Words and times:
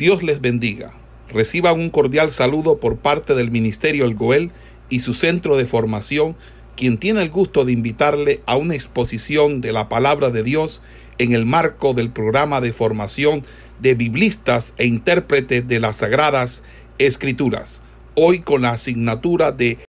Dios 0.00 0.22
les 0.22 0.40
bendiga. 0.40 0.94
Reciban 1.28 1.78
un 1.78 1.90
cordial 1.90 2.32
saludo 2.32 2.80
por 2.80 2.96
parte 2.96 3.34
del 3.34 3.50
Ministerio 3.50 4.06
El 4.06 4.14
Goel 4.14 4.50
y 4.88 5.00
su 5.00 5.12
centro 5.12 5.58
de 5.58 5.66
formación, 5.66 6.38
quien 6.74 6.96
tiene 6.96 7.20
el 7.20 7.28
gusto 7.28 7.66
de 7.66 7.72
invitarle 7.72 8.42
a 8.46 8.56
una 8.56 8.74
exposición 8.74 9.60
de 9.60 9.72
la 9.72 9.90
palabra 9.90 10.30
de 10.30 10.42
Dios 10.42 10.80
en 11.18 11.34
el 11.34 11.44
marco 11.44 11.92
del 11.92 12.10
programa 12.10 12.62
de 12.62 12.72
formación 12.72 13.44
de 13.78 13.94
biblistas 13.94 14.72
e 14.78 14.86
intérpretes 14.86 15.68
de 15.68 15.80
las 15.80 15.96
Sagradas 15.96 16.62
Escrituras, 16.96 17.82
hoy 18.14 18.40
con 18.40 18.62
la 18.62 18.70
asignatura 18.70 19.52
de... 19.52 19.84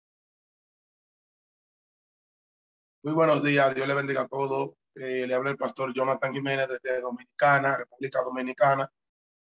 Muy 3.04 3.14
buenos 3.14 3.44
días, 3.44 3.76
Dios 3.76 3.86
le 3.86 3.94
bendiga 3.94 4.22
a 4.22 4.28
todos. 4.30 4.70
Eh, 4.96 5.28
le 5.28 5.34
habla 5.34 5.52
el 5.52 5.58
pastor 5.58 5.94
Jonathan 5.94 6.32
Jiménez 6.32 6.70
desde 6.70 7.02
Dominicana, 7.02 7.76
República 7.76 8.20
Dominicana. 8.24 8.90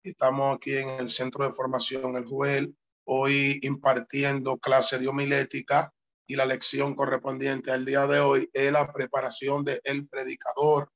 Estamos 0.07 0.55
aquí 0.55 0.77
en 0.77 0.89
el 1.01 1.09
Centro 1.09 1.45
de 1.45 1.51
Formación 1.51 2.17
El 2.17 2.27
Juel, 2.27 2.77
hoy 3.07 3.59
impartiendo 3.63 4.57
clase 4.57 5.01
de 5.01 5.09
homilética 5.09 5.93
y 6.29 6.37
la 6.37 6.47
lección 6.47 6.95
correspondiente 6.95 7.73
al 7.73 7.85
día 7.85 8.07
de 8.07 8.21
hoy 8.21 8.49
es 8.53 8.71
la 8.71 8.93
preparación 8.93 9.65
del 9.65 10.07
predicador, 10.09 10.93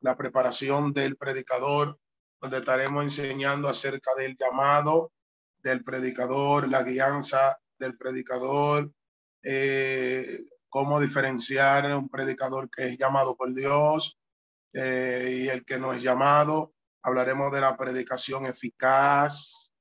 la 0.00 0.14
preparación 0.18 0.92
del 0.92 1.16
predicador, 1.16 1.98
donde 2.38 2.58
estaremos 2.58 3.04
enseñando 3.04 3.66
acerca 3.66 4.14
del 4.14 4.36
llamado 4.36 5.12
del 5.62 5.82
predicador, 5.82 6.68
la 6.68 6.82
guianza 6.82 7.58
del 7.78 7.96
predicador, 7.96 8.92
eh, 9.42 10.42
cómo 10.68 11.00
diferenciar 11.00 11.86
un 11.96 12.10
predicador 12.10 12.68
que 12.68 12.88
es 12.88 12.98
llamado 12.98 13.36
por 13.36 13.54
Dios 13.54 14.18
eh, 14.74 15.44
y 15.44 15.48
el 15.48 15.64
que 15.64 15.78
no 15.78 15.94
es 15.94 16.02
llamado 16.02 16.73
Hablaremos 17.06 17.52
de 17.52 17.60
la 17.60 17.76
predicación 17.76 18.46
eficaz, 18.46 19.74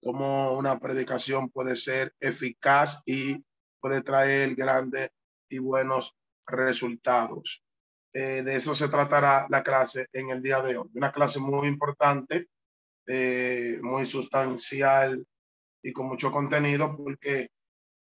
cómo 0.00 0.52
una 0.52 0.78
predicación 0.78 1.50
puede 1.50 1.74
ser 1.74 2.14
eficaz 2.20 3.02
y 3.04 3.44
puede 3.80 4.00
traer 4.02 4.54
grandes 4.54 5.10
y 5.48 5.58
buenos 5.58 6.14
resultados. 6.46 7.64
Eh, 8.12 8.44
de 8.44 8.54
eso 8.54 8.76
se 8.76 8.88
tratará 8.88 9.48
la 9.50 9.64
clase 9.64 10.06
en 10.12 10.30
el 10.30 10.40
día 10.40 10.62
de 10.62 10.76
hoy. 10.76 10.88
Una 10.94 11.10
clase 11.10 11.40
muy 11.40 11.66
importante, 11.66 12.46
eh, 13.08 13.80
muy 13.82 14.06
sustancial 14.06 15.26
y 15.82 15.92
con 15.92 16.06
mucho 16.06 16.30
contenido, 16.30 16.96
porque 16.96 17.48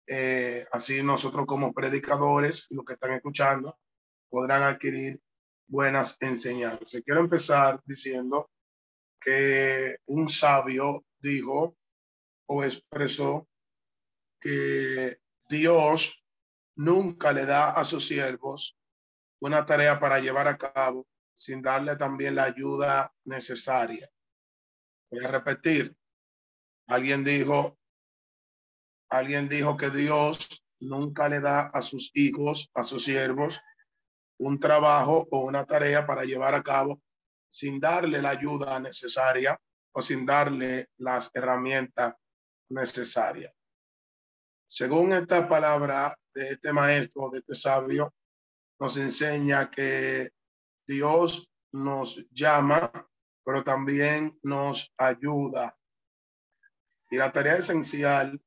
eh, 0.07 0.67
así 0.73 1.03
nosotros 1.03 1.45
como 1.45 1.75
predicadores, 1.75 2.69
los 2.71 2.87
que 2.87 2.95
están 2.95 3.13
escuchando, 3.13 3.79
podrán 4.31 4.63
adquirir 4.63 5.21
buenas 5.69 6.17
enseñanzas. 6.21 7.03
Quiero 7.05 7.21
empezar 7.21 7.79
diciendo 7.85 8.49
que 9.25 9.97
un 10.07 10.29
sabio 10.29 11.05
dijo 11.21 11.77
o 12.47 12.65
expresó 12.65 13.49
que 14.41 15.19
Dios 15.49 16.23
nunca 16.77 17.33
le 17.33 17.47
da 17.47 17.71
a 17.71 17.85
sus 17.85 18.07
siervos 18.07 18.77
una 19.41 19.67
tarea 19.67 19.99
para 20.01 20.21
llevar 20.21 20.49
a 20.49 20.57
cabo 20.57 21.07
sin 21.35 21.63
darle 21.63 21.97
también 21.97 22.35
la 22.35 22.45
ayuda 22.45 23.13
necesaria. 23.25 24.11
Voy 25.11 25.25
a 25.25 25.29
repetir. 25.29 25.97
Alguien 26.87 27.25
dijo, 27.25 27.79
alguien 29.09 29.49
dijo 29.49 29.77
que 29.77 29.91
Dios 29.91 30.65
nunca 30.81 31.29
le 31.29 31.41
da 31.41 31.63
a 31.63 31.83
sus 31.83 32.11
hijos, 32.15 32.71
a 32.75 32.83
sus 32.83 33.05
siervos, 33.05 33.61
un 34.39 34.59
trabajo 34.59 35.27
o 35.31 35.41
una 35.41 35.65
tarea 35.65 36.07
para 36.07 36.25
llevar 36.25 36.55
a 36.55 36.63
cabo 36.63 37.01
sin 37.53 37.79
darle 37.79 38.23
la 38.23 38.31
ayuda 38.31 38.81
necesaria 38.81 39.61
o 39.93 40.01
sin 40.01 40.25
darle 40.25 40.89
las 40.97 41.31
herramientas 41.35 42.15
necesarias. 42.71 43.53
Según 44.67 45.13
esta 45.13 45.47
palabra 45.47 46.17
de 46.33 46.49
este 46.53 46.73
maestro, 46.73 47.29
de 47.29 47.41
este 47.41 47.55
sabio, 47.55 48.15
nos 48.81 48.97
enseña 48.97 49.71
que 49.71 50.31
Dios 50.87 51.53
nos 51.73 52.27
llama, 52.31 52.91
pero 53.45 53.63
también 53.63 54.39
nos 54.43 54.91
ayuda. 54.97 55.77
Y 57.11 57.17
la 57.19 57.31
tarea 57.33 57.57
esencial 57.57 58.43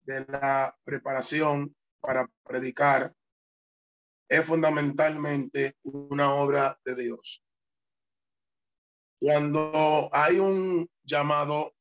de 0.00 0.24
la 0.24 0.74
preparación 0.82 1.76
para 2.00 2.26
predicar 2.42 3.14
es 4.26 4.46
fundamentalmente 4.46 5.76
una 5.82 6.32
obra 6.32 6.80
de 6.86 6.94
Dios. 6.94 7.43
Cuando 9.20 10.08
hay 10.12 10.38
un 10.38 10.88
llamado 11.02 11.74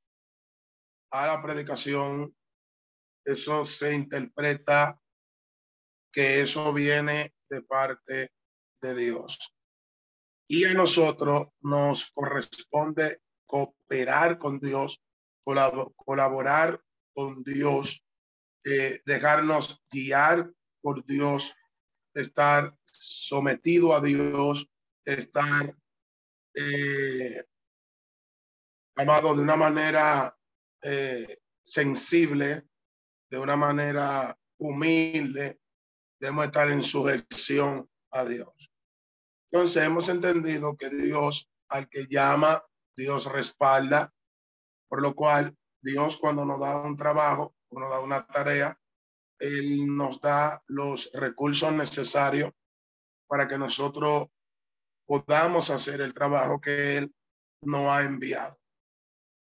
a 1.12 1.28
la 1.28 1.42
predicación, 1.42 2.36
eso 3.26 3.66
se 3.66 3.94
interpreta 3.94 5.00
que 6.12 6.42
eso 6.42 6.72
viene 6.74 7.34
de 7.50 7.62
parte 7.62 8.32
de 8.82 8.96
Dios. 8.96 9.54
Y 10.48 10.66
a 10.66 10.74
nosotros 10.74 11.48
nos 11.62 12.12
corresponde 12.12 13.22
cooperar 13.46 14.38
con 14.38 14.60
Dios, 14.60 15.02
colaborar 15.44 16.82
con 17.14 17.44
Dios, 17.44 18.06
eh, 18.66 19.02
dejarnos 19.06 19.84
guiar 19.92 20.52
por 20.82 21.06
Dios, 21.06 21.54
estar 22.14 22.76
sometido 22.86 23.96
a 23.96 24.02
Dios, 24.02 24.70
estar 25.06 25.76
eh, 26.56 27.44
amado 28.96 29.36
de 29.36 29.42
una 29.42 29.56
manera 29.56 30.38
eh, 30.82 31.40
sensible, 31.64 32.68
de 33.30 33.40
una 33.40 33.56
manera 33.56 34.38
humilde, 34.60 35.60
debemos 36.20 36.46
estar 36.46 36.70
en 36.70 36.84
sujeción 36.84 37.90
a 38.12 38.26
Dios. 38.26 38.72
Entonces 39.52 39.84
hemos 39.84 40.10
entendido 40.10 40.78
que 40.78 40.90
Dios 40.90 41.50
al 41.70 41.90
que 41.90 42.08
llama, 42.08 42.64
Dios 42.96 43.32
respalda, 43.32 44.14
por 44.88 45.02
lo 45.02 45.16
cual 45.16 45.58
Dios 45.82 46.18
cuando 46.18 46.46
nos 46.46 46.60
da 46.60 46.78
un 46.78 46.96
trabajo, 46.96 47.56
nos 47.72 47.90
da 47.90 48.00
una 48.00 48.26
tarea, 48.26 48.80
Él 49.40 49.88
nos 49.88 50.22
da 50.22 50.64
los 50.68 51.10
recursos 51.14 51.74
necesarios 51.74 52.52
para 53.28 53.48
que 53.48 53.58
nosotros 53.58 54.28
podamos 55.06 55.70
hacer 55.70 56.02
el 56.02 56.14
trabajo 56.14 56.60
que 56.60 56.98
Él 56.98 57.16
nos 57.62 57.88
ha 57.90 58.04
enviado. 58.04 58.58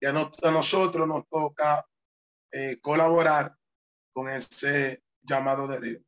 Y 0.01 0.05
a, 0.05 0.13
nosotros 0.51 1.07
nos 1.07 1.27
toca 1.27 1.85
eh, 2.51 2.79
colaborar 2.79 3.55
con 4.13 4.29
ese 4.29 5.03
llamado 5.21 5.67
de 5.67 5.79
Dios. 5.79 6.03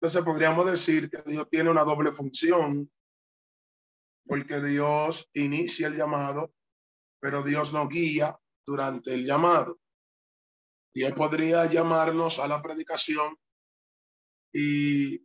Entonces 0.00 0.22
podríamos 0.22 0.66
decir 0.66 1.10
que 1.10 1.22
Dios 1.26 1.48
tiene 1.50 1.70
una 1.70 1.84
doble 1.84 2.12
función, 2.12 2.90
porque 4.26 4.60
Dios 4.60 5.28
inicia 5.34 5.86
el 5.86 5.96
llamado, 5.96 6.54
pero 7.20 7.42
Dios 7.42 7.72
nos 7.72 7.88
guía 7.88 8.38
durante 8.66 9.14
el 9.14 9.24
llamado. 9.24 9.78
Él 10.94 11.14
podría 11.14 11.66
llamarnos 11.66 12.38
a 12.38 12.46
la 12.46 12.62
predicación 12.62 13.36
y 14.52 15.18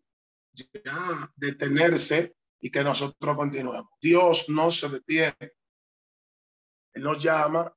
ya 0.53 1.31
detenerse 1.35 2.35
y 2.61 2.69
que 2.71 2.83
nosotros 2.83 3.35
continuemos. 3.35 3.89
Dios 4.01 4.49
no 4.49 4.69
se 4.71 4.89
detiene. 4.89 5.53
Él 6.93 7.03
nos 7.03 7.23
llama, 7.23 7.73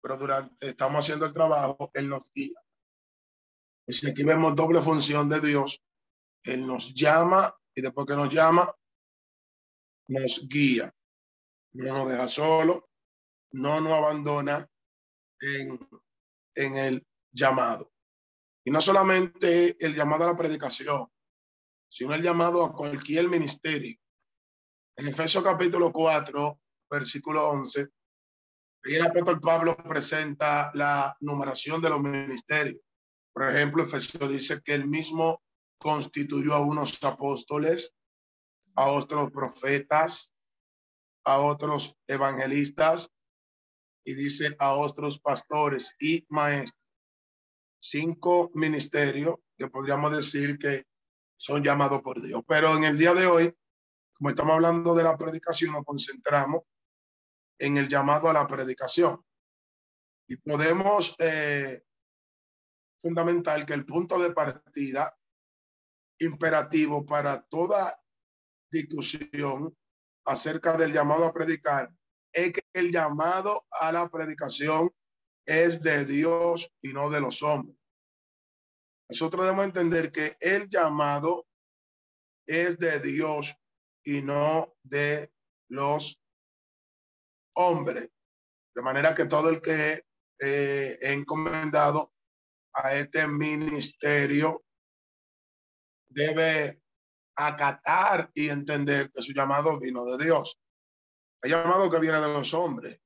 pero 0.00 0.16
durante 0.16 0.68
estamos 0.68 1.04
haciendo 1.04 1.26
el 1.26 1.34
trabajo, 1.34 1.90
Él 1.94 2.08
nos 2.08 2.30
guía. 2.32 2.58
Y 3.86 4.08
aquí 4.08 4.24
vemos 4.24 4.56
doble 4.56 4.80
función 4.80 5.28
de 5.28 5.40
Dios. 5.40 5.82
Él 6.42 6.66
nos 6.66 6.94
llama 6.94 7.54
y 7.74 7.82
después 7.82 8.06
que 8.06 8.14
nos 8.14 8.32
llama, 8.32 8.74
nos 10.08 10.48
guía. 10.48 10.94
No 11.72 11.92
nos 11.92 12.08
deja 12.08 12.28
solo, 12.28 12.88
no 13.52 13.80
nos 13.80 13.92
abandona 13.92 14.66
en, 15.40 15.78
en 16.54 16.76
el 16.76 17.06
llamado. 17.32 17.92
Y 18.64 18.70
no 18.70 18.80
solamente 18.80 19.76
el 19.84 19.94
llamado 19.94 20.24
a 20.24 20.28
la 20.28 20.36
predicación, 20.36 21.08
sino 21.88 22.14
el 22.14 22.22
llamado 22.22 22.64
a 22.64 22.72
cualquier 22.72 23.28
ministerio. 23.28 23.98
En 24.96 25.08
Efesios 25.08 25.42
capítulo 25.42 25.90
4, 25.90 26.60
versículo 26.88 27.48
11, 27.48 27.88
el 28.84 29.02
apóstol 29.02 29.40
Pablo 29.40 29.76
presenta 29.76 30.70
la 30.74 31.16
numeración 31.18 31.82
de 31.82 31.90
los 31.90 32.00
ministerios. 32.00 32.80
Por 33.32 33.50
ejemplo, 33.50 33.82
Efesios 33.82 34.30
dice 34.30 34.62
que 34.62 34.72
él 34.72 34.86
mismo 34.86 35.42
constituyó 35.78 36.54
a 36.54 36.60
unos 36.60 37.02
apóstoles, 37.02 37.92
a 38.76 38.86
otros 38.86 39.32
profetas, 39.32 40.32
a 41.24 41.40
otros 41.40 41.96
evangelistas 42.06 43.10
y 44.04 44.14
dice 44.14 44.54
a 44.60 44.74
otros 44.74 45.18
pastores 45.18 45.96
y 45.98 46.24
maestros. 46.28 46.80
Cinco 47.80 48.52
ministerios 48.54 49.38
que 49.58 49.66
podríamos 49.66 50.14
decir 50.14 50.56
que 50.56 50.84
son 51.36 51.64
llamados 51.64 52.00
por 52.00 52.22
Dios. 52.22 52.42
Pero 52.46 52.76
en 52.76 52.84
el 52.84 52.96
día 52.96 53.12
de 53.12 53.26
hoy 53.26 53.54
como 54.24 54.30
estamos 54.30 54.54
hablando 54.54 54.94
de 54.94 55.02
la 55.02 55.18
predicación, 55.18 55.72
nos 55.72 55.84
concentramos 55.84 56.62
en 57.58 57.76
el 57.76 57.90
llamado 57.90 58.30
a 58.30 58.32
la 58.32 58.46
predicación. 58.46 59.22
Y 60.26 60.36
podemos 60.36 61.14
eh, 61.18 61.84
fundamental 63.02 63.66
que 63.66 63.74
el 63.74 63.84
punto 63.84 64.18
de 64.18 64.32
partida 64.32 65.14
imperativo 66.20 67.04
para 67.04 67.42
toda 67.42 68.00
discusión 68.72 69.76
acerca 70.24 70.74
del 70.78 70.94
llamado 70.94 71.26
a 71.26 71.34
predicar 71.34 71.92
es 72.32 72.54
que 72.54 72.62
el 72.72 72.90
llamado 72.90 73.66
a 73.72 73.92
la 73.92 74.08
predicación 74.08 74.90
es 75.44 75.82
de 75.82 76.06
Dios 76.06 76.72
y 76.80 76.94
no 76.94 77.10
de 77.10 77.20
los 77.20 77.42
hombres. 77.42 77.76
Nosotros 79.10 79.44
debemos 79.44 79.66
entender 79.66 80.10
que 80.10 80.38
el 80.40 80.70
llamado 80.70 81.46
es 82.46 82.78
de 82.78 83.00
Dios 83.00 83.54
y 84.04 84.22
no 84.22 84.74
de 84.82 85.32
los 85.68 86.20
hombres. 87.56 88.10
De 88.74 88.82
manera 88.82 89.14
que 89.14 89.26
todo 89.26 89.48
el 89.48 89.60
que 89.60 90.04
eh, 90.40 90.98
he 91.00 91.12
encomendado 91.12 92.12
a 92.74 92.94
este 92.94 93.26
ministerio 93.26 94.64
debe 96.08 96.80
acatar 97.36 98.30
y 98.34 98.48
entender 98.48 99.10
que 99.12 99.22
su 99.22 99.32
llamado 99.32 99.78
vino 99.78 100.04
de 100.04 100.24
Dios. 100.24 100.60
Hay 101.42 101.50
llamados 101.50 101.92
que 101.92 102.00
vienen 102.00 102.22
de 102.22 102.28
los 102.28 102.54
hombres, 102.54 103.00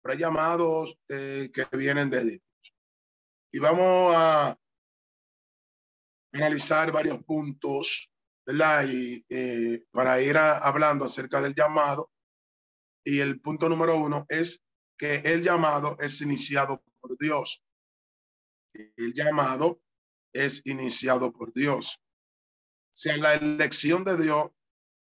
pero 0.00 0.12
hay 0.12 0.18
llamados 0.18 0.98
eh, 1.08 1.50
que 1.52 1.64
vienen 1.76 2.10
de 2.10 2.24
Dios. 2.24 2.42
Y 3.52 3.58
vamos 3.58 4.14
a 4.16 4.58
analizar 6.32 6.90
varios 6.90 7.22
puntos, 7.24 8.10
Y 8.46 9.24
eh, 9.28 9.84
para 9.90 10.20
ir 10.20 10.36
hablando 10.36 11.06
acerca 11.06 11.40
del 11.40 11.54
llamado. 11.54 12.10
Y 13.04 13.20
el 13.20 13.40
punto 13.40 13.68
número 13.68 13.96
uno 13.96 14.26
es 14.28 14.62
que 14.98 15.16
el 15.16 15.42
llamado 15.42 15.96
es 16.00 16.20
iniciado 16.20 16.82
por 17.00 17.16
Dios. 17.18 17.64
El 18.74 19.14
llamado 19.14 19.80
es 20.32 20.64
iniciado 20.66 21.32
por 21.32 21.52
Dios. 21.52 21.98
O 21.98 22.96
sea, 22.96 23.16
la 23.16 23.34
elección 23.34 24.04
de 24.04 24.16
Dios 24.16 24.50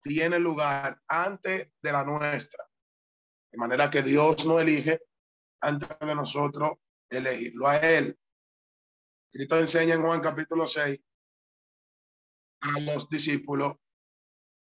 tiene 0.01 0.39
lugar 0.39 1.01
antes 1.07 1.71
de 1.81 1.91
la 1.91 2.03
nuestra. 2.03 2.69
De 3.51 3.57
manera 3.57 3.89
que 3.89 4.03
Dios 4.03 4.45
no 4.45 4.59
elige 4.59 5.01
antes 5.61 5.89
de 5.99 6.15
nosotros 6.15 6.73
elegirlo 7.09 7.67
a 7.67 7.77
Él. 7.77 8.17
Cristo 9.31 9.59
enseña 9.59 9.95
en 9.95 10.01
Juan 10.01 10.21
capítulo 10.21 10.67
6 10.67 10.99
a 12.61 12.79
los 12.79 13.09
discípulos, 13.09 13.75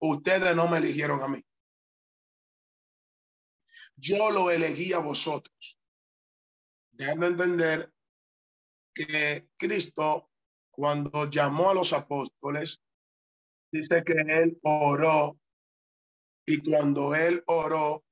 ustedes 0.00 0.54
no 0.54 0.69
me 0.69 0.78
eligieron 0.78 1.22
a 1.22 1.28
mí. 1.28 1.44
Yo 3.96 4.31
lo 4.31 4.50
elegí 4.50 4.92
a 4.92 4.98
vosotros. 4.98 5.78
Dejando 6.92 7.26
entender 7.26 7.92
que 8.94 9.48
Cristo, 9.56 10.31
cuando 10.70 11.28
llamó 11.31 11.70
a 11.70 11.75
los 11.75 11.92
apóstoles, 11.92 12.82
dice 13.72 14.02
que 14.04 14.12
él 14.12 14.58
oró 14.62 15.38
y 16.46 16.58
cuando 16.58 17.14
él 17.14 17.42
oró 17.46 18.04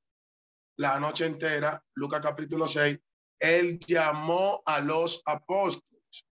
la 0.77 1.01
noche 1.01 1.27
entera, 1.27 1.85
Lucas 1.95 2.21
capítulo 2.23 2.69
6, 2.69 3.01
él 3.41 3.79
llamó 3.81 4.63
a 4.65 4.81
los 4.81 5.23
apóstoles. 5.25 6.27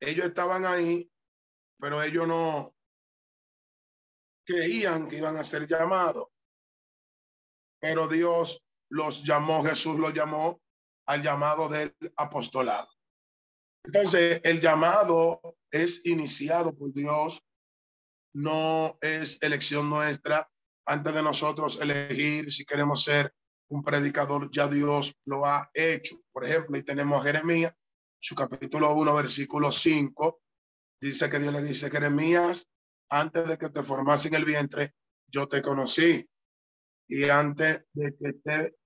Ellos 0.00 0.26
estaban 0.26 0.64
ahí, 0.64 1.10
pero 1.78 2.02
ellos 2.02 2.26
no 2.26 2.74
creían 4.44 5.08
que 5.08 5.18
iban 5.18 5.36
a 5.36 5.44
ser 5.44 5.66
llamados. 5.66 6.28
Pero 7.80 8.08
Dios 8.08 8.62
los 8.90 9.24
llamó, 9.24 9.62
Jesús 9.64 9.98
los 9.98 10.14
llamó 10.14 10.60
al 11.06 11.22
llamado 11.22 11.68
del 11.68 11.94
apostolado. 12.16 12.88
Entonces, 13.84 14.40
el 14.44 14.60
llamado 14.60 15.40
es 15.70 16.06
iniciado 16.06 16.74
por 16.74 16.92
Dios 16.92 17.42
no 18.34 18.98
es 19.00 19.38
elección 19.42 19.88
nuestra 19.88 20.50
antes 20.86 21.14
de 21.14 21.22
nosotros 21.22 21.78
elegir 21.80 22.52
si 22.52 22.64
queremos 22.64 23.04
ser 23.04 23.32
un 23.68 23.82
predicador, 23.82 24.50
ya 24.50 24.68
Dios 24.68 25.14
lo 25.24 25.46
ha 25.46 25.70
hecho. 25.72 26.20
Por 26.32 26.44
ejemplo, 26.44 26.76
y 26.76 26.82
tenemos 26.82 27.20
a 27.20 27.24
Jeremías, 27.24 27.74
su 28.20 28.34
capítulo 28.34 28.92
1, 28.94 29.14
versículo 29.14 29.72
5, 29.72 30.42
dice 31.08 31.28
que 31.28 31.38
Dios 31.38 31.52
le 31.52 31.62
dice, 31.62 31.90
Jeremías, 31.90 32.68
antes 33.10 33.46
de 33.46 33.58
que 33.58 33.68
te 33.68 33.82
formase 33.82 34.28
en 34.28 34.34
el 34.34 34.44
vientre, 34.44 34.94
yo 35.28 35.48
te 35.48 35.62
conocí. 35.62 36.28
Y 37.08 37.28
antes 37.28 37.84
de 37.92 38.16
que 38.16 38.32
te 38.32 38.76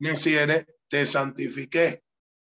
naciere, 0.00 0.66
te 0.88 1.06
santifiqué 1.06 2.02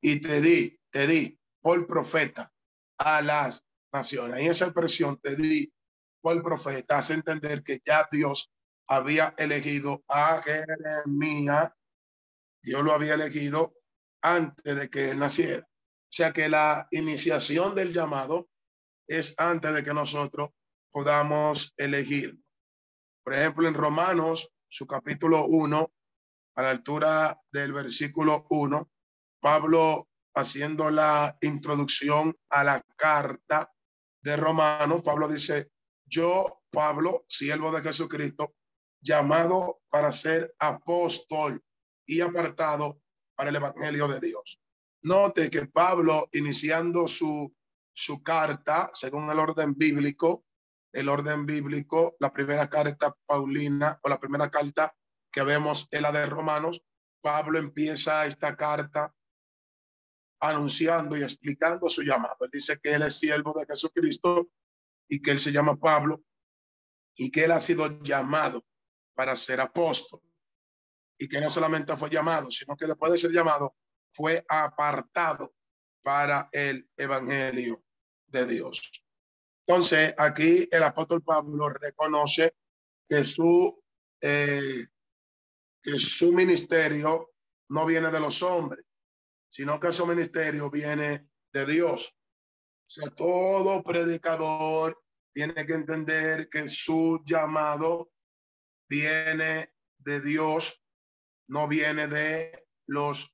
y 0.00 0.20
te 0.20 0.40
di, 0.40 0.78
te 0.90 1.06
di 1.06 1.38
por 1.60 1.86
profeta 1.86 2.52
a 2.98 3.20
las 3.22 3.64
naciones. 3.92 4.40
Y 4.40 4.46
esa 4.46 4.66
expresión 4.66 5.18
te 5.20 5.36
di 5.36 5.72
por 6.20 6.42
profeta 6.42 6.98
hace 6.98 7.14
entender 7.14 7.62
que 7.62 7.80
ya 7.84 8.08
Dios 8.10 8.50
había 8.86 9.34
elegido 9.36 10.02
a 10.08 10.42
Jeremías, 10.42 11.72
Dios 12.62 12.82
lo 12.82 12.92
había 12.92 13.14
elegido 13.14 13.74
antes 14.22 14.76
de 14.76 14.88
que 14.88 15.10
él 15.10 15.18
naciera. 15.18 15.68
O 16.08 16.10
sea 16.10 16.32
que 16.32 16.48
la 16.48 16.88
iniciación 16.90 17.74
del 17.74 17.92
llamado 17.92 18.48
es 19.06 19.34
antes 19.36 19.74
de 19.74 19.84
que 19.84 19.92
nosotros 19.92 20.50
podamos 20.90 21.74
elegir. 21.76 22.38
Por 23.22 23.34
ejemplo, 23.34 23.68
en 23.68 23.74
Romanos, 23.74 24.50
su 24.68 24.86
capítulo 24.86 25.46
1, 25.46 25.92
a 26.56 26.62
la 26.62 26.70
altura 26.70 27.38
del 27.52 27.72
versículo 27.72 28.46
1, 28.48 28.90
Pablo 29.40 30.08
haciendo 30.34 30.90
la 30.90 31.36
introducción 31.42 32.34
a 32.48 32.64
la 32.64 32.82
carta 32.96 33.70
de 34.22 34.36
Romanos, 34.36 35.02
Pablo 35.04 35.28
dice, 35.28 35.70
yo, 36.06 36.62
Pablo, 36.70 37.26
siervo 37.28 37.70
de 37.70 37.82
Jesucristo, 37.82 38.54
llamado 39.00 39.82
para 39.90 40.10
ser 40.10 40.54
apóstol 40.58 41.62
y 42.06 42.20
apartado 42.22 43.00
para 43.36 43.50
el 43.50 43.56
Evangelio 43.56 44.08
de 44.08 44.20
Dios. 44.20 44.60
Note 45.02 45.50
que 45.50 45.66
Pablo, 45.66 46.28
iniciando 46.32 47.06
su, 47.06 47.54
su 47.92 48.22
carta, 48.22 48.90
según 48.92 49.30
el 49.30 49.38
orden 49.38 49.74
bíblico, 49.74 50.44
el 50.92 51.08
orden 51.08 51.46
bíblico, 51.46 52.16
la 52.18 52.32
primera 52.32 52.68
carta 52.68 53.14
paulina 53.26 53.98
o 54.02 54.08
la 54.08 54.18
primera 54.18 54.50
carta 54.50 54.94
que 55.30 55.42
vemos 55.42 55.86
en 55.90 56.02
la 56.02 56.12
de 56.12 56.26
Romanos, 56.26 56.82
Pablo 57.20 57.58
empieza 57.58 58.26
esta 58.26 58.56
carta 58.56 59.14
anunciando 60.40 61.16
y 61.16 61.22
explicando 61.22 61.88
su 61.88 62.02
llamado. 62.02 62.36
Él 62.40 62.50
dice 62.52 62.78
que 62.80 62.94
él 62.94 63.02
es 63.02 63.18
siervo 63.18 63.52
de 63.58 63.66
Jesucristo 63.66 64.48
y 65.08 65.20
que 65.20 65.32
él 65.32 65.40
se 65.40 65.52
llama 65.52 65.76
Pablo 65.76 66.22
y 67.16 67.30
que 67.30 67.44
él 67.44 67.52
ha 67.52 67.60
sido 67.60 68.00
llamado 68.02 68.64
para 69.14 69.34
ser 69.36 69.60
apóstol 69.60 70.20
y 71.18 71.28
que 71.28 71.40
no 71.40 71.50
solamente 71.50 71.96
fue 71.96 72.08
llamado, 72.08 72.50
sino 72.50 72.76
que 72.76 72.86
después 72.86 73.10
de 73.10 73.18
ser 73.18 73.32
llamado 73.32 73.74
fue 74.18 74.44
apartado 74.48 75.54
para 76.02 76.48
el 76.50 76.90
evangelio 76.96 77.84
de 78.26 78.46
Dios. 78.46 79.04
Entonces, 79.64 80.12
aquí 80.18 80.68
el 80.72 80.82
apóstol 80.82 81.22
Pablo 81.22 81.68
reconoce 81.68 82.56
que 83.08 83.24
su, 83.24 83.80
eh, 84.20 84.86
que 85.80 85.98
su 85.98 86.32
ministerio 86.32 87.32
no 87.68 87.86
viene 87.86 88.10
de 88.10 88.18
los 88.18 88.42
hombres, 88.42 88.84
sino 89.48 89.78
que 89.78 89.92
su 89.92 90.04
ministerio 90.04 90.68
viene 90.68 91.28
de 91.52 91.64
Dios. 91.64 92.12
O 92.88 92.90
sea, 92.90 93.10
todo 93.10 93.84
predicador 93.84 95.00
tiene 95.32 95.64
que 95.64 95.74
entender 95.74 96.48
que 96.48 96.68
su 96.68 97.22
llamado 97.24 98.10
viene 98.88 99.72
de 99.98 100.20
Dios, 100.20 100.82
no 101.46 101.68
viene 101.68 102.08
de 102.08 102.66
los 102.88 103.32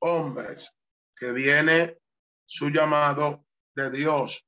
hombres, 0.00 0.72
que 1.16 1.32
viene 1.32 1.98
su 2.46 2.70
llamado 2.70 3.46
de 3.74 3.90
Dios. 3.90 4.46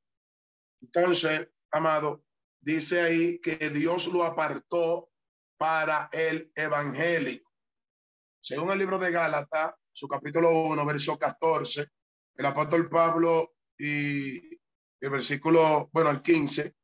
Entonces, 0.80 1.49
amado, 1.71 2.25
dice 2.61 3.00
ahí 3.00 3.40
que 3.40 3.71
Dios 3.71 4.07
lo 4.07 4.25
apartó 4.25 5.11
para 5.59 6.09
el 6.12 6.50
evangelio. 6.54 7.42
Según 8.40 8.71
el 8.71 8.78
libro 8.78 8.99
de 8.99 9.11
Gálatas, 9.11 9.75
su 9.92 10.09
capítulo 10.09 10.50
1, 10.50 10.87
verso 10.87 11.19
14, 11.19 11.87
el 12.37 12.47
apóstol 12.47 12.88
Pablo 12.88 13.57
y 13.76 14.54
el 15.00 15.11
versículo, 15.11 15.90
bueno, 15.92 16.11
el 16.11 16.23
15, 16.23 16.75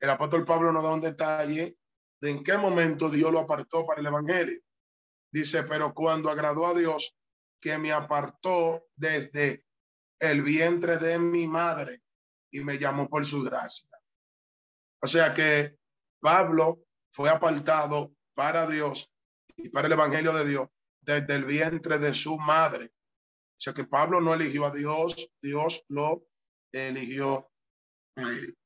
el 0.00 0.10
apóstol 0.10 0.44
Pablo 0.44 0.72
nos 0.72 0.82
da 0.82 0.94
un 0.94 1.00
detalle 1.00 1.78
de 2.20 2.30
en 2.30 2.42
qué 2.42 2.58
momento 2.58 3.08
Dios 3.08 3.30
lo 3.30 3.40
apartó 3.40 3.86
para 3.86 4.00
el 4.00 4.06
evangelio. 4.06 4.60
Dice, 5.30 5.62
pero 5.64 5.94
cuando 5.94 6.30
agradó 6.30 6.66
a 6.66 6.74
Dios 6.74 7.16
que 7.64 7.78
me 7.78 7.92
apartó 7.92 8.88
desde 8.94 9.64
el 10.20 10.42
vientre 10.42 10.98
de 10.98 11.18
mi 11.18 11.46
madre 11.46 12.02
y 12.50 12.60
me 12.60 12.78
llamó 12.78 13.08
por 13.08 13.24
su 13.24 13.42
gracia. 13.42 13.88
O 15.00 15.06
sea 15.06 15.32
que 15.32 15.78
Pablo 16.20 16.84
fue 17.10 17.30
apartado 17.30 18.14
para 18.34 18.66
Dios 18.66 19.10
y 19.56 19.70
para 19.70 19.86
el 19.86 19.94
evangelio 19.94 20.34
de 20.34 20.46
Dios 20.46 20.68
desde 21.00 21.36
el 21.36 21.46
vientre 21.46 21.96
de 21.96 22.12
su 22.12 22.36
madre. 22.36 22.92
O 23.56 23.60
sea 23.60 23.72
que 23.72 23.84
Pablo 23.84 24.20
no 24.20 24.34
eligió 24.34 24.66
a 24.66 24.70
Dios, 24.70 25.30
Dios 25.40 25.86
lo 25.88 26.26
eligió 26.70 27.50
a 28.16 28.28
él. 28.28 28.58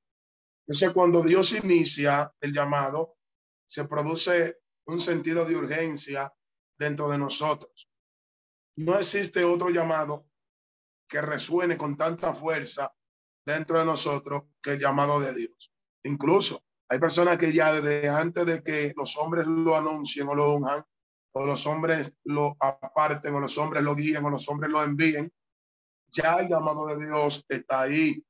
Entonces, 0.67 0.91
cuando 0.91 1.23
Dios 1.23 1.53
inicia 1.53 2.35
el 2.41 2.53
llamado, 2.53 3.17
se 3.65 3.85
produce 3.85 4.59
un 4.87 5.01
sentido 5.01 5.45
de 5.45 5.55
urgencia 5.55 6.35
dentro 6.77 7.09
de 7.09 7.19
nosotros. 7.19 7.88
No 8.79 8.97
existe 8.97 9.43
otro 9.43 9.71
llamado 9.71 10.29
que 11.09 11.21
resuene 11.21 11.77
con 11.77 11.97
tanta 11.97 12.33
fuerza 12.33 12.95
dentro 13.45 13.81
de 13.81 13.85
nosotros 13.85 14.45
que 14.63 14.75
el 14.75 14.79
llamado 14.79 15.19
de 15.19 15.35
Dios. 15.35 15.73
Incluso 16.05 16.63
hay 16.89 17.01
personas 17.01 17.39
que 17.39 17.53
ya 17.53 17.73
desde 17.73 18.09
antes 18.09 18.47
de 18.47 18.63
que 18.63 18.93
los 18.97 19.17
hombres 19.17 19.49
lo 19.49 19.75
anuncien 19.75 20.29
o 20.29 20.35
lo 20.37 20.55
unjan, 20.55 20.85
o 21.33 21.45
los 21.45 21.67
hombres 21.67 22.15
lo 22.23 22.57
aparten, 22.61 23.35
o 23.35 23.41
los 23.41 23.59
hombres 23.59 23.83
lo 23.83 23.97
guíen, 23.97 24.25
o 24.25 24.31
los 24.31 24.49
hombres 24.49 24.71
lo 24.71 24.85
envíen, 24.85 25.33
ya 26.07 26.37
el 26.37 26.49
llamado 26.49 26.87
de 26.87 27.05
Dios 27.05 27.45
está 27.49 27.81
ahí. 27.81 28.25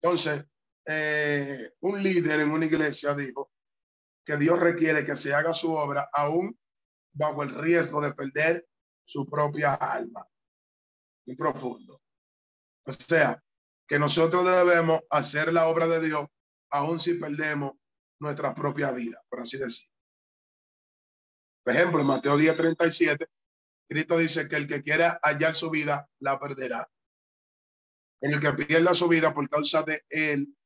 Entonces, 0.00 0.42
eh, 0.86 1.74
un 1.80 2.02
líder 2.02 2.40
en 2.40 2.50
una 2.50 2.64
iglesia 2.64 3.14
dijo 3.14 3.52
que 4.24 4.38
Dios 4.38 4.58
requiere 4.58 5.04
que 5.04 5.16
se 5.16 5.34
haga 5.34 5.52
su 5.52 5.74
obra 5.74 6.08
aún 6.14 6.58
bajo 7.12 7.42
el 7.42 7.54
riesgo 7.54 8.00
de 8.00 8.14
perder 8.14 8.66
su 9.06 9.26
propia 9.26 9.74
alma. 9.74 10.26
Muy 11.26 11.36
profundo. 11.36 12.02
O 12.84 12.92
sea, 12.92 13.42
que 13.86 13.98
nosotros 13.98 14.44
debemos 14.44 15.00
hacer 15.10 15.52
la 15.52 15.68
obra 15.68 15.86
de 15.86 16.06
Dios 16.06 16.26
aún 16.70 17.00
si 17.00 17.14
perdemos 17.14 17.72
nuestra 18.20 18.54
propia 18.54 18.92
vida, 18.92 19.22
por 19.28 19.40
así 19.40 19.56
decirlo. 19.56 19.94
Por 21.64 21.74
ejemplo, 21.74 22.00
en 22.00 22.06
Mateo 22.06 22.36
10, 22.36 22.56
37, 22.56 23.26
Cristo 23.88 24.18
dice 24.18 24.48
que 24.48 24.56
el 24.56 24.68
que 24.68 24.82
quiera 24.82 25.18
hallar 25.22 25.54
su 25.54 25.70
vida, 25.70 26.08
la 26.20 26.38
perderá. 26.38 26.88
En 28.20 28.32
el 28.32 28.40
que 28.40 28.52
pierda 28.52 28.94
su 28.94 29.08
vida 29.08 29.34
por 29.34 29.48
causa 29.48 29.82
de 29.82 30.04
él 30.08 30.56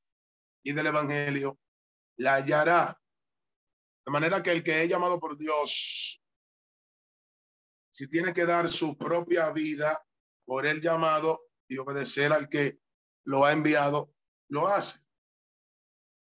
y 0.63 0.73
del 0.73 0.87
evangelio, 0.87 1.59
la 2.17 2.35
hallará. 2.35 3.01
De 4.05 4.13
manera 4.13 4.43
que 4.43 4.53
el 4.53 4.63
que 4.63 4.83
es 4.83 4.89
llamado 4.89 5.19
por 5.19 5.37
Dios, 5.37 6.23
si 7.91 8.09
tiene 8.09 8.33
que 8.33 8.47
dar 8.47 8.71
su 8.71 8.97
propia 8.97 9.51
vida 9.51 10.05
por 10.45 10.67
el 10.67 10.81
llamado 10.81 11.49
y 11.69 11.79
obedecer 11.79 12.33
al 12.33 12.49
que 12.49 12.81
lo 13.25 13.45
ha 13.45 13.53
enviado, 13.53 14.15
lo 14.49 14.69
hace. 14.69 15.01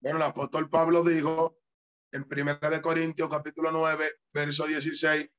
Bueno, 0.00 0.18
el 0.18 0.24
apóstol 0.24 0.68
Pablo 0.68 1.04
dijo 1.04 1.58
en 2.10 2.24
Primera 2.24 2.68
de 2.68 2.82
Corintios 2.82 3.28
capítulo 3.28 3.70
9, 3.70 4.20
verso 4.34 4.66
16, 4.66 5.30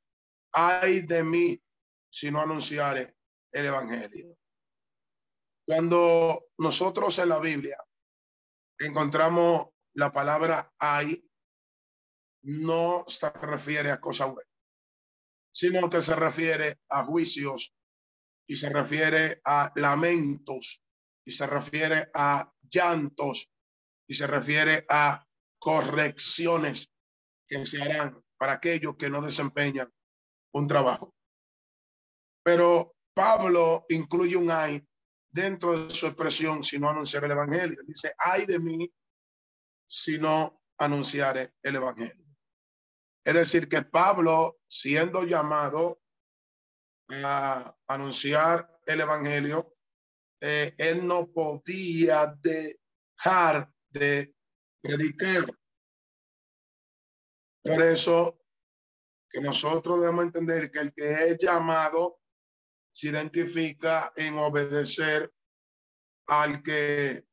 ay 0.53 1.01
de 1.01 1.23
mí 1.23 1.63
si 2.09 2.31
no 2.31 2.41
anunciare 2.41 3.15
el 3.51 3.65
evangelio. 3.65 4.37
Cuando 5.65 6.45
nosotros 6.57 7.17
en 7.19 7.29
la 7.29 7.39
Biblia 7.39 7.77
encontramos 8.79 9.67
la 9.95 10.11
palabra 10.11 10.73
ay, 10.79 11.27
no 12.43 13.05
se 13.07 13.29
refiere 13.29 13.91
a 13.91 14.01
cosas 14.01 14.27
buenas, 14.27 14.52
sino 15.53 15.89
que 15.89 16.01
se 16.01 16.15
refiere 16.15 16.79
a 16.89 17.05
juicios 17.05 17.73
y 18.47 18.55
se 18.55 18.69
refiere 18.69 19.39
a 19.45 19.71
lamentos 19.75 20.83
y 21.25 21.31
se 21.31 21.47
refiere 21.47 22.09
a 22.13 22.51
llantos 22.69 23.49
y 24.07 24.15
se 24.15 24.27
refiere 24.27 24.85
a 24.89 25.25
correcciones 25.59 26.91
que 27.47 27.65
se 27.65 27.81
harán 27.81 28.21
para 28.37 28.53
aquellos 28.53 28.97
que 28.97 29.09
no 29.09 29.21
desempeñan 29.21 29.89
un 30.53 30.67
trabajo. 30.67 31.15
Pero 32.43 32.95
Pablo 33.13 33.85
incluye 33.89 34.35
un 34.35 34.51
ay 34.51 34.85
dentro 35.31 35.85
de 35.85 35.93
su 35.93 36.07
expresión 36.07 36.63
si 36.63 36.79
no 36.79 36.89
anunciar 36.89 37.23
el 37.25 37.31
evangelio. 37.31 37.77
Dice, 37.87 38.13
ay 38.17 38.45
de 38.45 38.59
mí 38.59 38.91
si 39.87 40.17
no 40.17 40.61
anunciare 40.77 41.53
el 41.61 41.75
evangelio. 41.75 42.25
Es 43.23 43.33
decir, 43.33 43.69
que 43.69 43.83
Pablo, 43.83 44.57
siendo 44.73 45.23
llamado 45.23 46.01
a 47.23 47.75
anunciar 47.87 48.81
el 48.87 49.01
evangelio, 49.01 49.75
eh, 50.41 50.73
él 50.77 51.05
no 51.05 51.31
podía 51.31 52.35
dejar 52.41 53.71
de 53.89 54.35
predicar. 54.81 55.45
Por 57.63 57.81
eso 57.83 58.39
que 59.29 59.41
nosotros 59.41 60.01
debemos 60.01 60.25
entender 60.25 60.71
que 60.71 60.79
el 60.79 60.93
que 60.93 61.11
es 61.11 61.37
llamado 61.37 62.19
se 62.91 63.09
identifica 63.09 64.11
en 64.15 64.37
obedecer 64.39 65.31
al 66.27 66.63
que 66.63 67.23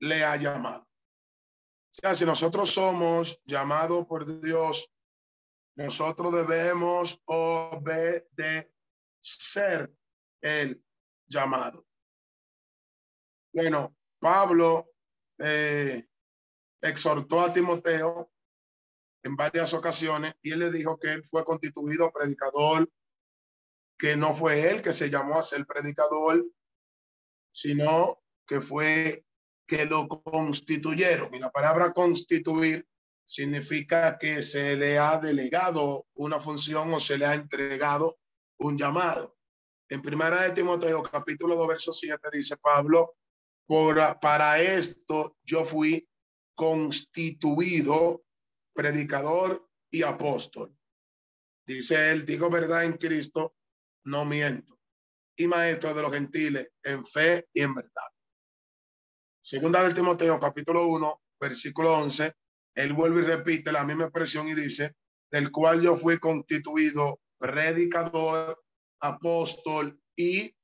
le 0.00 0.22
ha 0.22 0.36
llamado. 0.36 0.82
O 0.82 2.00
sea, 2.00 2.14
si 2.14 2.26
nosotros 2.26 2.70
somos 2.70 3.40
llamados 3.46 4.06
por 4.06 4.40
Dios, 4.40 4.88
nosotros 5.78 6.32
debemos 6.32 7.20
obedecer 7.26 8.26
el 10.42 10.82
llamado. 11.28 11.86
Bueno, 13.52 13.96
Pablo 14.18 14.90
eh, 15.38 16.04
exhortó 16.82 17.42
a 17.42 17.52
Timoteo 17.52 18.32
en 19.22 19.36
varias 19.36 19.72
ocasiones 19.72 20.34
y 20.42 20.50
él 20.50 20.58
le 20.58 20.72
dijo 20.72 20.98
que 20.98 21.10
él 21.10 21.22
fue 21.24 21.44
constituido 21.44 22.10
predicador, 22.10 22.90
que 23.96 24.16
no 24.16 24.34
fue 24.34 24.68
él 24.68 24.82
que 24.82 24.92
se 24.92 25.10
llamó 25.10 25.38
a 25.38 25.44
ser 25.44 25.64
predicador, 25.64 26.44
sino 27.52 28.20
que 28.48 28.60
fue 28.60 29.24
que 29.64 29.84
lo 29.84 30.08
constituyeron. 30.08 31.32
Y 31.34 31.38
la 31.38 31.50
palabra 31.50 31.92
constituir 31.92 32.84
significa 33.28 34.18
que 34.18 34.42
se 34.42 34.74
le 34.74 34.98
ha 34.98 35.18
delegado 35.18 36.06
una 36.14 36.40
función 36.40 36.94
o 36.94 36.98
se 36.98 37.18
le 37.18 37.26
ha 37.26 37.34
entregado 37.34 38.18
un 38.58 38.78
llamado. 38.78 39.36
En 39.90 40.00
primera 40.00 40.42
de 40.44 40.52
Timoteo, 40.52 41.02
capítulo 41.02 41.54
2, 41.54 41.68
verso 41.68 41.92
7, 41.92 42.28
dice 42.32 42.56
Pablo, 42.56 43.16
por, 43.66 44.18
para 44.20 44.58
esto 44.60 45.36
yo 45.44 45.66
fui 45.66 46.08
constituido 46.54 48.24
predicador 48.72 49.68
y 49.90 50.02
apóstol. 50.04 50.74
Dice 51.66 52.10
él, 52.10 52.24
digo 52.24 52.48
verdad 52.48 52.84
en 52.84 52.94
Cristo, 52.94 53.54
no 54.04 54.24
miento. 54.24 54.78
Y 55.36 55.46
maestro 55.46 55.92
de 55.92 56.00
los 56.00 56.12
gentiles 56.12 56.70
en 56.82 57.04
fe 57.04 57.46
y 57.52 57.60
en 57.60 57.74
verdad. 57.74 58.08
Segunda 59.42 59.82
del 59.82 59.94
Timoteo, 59.94 60.40
capítulo 60.40 60.86
1, 60.86 61.22
versículo 61.38 61.92
11, 61.92 62.34
él 62.78 62.92
vuelve 62.92 63.22
y 63.22 63.24
repite 63.24 63.72
la 63.72 63.82
misma 63.82 64.04
expresión 64.04 64.48
y 64.48 64.54
dice, 64.54 64.94
del 65.32 65.50
cual 65.50 65.82
yo 65.82 65.96
fui 65.96 66.18
constituido 66.18 67.18
predicador, 67.36 68.62
apóstol 69.00 70.00
y 70.16 70.54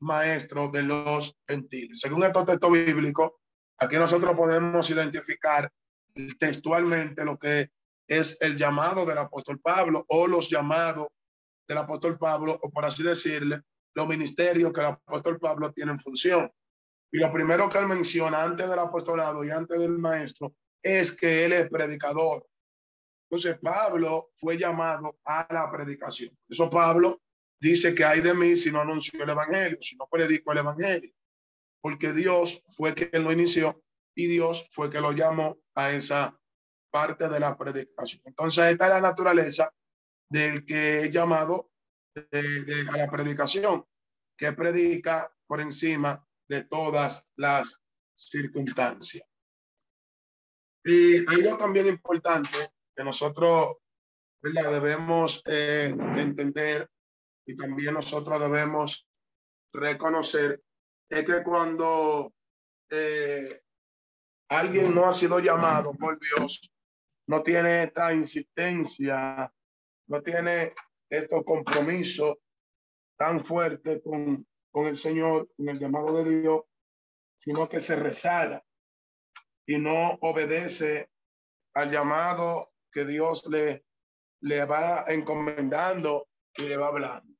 maestro 0.00 0.68
de 0.68 0.84
los 0.84 1.34
gentiles. 1.48 1.98
Según 1.98 2.22
estos 2.22 2.46
textos 2.46 2.70
bíblicos, 2.70 3.32
aquí 3.78 3.96
nosotros 3.96 4.34
podemos 4.36 4.88
identificar 4.88 5.68
textualmente 6.38 7.24
lo 7.24 7.36
que 7.36 7.70
es 8.06 8.40
el 8.40 8.56
llamado 8.56 9.04
del 9.04 9.18
apóstol 9.18 9.58
Pablo 9.60 10.04
o 10.08 10.28
los 10.28 10.48
llamados 10.48 11.08
del 11.66 11.78
apóstol 11.78 12.18
Pablo, 12.18 12.56
o 12.62 12.70
por 12.70 12.84
así 12.84 13.02
decirle, 13.02 13.62
los 13.96 14.06
ministerios 14.06 14.72
que 14.72 14.80
el 14.80 14.86
apóstol 14.86 15.40
Pablo 15.40 15.72
tiene 15.72 15.90
en 15.90 15.98
función. 15.98 16.48
Y 17.10 17.18
lo 17.18 17.32
primero 17.32 17.68
que 17.68 17.78
él 17.78 17.88
menciona 17.88 18.44
antes 18.44 18.70
del 18.70 18.78
apostolado 18.78 19.42
y 19.42 19.50
antes 19.50 19.80
del 19.80 19.98
maestro 19.98 20.54
es 20.84 21.10
que 21.12 21.44
él 21.44 21.54
es 21.54 21.68
predicador. 21.68 22.46
Entonces 23.28 23.58
Pablo 23.60 24.30
fue 24.34 24.58
llamado 24.58 25.18
a 25.24 25.46
la 25.50 25.70
predicación. 25.72 26.38
Eso 26.48 26.68
Pablo 26.70 27.22
dice 27.58 27.94
que 27.94 28.04
hay 28.04 28.20
de 28.20 28.34
mí 28.34 28.56
si 28.56 28.70
no 28.70 28.82
anuncio 28.82 29.22
el 29.22 29.30
evangelio, 29.30 29.78
si 29.80 29.96
no 29.96 30.06
predico 30.06 30.52
el 30.52 30.58
evangelio, 30.58 31.12
porque 31.80 32.12
Dios 32.12 32.62
fue 32.76 32.94
quien 32.94 33.24
lo 33.24 33.32
inició 33.32 33.82
y 34.14 34.26
Dios 34.26 34.66
fue 34.70 34.90
que 34.90 35.00
lo 35.00 35.12
llamó 35.12 35.58
a 35.74 35.90
esa 35.90 36.38
parte 36.90 37.28
de 37.28 37.40
la 37.40 37.56
predicación. 37.56 38.22
Entonces, 38.26 38.64
esta 38.66 38.84
es 38.84 38.90
la 38.90 39.00
naturaleza 39.00 39.72
del 40.28 40.64
que 40.64 41.00
es 41.00 41.10
llamado 41.10 41.72
a 42.14 42.96
la 42.96 43.10
predicación, 43.10 43.84
que 44.36 44.52
predica 44.52 45.32
por 45.46 45.60
encima 45.60 46.24
de 46.48 46.64
todas 46.64 47.26
las 47.36 47.82
circunstancias. 48.14 49.26
Y 50.84 51.26
algo 51.32 51.56
también 51.56 51.86
importante 51.86 52.70
que 52.94 53.02
nosotros 53.02 53.78
debemos 54.42 55.42
eh, 55.46 55.94
entender 56.16 56.90
y 57.46 57.56
también 57.56 57.94
nosotros 57.94 58.38
debemos 58.38 59.06
reconocer 59.72 60.62
es 61.08 61.24
que 61.24 61.42
cuando 61.42 62.34
eh, 62.90 63.62
alguien 64.48 64.94
no 64.94 65.06
ha 65.06 65.14
sido 65.14 65.38
llamado 65.38 65.94
por 65.94 66.18
Dios, 66.18 66.70
no 67.28 67.42
tiene 67.42 67.84
esta 67.84 68.12
insistencia, 68.12 69.50
no 70.08 70.22
tiene 70.22 70.74
estos 71.08 71.44
compromisos 71.44 72.36
tan 73.16 73.40
fuertes 73.40 74.02
con, 74.04 74.46
con 74.70 74.86
el 74.86 74.98
Señor, 74.98 75.48
con 75.56 75.68
el 75.70 75.78
llamado 75.78 76.22
de 76.22 76.40
Dios, 76.40 76.62
sino 77.36 77.68
que 77.68 77.80
se 77.80 77.96
rezara 77.96 78.62
y 79.66 79.78
no 79.78 80.18
obedece 80.20 81.10
al 81.74 81.90
llamado 81.90 82.72
que 82.92 83.04
Dios 83.04 83.46
le, 83.46 83.84
le 84.40 84.64
va 84.64 85.04
encomendando 85.08 86.28
y 86.56 86.62
le 86.62 86.76
va 86.76 86.88
hablando. 86.88 87.32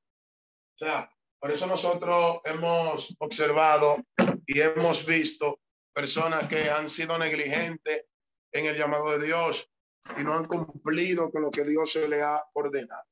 O 0.74 0.78
sea, 0.78 1.10
por 1.38 1.52
eso 1.52 1.66
nosotros 1.66 2.40
hemos 2.44 3.14
observado 3.18 3.98
y 4.46 4.60
hemos 4.60 5.06
visto 5.06 5.60
personas 5.92 6.48
que 6.48 6.70
han 6.70 6.88
sido 6.88 7.18
negligentes 7.18 8.06
en 8.52 8.66
el 8.66 8.76
llamado 8.76 9.18
de 9.18 9.26
Dios 9.26 9.70
y 10.16 10.24
no 10.24 10.34
han 10.34 10.46
cumplido 10.46 11.30
con 11.30 11.42
lo 11.42 11.50
que 11.50 11.64
Dios 11.64 11.92
se 11.92 12.08
le 12.08 12.22
ha 12.22 12.42
ordenado. 12.54 13.04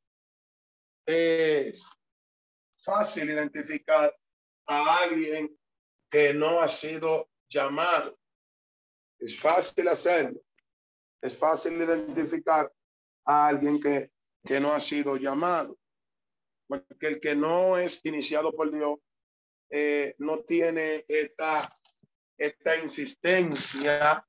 Es 1.06 1.84
fácil 2.78 3.30
identificar 3.30 4.14
a 4.66 4.98
alguien 4.98 5.56
que 6.10 6.34
no 6.34 6.60
ha 6.60 6.68
sido 6.68 7.30
llamado. 7.48 8.18
Es 9.22 9.38
fácil 9.38 9.86
hacerlo. 9.86 10.40
Es 11.20 11.36
fácil 11.36 11.74
identificar 11.74 12.72
a 13.24 13.46
alguien 13.46 13.80
que, 13.80 14.10
que 14.44 14.58
no 14.58 14.72
ha 14.72 14.80
sido 14.80 15.16
llamado. 15.16 15.78
Porque 16.66 17.06
el 17.06 17.20
que 17.20 17.36
no 17.36 17.78
es 17.78 18.00
iniciado 18.04 18.52
por 18.52 18.72
Dios 18.72 18.98
eh, 19.70 20.16
no 20.18 20.40
tiene 20.40 21.04
esta, 21.06 21.72
esta 22.36 22.76
insistencia, 22.76 24.26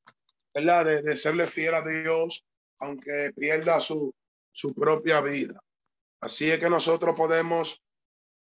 ¿verdad? 0.53 0.85
De, 0.85 1.01
de, 1.01 1.17
serle 1.17 1.47
fiel 1.47 1.73
a 1.73 1.81
Dios, 1.81 2.45
aunque 2.77 3.31
pierda 3.35 3.79
su, 3.79 4.13
su 4.51 4.75
propia 4.75 5.21
vida. 5.21 5.59
Así 6.21 6.51
es 6.51 6.59
que 6.59 6.69
nosotros 6.69 7.17
podemos 7.17 7.83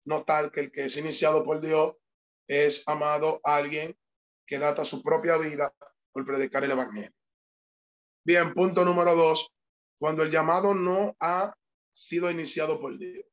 notar 0.06 0.51
que 0.51 0.62
el 0.62 0.72
que 0.72 0.86
es 0.86 0.98
iniciado 0.98 1.44
por 1.46 1.62
Dios 1.62 1.96
es 2.48 2.82
amado 2.88 3.39
alguien 3.44 3.96
que 4.48 4.58
data 4.58 4.84
su 4.84 5.03
propia 5.03 5.38
vida 5.38 5.72
por 6.12 6.25
predicar 6.25 6.63
el 6.63 6.72
evangelio. 6.72 7.12
Bien, 8.25 8.54
punto 8.54 8.84
número 8.84 9.16
dos, 9.16 9.51
cuando 10.00 10.24
el 10.24 10.32
llamado 10.32 10.74
no 10.74 11.16
ha 11.20 11.54
sido 11.94 12.30
iniciado 12.32 12.80
por 12.80 12.98
Dios. 12.98 13.25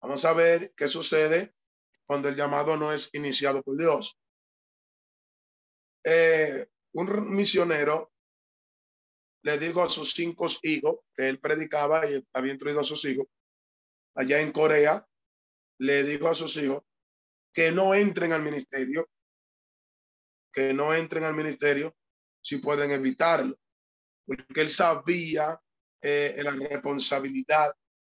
Vamos 0.00 0.24
a 0.24 0.32
ver 0.32 0.72
qué 0.76 0.88
sucede 0.88 1.54
cuando 2.06 2.28
el 2.28 2.36
llamado 2.36 2.76
no 2.76 2.92
es 2.92 3.08
iniciado 3.12 3.62
por 3.62 3.76
Dios. 3.76 4.18
Eh, 6.04 6.66
un 6.92 7.34
misionero 7.34 8.12
le 9.42 9.58
dijo 9.58 9.82
a 9.82 9.88
sus 9.88 10.12
cinco 10.12 10.46
hijos 10.62 11.00
que 11.14 11.28
él 11.28 11.40
predicaba 11.40 12.08
y 12.08 12.24
había 12.32 12.52
instruido 12.52 12.80
a 12.80 12.84
sus 12.84 13.04
hijos 13.04 13.26
allá 14.14 14.40
en 14.40 14.50
Corea, 14.52 15.06
le 15.78 16.02
dijo 16.04 16.28
a 16.28 16.34
sus 16.34 16.56
hijos 16.56 16.82
que 17.52 17.70
no 17.70 17.94
entren 17.94 18.32
al 18.32 18.42
ministerio, 18.42 19.08
que 20.56 20.72
no 20.72 20.94
entren 20.94 21.24
al 21.24 21.34
ministerio 21.34 21.94
si 22.42 22.56
pueden 22.56 22.90
evitarlo, 22.90 23.58
porque 24.24 24.62
él 24.62 24.70
sabía 24.70 25.60
eh, 26.00 26.34
la 26.42 26.52
responsabilidad 26.52 27.74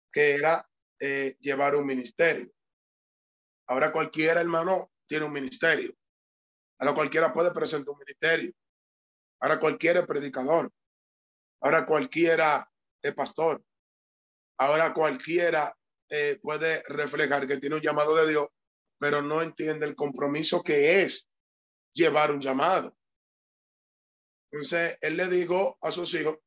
que 0.10 0.36
era 0.36 0.66
eh, 1.02 1.36
llevar 1.42 1.76
un 1.76 1.86
ministerio. 1.86 2.50
Ahora 3.68 3.92
cualquiera, 3.92 4.40
hermano, 4.40 4.90
tiene 5.06 5.26
un 5.26 5.34
ministerio. 5.34 5.94
Ahora 6.80 6.96
cualquiera 6.96 7.34
puede 7.34 7.52
presentar 7.52 7.92
un 7.94 8.00
ministerio. 8.00 8.54
Ahora 9.42 9.60
cualquiera 9.60 10.00
es 10.00 10.08
predicador. 10.08 10.72
Ahora 11.62 11.86
cualquiera 11.86 12.72
es 13.02 13.14
pastor. 13.14 13.62
Ahora 14.58 14.94
cualquiera 14.94 15.76
eh, 16.10 16.40
puede 16.42 16.84
reflejar 16.88 17.48
que 17.48 17.58
tiene 17.58 17.76
un 17.76 17.82
llamado 17.82 18.16
de 18.16 18.30
Dios, 18.30 18.48
pero 18.98 19.22
no 19.22 19.42
entiende 19.42 19.86
el 19.86 19.96
compromiso 19.96 20.64
que 20.64 21.02
es 21.02 21.29
llevar 22.00 22.32
un 22.32 22.42
llamado. 22.42 22.96
Entonces, 24.52 24.98
él 25.02 25.18
le 25.18 25.28
dijo 25.28 25.78
a 25.82 25.92
sus 25.92 26.14
hijos 26.16 26.38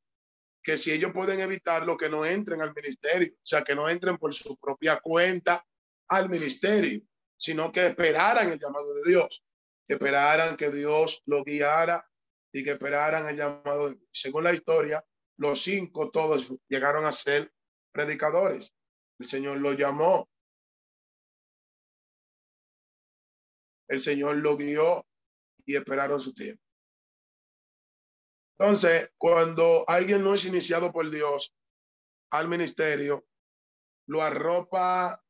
que 0.62 0.78
si 0.78 0.90
ellos 0.90 1.12
pueden 1.12 1.40
evitarlo, 1.40 1.96
que 1.96 2.08
no 2.08 2.24
entren 2.24 2.60
al 2.60 2.74
ministerio, 2.74 3.32
o 3.34 3.46
sea, 3.46 3.62
que 3.62 3.74
no 3.74 3.88
entren 3.88 4.16
por 4.16 4.34
su 4.34 4.56
propia 4.56 5.00
cuenta 5.00 5.64
al 6.08 6.28
ministerio, 6.28 7.02
sino 7.36 7.70
que 7.72 7.86
esperaran 7.88 8.50
el 8.50 8.58
llamado 8.58 8.94
de 8.94 9.02
Dios, 9.04 9.44
que 9.86 9.94
esperaran 9.94 10.56
que 10.56 10.70
Dios 10.70 11.22
lo 11.26 11.44
guiara 11.44 12.08
y 12.52 12.64
que 12.64 12.72
esperaran 12.72 13.28
el 13.28 13.36
llamado. 13.36 13.94
Según 14.12 14.44
la 14.44 14.52
historia, 14.52 15.04
los 15.36 15.62
cinco 15.62 16.10
todos 16.10 16.52
llegaron 16.68 17.04
a 17.04 17.12
ser 17.12 17.52
predicadores. 17.92 18.72
El 19.18 19.26
Señor 19.26 19.58
lo 19.58 19.72
llamó. 19.72 20.28
El 23.88 24.00
Señor 24.00 24.36
lo 24.36 24.56
guió 24.56 25.04
y 25.64 25.76
esperaron 25.76 26.20
su 26.20 26.34
tiempo. 26.34 26.62
Entonces, 28.58 29.12
cuando 29.18 29.84
alguien 29.88 30.22
no 30.22 30.34
es 30.34 30.44
iniciado 30.44 30.92
por 30.92 31.10
Dios 31.10 31.54
al 32.30 32.48
ministerio, 32.48 33.26
lo 34.06 34.22
arropa 34.22 35.22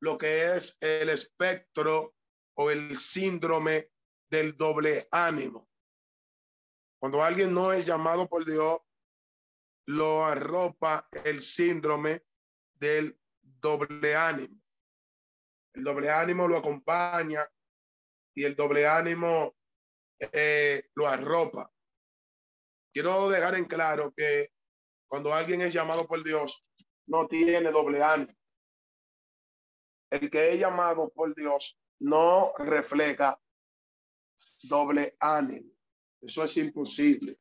lo 0.00 0.18
que 0.18 0.54
es 0.54 0.76
el 0.80 1.08
espectro 1.08 2.14
o 2.54 2.70
el 2.70 2.96
síndrome 2.96 3.90
del 4.30 4.56
doble 4.56 5.08
ánimo. 5.10 5.68
Cuando 6.98 7.22
alguien 7.22 7.52
no 7.52 7.72
es 7.72 7.84
llamado 7.84 8.28
por 8.28 8.44
Dios, 8.44 8.78
lo 9.86 10.24
arropa 10.24 11.08
el 11.24 11.42
síndrome 11.42 12.24
del 12.74 13.18
doble 13.42 14.14
ánimo. 14.14 14.60
El 15.74 15.84
doble 15.84 16.10
ánimo 16.10 16.48
lo 16.48 16.56
acompaña 16.56 17.48
y 18.34 18.44
el 18.44 18.56
doble 18.56 18.86
ánimo 18.86 19.56
eh, 20.18 20.88
lo 20.94 21.06
arropa. 21.06 21.70
Quiero 22.92 23.28
dejar 23.28 23.56
en 23.56 23.66
claro 23.66 24.12
que 24.16 24.50
cuando 25.06 25.34
alguien 25.34 25.60
es 25.60 25.72
llamado 25.72 26.06
por 26.06 26.24
Dios, 26.24 26.64
no 27.06 27.26
tiene 27.26 27.70
doble 27.70 28.02
ánimo. 28.02 28.36
El 30.10 30.30
que 30.30 30.50
es 30.50 30.58
llamado 30.58 31.10
por 31.10 31.34
Dios 31.34 31.78
no 32.00 32.52
refleja 32.58 33.38
doble 34.62 35.16
ánimo. 35.20 35.72
Eso 36.20 36.44
es 36.44 36.56
imposible. 36.56 37.38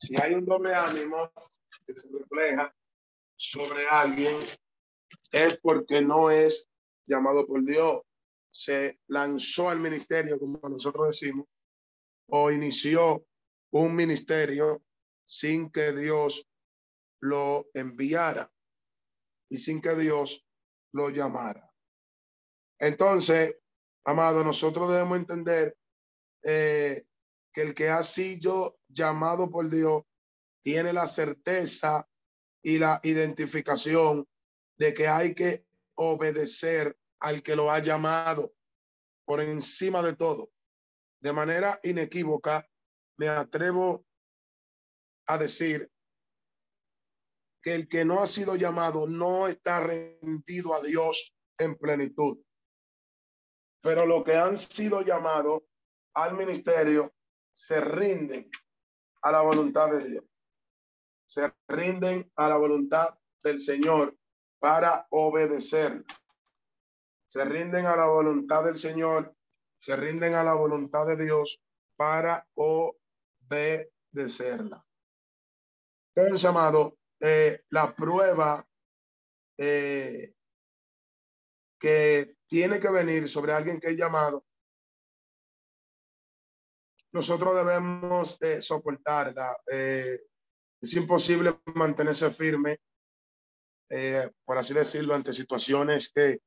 Si 0.00 0.14
hay 0.20 0.34
un 0.34 0.44
doble 0.44 0.74
ánimo 0.74 1.32
que 1.86 1.94
se 1.94 2.08
refleja 2.08 2.74
sobre 3.36 3.86
alguien, 3.88 4.36
es 5.32 5.58
porque 5.58 6.00
no 6.00 6.30
es 6.30 6.68
llamado 7.06 7.46
por 7.46 7.64
Dios. 7.64 8.02
Se 8.50 9.00
lanzó 9.08 9.68
al 9.68 9.80
ministerio, 9.80 10.38
como 10.38 10.60
nosotros 10.68 11.08
decimos, 11.08 11.46
o 12.28 12.50
inició 12.50 13.26
un 13.70 13.94
ministerio 13.94 14.82
sin 15.24 15.70
que 15.70 15.92
Dios 15.92 16.48
lo 17.20 17.68
enviara 17.74 18.52
y 19.48 19.58
sin 19.58 19.80
que 19.80 19.94
Dios 19.94 20.46
lo 20.92 21.10
llamara. 21.10 21.72
Entonces, 22.78 23.56
amado, 24.04 24.44
nosotros 24.44 24.90
debemos 24.90 25.18
entender 25.18 25.76
eh, 26.42 27.06
que 27.52 27.62
el 27.62 27.74
que 27.74 27.88
ha 27.88 28.02
sido 28.02 28.78
llamado 28.88 29.50
por 29.50 29.70
Dios 29.70 30.02
tiene 30.62 30.92
la 30.92 31.06
certeza 31.06 32.08
y 32.62 32.78
la 32.78 33.00
identificación 33.02 34.26
de 34.76 34.94
que 34.94 35.08
hay 35.08 35.34
que 35.34 35.66
obedecer 35.94 36.98
al 37.20 37.42
que 37.42 37.56
lo 37.56 37.70
ha 37.70 37.78
llamado 37.78 38.54
por 39.24 39.40
encima 39.40 40.02
de 40.02 40.16
todo. 40.16 40.53
De 41.24 41.32
manera 41.32 41.80
inequívoca, 41.82 42.68
me 43.16 43.28
atrevo 43.28 44.04
a 45.26 45.38
decir 45.38 45.90
que 47.62 47.74
el 47.74 47.88
que 47.88 48.04
no 48.04 48.20
ha 48.20 48.26
sido 48.26 48.56
llamado 48.56 49.06
no 49.06 49.48
está 49.48 49.80
rendido 49.80 50.74
a 50.74 50.82
Dios 50.82 51.34
en 51.56 51.78
plenitud. 51.78 52.44
Pero 53.80 54.04
los 54.04 54.22
que 54.22 54.36
han 54.36 54.58
sido 54.58 55.00
llamados 55.00 55.62
al 56.12 56.36
ministerio 56.36 57.14
se 57.54 57.80
rinden 57.80 58.50
a 59.22 59.32
la 59.32 59.40
voluntad 59.40 59.92
de 59.92 60.06
Dios. 60.06 60.24
Se 61.26 61.50
rinden 61.68 62.30
a 62.36 62.50
la 62.50 62.58
voluntad 62.58 63.18
del 63.42 63.60
Señor 63.60 64.14
para 64.58 65.06
obedecer. 65.08 66.04
Se 67.28 67.46
rinden 67.46 67.86
a 67.86 67.96
la 67.96 68.08
voluntad 68.08 68.62
del 68.64 68.76
Señor, 68.76 69.33
se 69.84 69.94
rinden 69.96 70.34
a 70.34 70.42
la 70.42 70.54
voluntad 70.54 71.06
de 71.06 71.22
Dios 71.22 71.60
para 71.94 72.48
obedecerla. 72.54 74.82
Entonces, 76.14 76.46
amado, 76.46 76.96
eh, 77.20 77.64
la 77.68 77.94
prueba 77.94 78.66
eh, 79.58 80.32
que 81.78 82.38
tiene 82.46 82.80
que 82.80 82.88
venir 82.88 83.28
sobre 83.28 83.52
alguien 83.52 83.78
que 83.78 83.88
es 83.88 83.96
llamado, 83.96 84.46
nosotros 87.12 87.54
debemos 87.54 88.40
eh, 88.40 88.62
soportarla. 88.62 89.54
Es 89.66 90.94
imposible 90.94 91.60
mantenerse 91.74 92.30
firme, 92.30 92.80
eh, 93.90 94.30
por 94.46 94.56
así 94.56 94.72
decirlo, 94.72 95.14
ante 95.14 95.34
situaciones 95.34 96.10
que, 96.10 96.40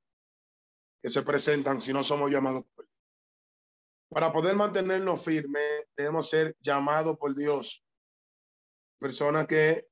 que 1.02 1.10
se 1.10 1.21
presentan 1.21 1.80
si 1.80 1.93
no 1.93 2.04
somos 2.04 2.32
llamados. 2.32 2.65
Para 4.10 4.32
poder 4.32 4.56
mantenernos 4.56 5.24
firmes, 5.24 5.86
debemos 5.96 6.30
ser 6.30 6.56
llamados 6.62 7.17
por 7.17 7.36
Dios. 7.36 7.84
Personas 9.00 9.48
que 9.48 9.88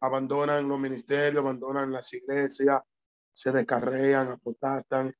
abandonan 0.00 0.68
los 0.68 0.78
ministerios, 0.78 1.42
abandonan 1.42 1.90
las 1.90 2.12
iglesias, 2.12 2.82
se 3.32 3.50
descarrean, 3.50 4.28
apostastan. 4.28 5.14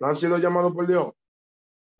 ¿No 0.00 0.06
han 0.06 0.16
sido 0.16 0.38
llamados 0.38 0.72
por 0.72 0.86
Dios? 0.86 1.12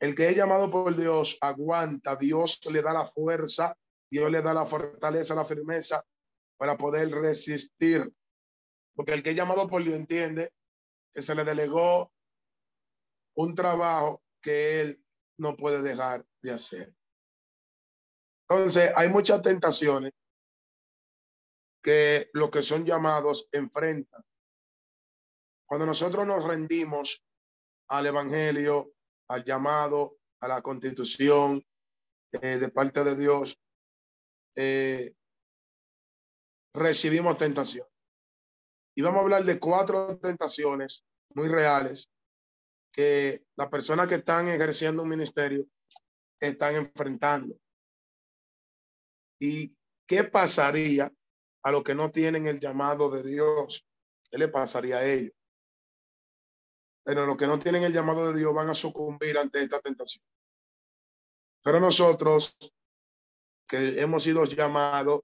El 0.00 0.14
que 0.14 0.28
es 0.28 0.36
llamado 0.36 0.70
por 0.70 0.94
Dios 0.96 1.38
aguanta, 1.40 2.16
Dios 2.16 2.60
le 2.70 2.82
da 2.82 2.92
la 2.92 3.06
fuerza, 3.06 3.76
Dios 4.10 4.30
le 4.30 4.42
da 4.42 4.52
la 4.52 4.66
fortaleza, 4.66 5.34
la 5.34 5.44
firmeza 5.44 6.04
para 6.56 6.76
poder 6.76 7.10
resistir. 7.10 8.12
Porque 8.94 9.12
el 9.12 9.22
que 9.22 9.30
es 9.30 9.36
llamado 9.36 9.68
por 9.68 9.82
Dios 9.82 9.94
entiende 9.94 10.52
que 11.14 11.22
se 11.22 11.34
le 11.34 11.44
delegó 11.44 12.10
un 13.34 13.54
trabajo 13.54 14.22
que 14.40 14.80
él 14.80 15.05
no 15.38 15.56
puede 15.56 15.82
dejar 15.82 16.24
de 16.42 16.52
hacer. 16.52 16.94
Entonces, 18.48 18.92
hay 18.96 19.08
muchas 19.08 19.42
tentaciones 19.42 20.12
que 21.82 22.30
los 22.32 22.50
que 22.50 22.62
son 22.62 22.84
llamados 22.84 23.48
enfrentan. 23.52 24.22
Cuando 25.66 25.86
nosotros 25.86 26.26
nos 26.26 26.44
rendimos 26.44 27.24
al 27.88 28.06
Evangelio, 28.06 28.92
al 29.28 29.44
llamado, 29.44 30.18
a 30.40 30.48
la 30.48 30.62
constitución 30.62 31.64
eh, 32.32 32.58
de 32.58 32.68
parte 32.68 33.02
de 33.02 33.16
Dios, 33.16 33.58
eh, 34.54 35.14
recibimos 36.74 37.36
tentación. 37.38 37.86
Y 38.96 39.02
vamos 39.02 39.20
a 39.20 39.22
hablar 39.22 39.44
de 39.44 39.58
cuatro 39.58 40.18
tentaciones 40.18 41.04
muy 41.34 41.48
reales 41.48 42.08
que 42.96 43.44
las 43.56 43.68
personas 43.68 44.08
que 44.08 44.16
están 44.16 44.48
ejerciendo 44.48 45.02
un 45.02 45.10
ministerio 45.10 45.66
están 46.40 46.76
enfrentando. 46.76 47.54
¿Y 49.38 49.76
qué 50.06 50.24
pasaría 50.24 51.12
a 51.62 51.70
los 51.70 51.84
que 51.84 51.94
no 51.94 52.10
tienen 52.10 52.46
el 52.46 52.58
llamado 52.58 53.10
de 53.10 53.22
Dios, 53.22 53.86
¿qué 54.30 54.38
le 54.38 54.48
pasaría 54.48 54.98
a 54.98 55.06
ellos? 55.06 55.34
Pero 57.04 57.26
los 57.26 57.36
que 57.36 57.46
no 57.46 57.58
tienen 57.58 57.82
el 57.82 57.92
llamado 57.92 58.32
de 58.32 58.38
Dios 58.38 58.54
van 58.54 58.70
a 58.70 58.74
sucumbir 58.74 59.36
ante 59.36 59.62
esta 59.62 59.78
tentación. 59.80 60.24
Pero 61.62 61.78
nosotros 61.78 62.56
que 63.68 64.00
hemos 64.00 64.22
sido 64.22 64.44
llamados 64.46 65.20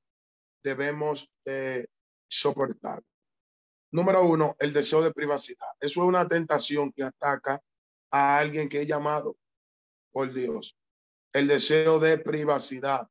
debemos 0.62 1.30
soportar. 2.28 3.02
Número 3.92 4.24
uno, 4.24 4.56
el 4.58 4.72
deseo 4.72 5.02
de 5.02 5.12
privacidad. 5.12 5.68
Eso 5.78 6.00
es 6.00 6.08
una 6.08 6.26
tentación 6.26 6.90
que 6.92 7.02
ataca 7.02 7.62
a 8.10 8.38
alguien 8.38 8.68
que 8.68 8.80
es 8.80 8.86
llamado 8.86 9.36
por 10.12 10.32
Dios. 10.32 10.76
El 11.32 11.46
deseo 11.46 11.98
de 11.98 12.16
privacidad. 12.18 13.06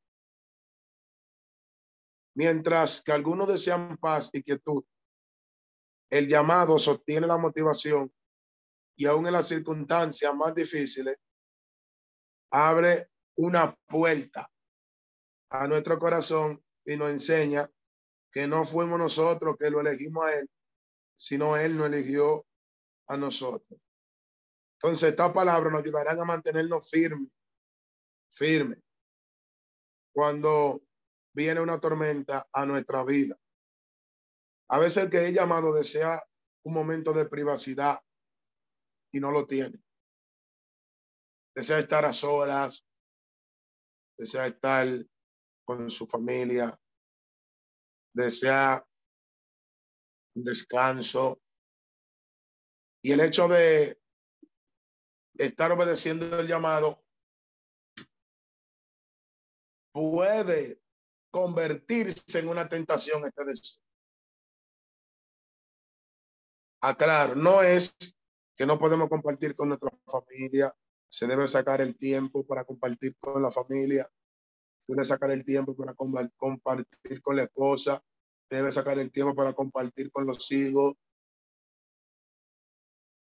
Mientras 2.35 3.03
que 3.03 3.11
algunos 3.11 3.47
desean 3.47 3.97
paz 3.97 4.31
y 4.33 4.41
quietud, 4.41 4.83
el 6.09 6.27
llamado 6.27 6.79
sostiene 6.79 7.27
la 7.27 7.37
motivación 7.37 8.11
y 8.95 9.05
aún 9.05 9.27
en 9.27 9.33
las 9.33 9.47
circunstancias 9.47 10.33
más 10.35 10.53
difíciles, 10.55 11.17
abre 12.51 13.09
una 13.35 13.75
puerta 13.87 14.49
a 15.49 15.67
nuestro 15.67 15.99
corazón 15.99 16.63
y 16.85 16.95
nos 16.97 17.09
enseña 17.09 17.69
que 18.31 18.47
no 18.47 18.65
fuimos 18.65 18.97
nosotros 18.97 19.57
que 19.59 19.69
lo 19.69 19.81
elegimos 19.81 20.25
a 20.25 20.35
Él, 20.39 20.49
sino 21.21 21.55
Él 21.55 21.77
nos 21.77 21.85
eligió 21.85 22.47
a 23.07 23.15
nosotros. 23.15 23.79
Entonces, 24.77 25.11
esta 25.11 25.31
palabra 25.31 25.69
nos 25.69 25.83
ayudarán 25.83 26.19
a 26.19 26.25
mantenernos 26.25 26.89
firmes, 26.89 27.29
firmes. 28.31 28.79
Cuando 30.11 30.81
viene 31.31 31.61
una 31.61 31.79
tormenta 31.79 32.49
a 32.51 32.65
nuestra 32.65 33.03
vida. 33.03 33.37
A 34.69 34.79
veces 34.79 35.03
el 35.03 35.09
que 35.11 35.27
he 35.27 35.31
llamado 35.31 35.71
desea 35.75 36.27
un 36.63 36.73
momento 36.73 37.13
de 37.13 37.29
privacidad 37.29 38.01
y 39.11 39.19
no 39.19 39.29
lo 39.29 39.45
tiene. 39.45 39.79
Desea 41.53 41.77
estar 41.77 42.03
a 42.03 42.13
solas, 42.13 42.83
desea 44.17 44.47
estar 44.47 44.87
con 45.65 45.87
su 45.91 46.07
familia, 46.07 46.75
desea 48.11 48.83
descanso. 50.33 51.41
Y 53.03 53.11
el 53.11 53.21
hecho 53.21 53.47
de 53.47 53.99
estar 55.37 55.71
obedeciendo 55.71 56.39
el 56.39 56.47
llamado 56.47 57.03
puede 59.91 60.81
convertirse 61.31 62.39
en 62.39 62.49
una 62.49 62.67
tentación 62.69 63.25
este 63.25 63.45
deseo. 63.45 63.81
Aclaro, 66.81 67.35
no 67.35 67.61
es 67.61 67.95
que 68.55 68.65
no 68.65 68.79
podemos 68.79 69.09
compartir 69.09 69.55
con 69.55 69.69
nuestra 69.69 69.91
familia, 70.05 70.75
se 71.09 71.27
debe 71.27 71.47
sacar 71.47 71.81
el 71.81 71.97
tiempo 71.97 72.45
para 72.45 72.65
compartir 72.65 73.15
con 73.19 73.41
la 73.41 73.51
familia, 73.51 74.09
se 74.79 74.93
debe 74.93 75.05
sacar 75.05 75.31
el 75.31 75.45
tiempo 75.45 75.75
para 75.75 75.93
compartir 75.93 77.21
con 77.21 77.35
la 77.35 77.43
esposa, 77.43 78.03
debe 78.57 78.71
sacar 78.71 78.99
el 78.99 79.11
tiempo 79.11 79.33
para 79.35 79.53
compartir 79.53 80.11
con 80.11 80.25
los 80.25 80.51
hijos, 80.51 80.95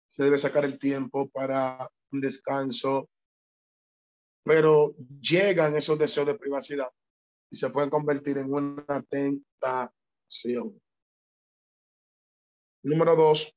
se 0.08 0.24
debe 0.24 0.38
sacar 0.38 0.66
el 0.66 0.78
tiempo 0.80 1.30
para 1.30 1.90
un 2.12 2.22
descanso, 2.22 3.10
pero 4.44 4.96
llegan 5.20 5.76
esos 5.76 5.98
deseos 5.98 6.28
de 6.28 6.38
privacidad 6.38 6.90
y 7.50 7.58
se 7.58 7.70
pueden 7.70 7.90
convertir 7.90 8.38
en 8.38 8.54
una 8.54 9.02
tentación. 9.10 10.82
Número 12.84 13.16
dos, 13.16 13.56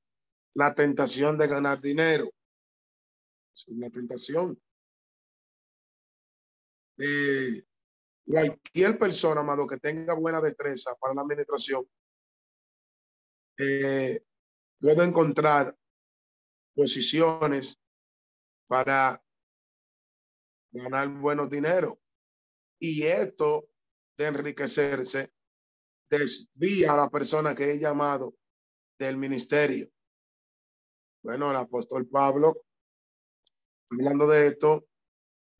la 0.54 0.74
tentación 0.74 1.36
de 1.38 1.46
ganar 1.46 1.80
dinero. 1.80 2.30
Es 3.54 3.68
una 3.68 3.90
tentación. 3.90 4.60
Eh, 6.98 7.67
cualquier 8.28 8.98
persona, 8.98 9.40
amado, 9.40 9.66
que 9.66 9.78
tenga 9.78 10.14
buena 10.14 10.40
destreza 10.40 10.94
para 10.96 11.14
la 11.14 11.22
administración, 11.22 11.88
eh, 13.58 14.22
puede 14.78 15.04
encontrar 15.04 15.74
posiciones 16.74 17.80
para 18.68 19.22
ganar 20.70 21.08
buenos 21.08 21.48
dinero. 21.48 21.98
Y 22.78 23.02
esto 23.02 23.68
de 24.18 24.26
enriquecerse 24.26 25.32
desvía 26.10 26.92
a 26.92 26.96
la 26.98 27.08
persona 27.08 27.54
que 27.54 27.72
he 27.72 27.78
llamado 27.78 28.34
del 28.98 29.16
ministerio. 29.16 29.90
Bueno, 31.22 31.50
el 31.50 31.56
apóstol 31.56 32.06
Pablo, 32.06 32.64
hablando 33.90 34.28
de 34.28 34.48
esto, 34.48 34.86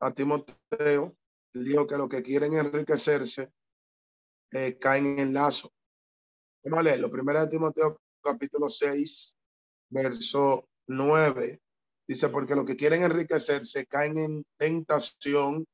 a 0.01 0.13
Timoteo, 0.13 1.18
dijo 1.65 1.87
que 1.87 1.97
los 1.97 2.09
que 2.09 2.23
quieren 2.23 2.55
enriquecerse 2.55 3.51
eh, 4.53 4.79
caen 4.79 5.19
en 5.19 5.35
lazo. 5.35 5.73
Vamos 6.65 6.81
a 6.81 6.83
leer 6.83 7.01
lo 7.01 7.11
primero 7.11 7.41
de 7.41 7.49
Timoteo, 7.49 8.01
capítulo 8.23 8.69
6, 8.69 9.37
verso 9.91 10.69
9. 10.87 11.61
Dice, 12.07 12.29
porque 12.31 12.55
los 12.55 12.65
que 12.65 12.77
quieren 12.77 13.03
enriquecerse 13.03 13.87
caen 13.87 14.17
en 14.17 14.45
tentación 14.57 15.67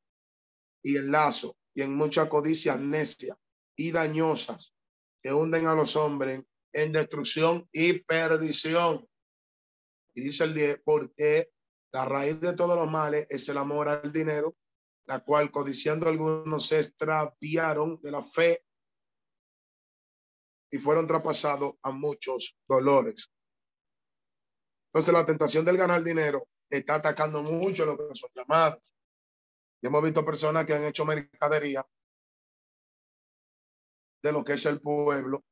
y 0.82 0.96
en 0.96 1.10
lazo 1.10 1.56
y 1.74 1.82
en 1.82 1.94
mucha 1.94 2.28
codicia 2.28 2.76
necia 2.76 3.36
y 3.76 3.90
dañosas 3.90 4.74
que 5.22 5.32
hunden 5.32 5.66
a 5.66 5.74
los 5.74 5.96
hombres 5.96 6.42
en 6.72 6.92
destrucción 6.92 7.68
y 7.72 8.00
perdición. 8.00 9.08
Y 10.14 10.22
dice 10.22 10.44
el 10.44 10.54
10, 10.54 10.82
porque 10.84 11.50
la 11.92 12.04
raíz 12.04 12.40
de 12.40 12.54
todos 12.54 12.76
los 12.76 12.90
males 12.90 13.26
es 13.30 13.48
el 13.48 13.58
amor 13.58 13.88
al 13.88 14.12
dinero, 14.12 14.54
la 15.06 15.20
cual 15.20 15.50
codiciando 15.50 16.08
algunos 16.08 16.66
se 16.66 16.80
extraviaron 16.80 18.00
de 18.00 18.10
la 18.10 18.22
fe 18.22 18.64
y 20.70 20.78
fueron 20.78 21.06
traspasados 21.06 21.74
a 21.82 21.90
muchos 21.90 22.56
dolores. 22.66 23.30
Entonces 24.88 25.12
la 25.12 25.26
tentación 25.26 25.64
del 25.64 25.76
ganar 25.76 26.02
dinero 26.02 26.48
está 26.70 26.96
atacando 26.96 27.42
mucho 27.42 27.84
lo 27.84 27.96
que 27.96 28.14
son 28.14 28.30
llamados 28.34 28.94
hemos 29.86 30.02
visto 30.02 30.24
personas 30.24 30.64
que 30.64 30.72
han 30.72 30.84
hecho 30.84 31.04
mercadería 31.04 31.86
de 34.22 34.32
lo 34.32 34.42
que 34.42 34.54
es 34.54 34.64
el 34.64 34.80
pueblo. 34.80 35.44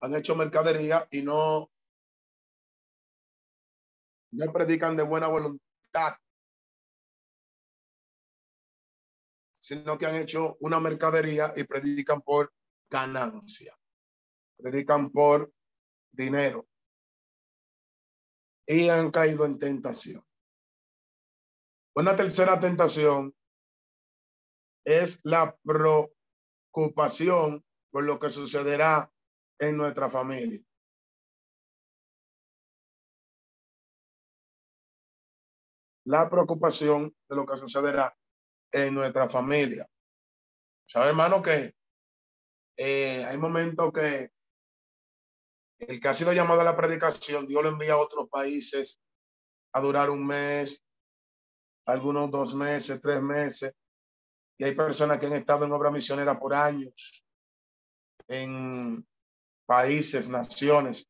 Han 0.00 0.14
hecho 0.14 0.34
mercadería 0.34 1.06
y 1.10 1.22
no, 1.22 1.70
no 4.32 4.52
predican 4.52 4.96
de 4.96 5.02
buena 5.02 5.28
voluntad. 5.28 6.16
Sino 9.64 9.96
que 9.96 10.04
han 10.04 10.16
hecho 10.16 10.58
una 10.60 10.78
mercadería 10.78 11.54
y 11.56 11.64
predican 11.64 12.20
por 12.20 12.52
ganancia, 12.90 13.74
predican 14.58 15.10
por 15.10 15.50
dinero 16.12 16.68
y 18.66 18.90
han 18.90 19.10
caído 19.10 19.46
en 19.46 19.58
tentación. 19.58 20.22
Una 21.96 22.14
tercera 22.14 22.60
tentación 22.60 23.34
es 24.84 25.24
la 25.24 25.56
preocupación 25.64 27.64
por 27.90 28.04
lo 28.04 28.20
que 28.20 28.28
sucederá 28.28 29.10
en 29.58 29.78
nuestra 29.78 30.10
familia. 30.10 30.60
La 36.04 36.28
preocupación 36.28 37.16
de 37.30 37.36
lo 37.36 37.46
que 37.46 37.56
sucederá 37.56 38.14
en 38.74 38.92
nuestra 38.92 39.28
familia. 39.28 39.88
¿Sabe, 40.84 41.06
hermano, 41.06 41.40
que 41.40 41.74
eh, 42.76 43.24
hay 43.24 43.36
momentos 43.38 43.92
que 43.92 44.30
el 45.78 46.00
que 46.00 46.08
ha 46.08 46.14
sido 46.14 46.32
llamado 46.32 46.60
a 46.60 46.64
la 46.64 46.76
predicación, 46.76 47.46
Dios 47.46 47.62
lo 47.62 47.68
envía 47.68 47.92
a 47.92 47.98
otros 47.98 48.28
países 48.28 49.00
a 49.72 49.80
durar 49.80 50.10
un 50.10 50.26
mes, 50.26 50.82
algunos 51.86 52.30
dos 52.32 52.54
meses, 52.54 53.00
tres 53.00 53.22
meses. 53.22 53.72
Y 54.58 54.64
hay 54.64 54.74
personas 54.74 55.20
que 55.20 55.26
han 55.26 55.34
estado 55.34 55.66
en 55.66 55.72
obra 55.72 55.90
misionera 55.90 56.38
por 56.38 56.52
años, 56.52 57.24
en 58.26 59.06
países, 59.66 60.28
naciones. 60.28 61.08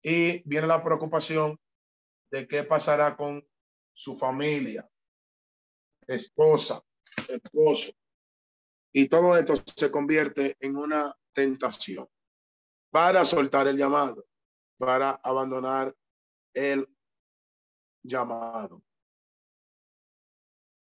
Y 0.00 0.48
viene 0.48 0.68
la 0.68 0.82
preocupación 0.82 1.58
de 2.30 2.46
qué 2.46 2.62
pasará 2.62 3.16
con 3.16 3.44
su 3.94 4.16
familia, 4.16 4.88
esposa, 6.14 6.82
esposo. 7.28 7.92
Y 8.92 9.08
todo 9.08 9.36
esto 9.36 9.54
se 9.74 9.90
convierte 9.90 10.56
en 10.60 10.76
una 10.76 11.16
tentación 11.32 12.06
para 12.90 13.24
soltar 13.24 13.66
el 13.66 13.78
llamado, 13.78 14.26
para 14.78 15.12
abandonar 15.12 15.94
el 16.54 16.86
llamado. 18.02 18.82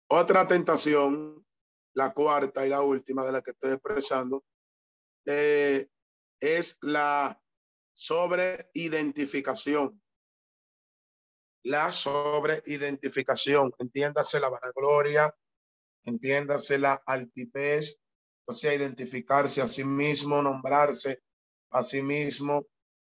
Otra 0.10 0.46
tentación, 0.46 1.46
la 1.94 2.14
cuarta 2.14 2.66
y 2.66 2.70
la 2.70 2.82
última 2.82 3.26
de 3.26 3.32
la 3.32 3.42
que 3.42 3.52
estoy 3.52 3.72
expresando, 3.72 4.44
eh, 5.26 5.88
es 6.42 6.78
la 6.82 7.40
sobreidentificación. 7.94 10.02
La 11.64 11.92
sobreidentificación, 11.92 13.72
entiéndase 13.78 14.40
la 14.40 14.50
vanagloria, 14.50 15.34
entiéndase 16.04 16.80
la 16.80 17.04
altipez, 17.06 18.00
o 18.46 18.54
sea, 18.54 18.74
identificarse 18.74 19.62
a 19.62 19.68
sí 19.68 19.84
mismo, 19.84 20.42
nombrarse 20.42 21.22
a 21.70 21.84
sí 21.84 22.02
mismo, 22.02 22.66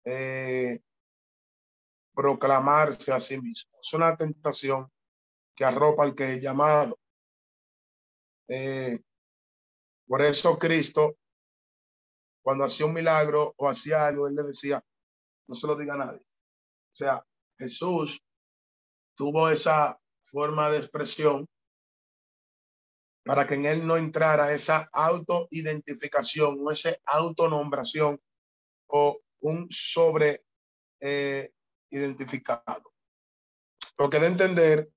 eh, 0.04 0.80
proclamarse 2.14 3.12
a 3.12 3.20
sí 3.20 3.40
mismo. 3.40 3.78
Es 3.80 3.92
una 3.92 4.16
tentación 4.16 4.90
que 5.54 5.64
arropa 5.64 6.04
al 6.04 6.14
que 6.14 6.34
es 6.34 6.42
llamado. 6.42 6.98
Eh, 8.48 9.00
por 10.06 10.22
eso 10.22 10.58
Cristo, 10.58 11.18
cuando 12.42 12.64
hacía 12.64 12.86
un 12.86 12.94
milagro 12.94 13.54
o 13.58 13.68
hacía 13.68 14.06
algo, 14.06 14.26
él 14.26 14.34
le 14.34 14.42
decía, 14.42 14.82
no 15.46 15.54
se 15.54 15.66
lo 15.66 15.76
diga 15.76 15.94
a 15.94 15.98
nadie. 15.98 16.20
O 16.20 16.94
sea, 16.94 17.22
Jesús 17.58 18.20
tuvo 19.18 19.50
esa 19.50 20.00
forma 20.22 20.70
de 20.70 20.78
expresión 20.78 21.46
para 23.24 23.46
que 23.46 23.54
en 23.54 23.66
él 23.66 23.86
no 23.86 23.96
entrara 23.96 24.52
esa 24.52 24.88
autoidentificación 24.92 26.56
o 26.60 26.70
esa 26.70 26.96
autonombración 27.04 28.18
o 28.86 29.20
un 29.40 29.66
sobre 29.70 30.44
eh, 31.00 31.50
identificado. 31.90 32.94
Porque 33.96 34.20
de 34.20 34.28
entender 34.28 34.88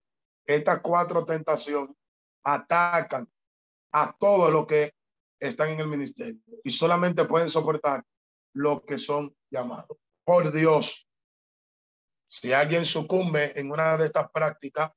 que 0.46 0.56
estas 0.56 0.80
cuatro 0.82 1.26
tentaciones 1.26 1.96
atacan 2.44 3.28
a 3.92 4.16
todo 4.18 4.52
lo 4.52 4.68
que 4.68 4.94
están 5.40 5.72
en 5.72 5.80
el 5.80 5.88
ministerio 5.88 6.40
y 6.64 6.72
solamente 6.72 7.26
pueden 7.26 7.50
soportar 7.50 8.06
lo 8.54 8.84
que 8.86 9.00
son 9.00 9.36
llamados. 9.50 9.98
Por 10.24 10.52
Dios, 10.52 11.08
si 12.32 12.54
alguien 12.54 12.86
sucumbe 12.86 13.60
en 13.60 13.70
una 13.70 13.98
de 13.98 14.06
estas 14.06 14.32
prácticas, 14.32 14.89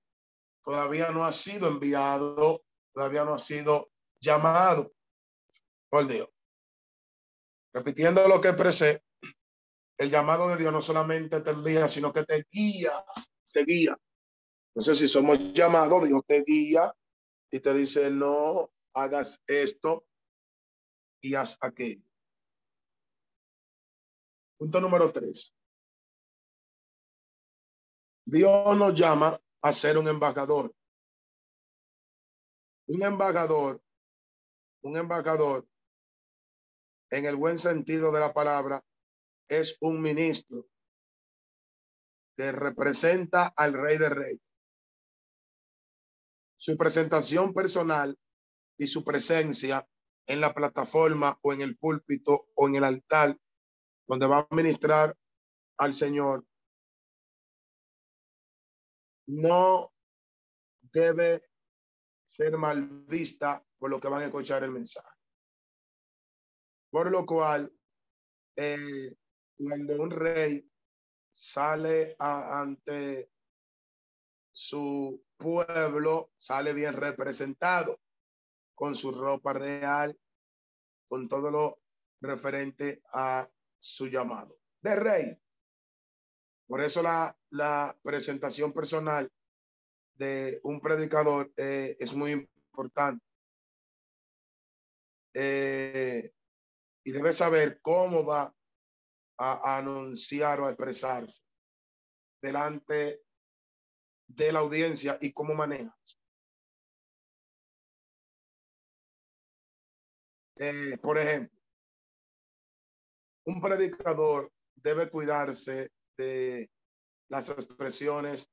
todavía 0.62 1.10
no 1.10 1.26
ha 1.26 1.32
sido 1.32 1.66
enviado, 1.66 2.64
todavía 2.92 3.24
no 3.24 3.34
ha 3.34 3.40
sido 3.40 3.90
llamado. 4.20 4.94
Por 5.90 6.06
Dios. 6.06 6.28
Repitiendo 7.72 8.28
lo 8.28 8.40
que 8.40 8.50
expresé, 8.50 9.02
el 9.98 10.10
llamado 10.10 10.46
de 10.46 10.58
Dios 10.58 10.72
no 10.72 10.80
solamente 10.80 11.40
te 11.40 11.50
envía, 11.50 11.88
sino 11.88 12.12
que 12.12 12.22
te 12.22 12.46
guía, 12.52 13.04
te 13.52 13.64
guía. 13.64 13.98
Entonces, 14.68 14.98
si 14.98 15.08
somos 15.08 15.36
llamados, 15.52 16.06
Dios 16.06 16.22
te 16.28 16.44
guía 16.46 16.94
y 17.50 17.58
te 17.58 17.74
dice, 17.74 18.12
no 18.12 18.70
hagas 18.92 19.42
esto 19.48 20.06
y 21.20 21.34
haz 21.34 21.58
aquello. 21.60 22.04
Punto 24.56 24.80
número 24.80 25.10
tres. 25.10 25.52
Dios 28.26 28.78
nos 28.78 28.94
llama 28.94 29.38
a 29.62 29.72
ser 29.72 29.98
un 29.98 30.08
embajador. 30.08 30.74
Un 32.86 33.02
embajador, 33.02 33.82
un 34.82 34.96
embajador 34.96 35.66
en 37.10 37.26
el 37.26 37.36
buen 37.36 37.58
sentido 37.58 38.12
de 38.12 38.20
la 38.20 38.32
palabra, 38.32 38.84
es 39.48 39.76
un 39.80 40.00
ministro 40.00 40.66
que 42.36 42.50
representa 42.50 43.52
al 43.56 43.72
rey 43.74 43.98
de 43.98 44.08
rey. 44.08 44.40
Su 46.56 46.76
presentación 46.76 47.52
personal 47.52 48.18
y 48.78 48.86
su 48.86 49.04
presencia 49.04 49.86
en 50.26 50.40
la 50.40 50.54
plataforma 50.54 51.38
o 51.42 51.52
en 51.52 51.60
el 51.60 51.76
púlpito 51.76 52.48
o 52.54 52.68
en 52.68 52.76
el 52.76 52.84
altar 52.84 53.38
donde 54.06 54.26
va 54.26 54.38
a 54.38 54.54
ministrar 54.54 55.16
al 55.76 55.94
Señor 55.94 56.44
no 59.26 59.92
debe 60.80 61.50
ser 62.24 62.56
mal 62.56 62.88
vista 63.06 63.64
por 63.78 63.90
lo 63.90 64.00
que 64.00 64.08
van 64.08 64.22
a 64.22 64.26
escuchar 64.26 64.64
el 64.64 64.70
mensaje. 64.70 65.08
Por 66.90 67.10
lo 67.10 67.26
cual, 67.26 67.72
eh, 68.56 69.14
cuando 69.56 70.02
un 70.02 70.10
rey 70.10 70.70
sale 71.30 72.16
ante 72.18 73.30
su 74.52 75.24
pueblo, 75.36 76.32
sale 76.36 76.72
bien 76.72 76.94
representado 76.94 78.00
con 78.74 78.94
su 78.94 79.12
ropa 79.12 79.52
real, 79.52 80.18
con 81.08 81.28
todo 81.28 81.50
lo 81.50 81.82
referente 82.20 83.02
a 83.12 83.48
su 83.78 84.06
llamado 84.06 84.58
de 84.80 84.96
rey. 84.96 85.43
Por 86.74 86.82
eso 86.82 87.04
la, 87.04 87.38
la 87.50 87.96
presentación 88.02 88.72
personal 88.72 89.30
de 90.16 90.58
un 90.64 90.80
predicador 90.80 91.52
eh, 91.56 91.96
es 92.00 92.16
muy 92.16 92.32
importante. 92.32 93.24
Eh, 95.34 96.32
y 97.04 97.12
debe 97.12 97.32
saber 97.32 97.78
cómo 97.80 98.26
va 98.26 98.52
a, 99.38 99.76
anunciar 99.76 100.58
o 100.58 100.66
a 100.66 100.70
expresarse 100.70 101.42
delante 102.42 103.22
de 104.26 104.52
la 104.52 104.58
audiencia 104.58 105.16
y 105.20 105.32
cómo 105.32 105.54
maneja. 105.54 105.96
Eh, 110.56 110.98
por 111.00 111.18
ejemplo, 111.18 111.56
un 113.44 113.60
predicador 113.60 114.52
debe 114.74 115.08
cuidarse 115.08 115.92
de 116.16 116.70
las 117.28 117.48
expresiones, 117.48 118.50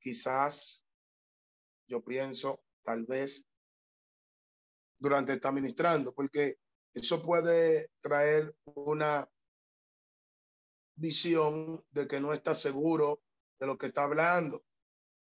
quizás, 0.00 0.84
yo 1.88 2.02
pienso, 2.02 2.62
tal 2.82 3.04
vez, 3.04 3.46
durante 4.98 5.32
está 5.32 5.50
ministrando, 5.52 6.14
porque 6.14 6.58
eso 6.94 7.22
puede 7.22 7.90
traer 8.00 8.54
una 8.64 9.28
visión 10.96 11.84
de 11.90 12.06
que 12.06 12.20
no 12.20 12.32
está 12.32 12.54
seguro 12.54 13.22
de 13.58 13.66
lo 13.66 13.78
que 13.78 13.86
está 13.86 14.04
hablando 14.04 14.64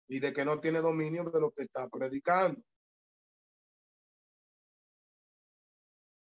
y 0.07 0.19
de 0.19 0.33
que 0.33 0.45
no 0.45 0.59
tiene 0.59 0.79
dominio 0.79 1.25
de 1.25 1.41
lo 1.41 1.51
que 1.51 1.63
está 1.63 1.87
predicando. 1.89 2.61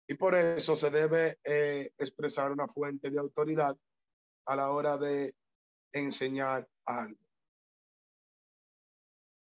Y 0.08 0.16
por 0.16 0.36
eso 0.36 0.76
se 0.76 0.90
debe 0.90 1.40
eh, 1.44 1.92
expresar 1.98 2.52
una 2.52 2.68
fuente 2.68 3.10
de 3.10 3.20
autoridad 3.20 3.76
a 4.46 4.56
la 4.56 4.72
hora 4.72 4.98
de 4.98 5.36
enseñar 5.92 6.68
algo. 6.86 7.20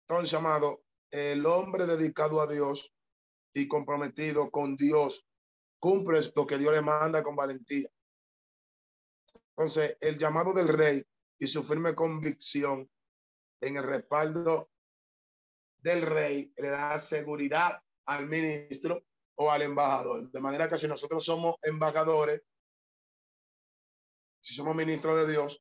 Entonces, 0.07 0.33
amado, 0.35 0.83
el 1.11 1.45
hombre 1.45 1.85
dedicado 1.85 2.41
a 2.41 2.47
Dios 2.47 2.93
y 3.53 3.67
comprometido 3.67 4.51
con 4.51 4.75
Dios, 4.75 5.25
cumple 5.79 6.19
lo 6.35 6.45
que 6.45 6.57
Dios 6.57 6.73
le 6.73 6.81
manda 6.81 7.23
con 7.23 7.35
valentía. 7.35 7.89
Entonces, 9.57 9.97
el 10.01 10.17
llamado 10.17 10.53
del 10.53 10.67
rey 10.67 11.05
y 11.39 11.47
su 11.47 11.63
firme 11.63 11.95
convicción 11.95 12.89
en 13.61 13.77
el 13.77 13.83
respaldo 13.83 14.69
del 15.77 16.01
rey 16.01 16.53
le 16.57 16.69
da 16.69 16.99
seguridad 16.99 17.81
al 18.05 18.27
ministro 18.27 19.05
o 19.35 19.49
al 19.51 19.61
embajador. 19.61 20.29
De 20.31 20.41
manera 20.41 20.69
que 20.69 20.77
si 20.77 20.87
nosotros 20.87 21.23
somos 21.23 21.55
embajadores, 21.63 22.41
si 24.45 24.53
somos 24.53 24.75
ministros 24.75 25.15
de 25.15 25.31
Dios, 25.31 25.59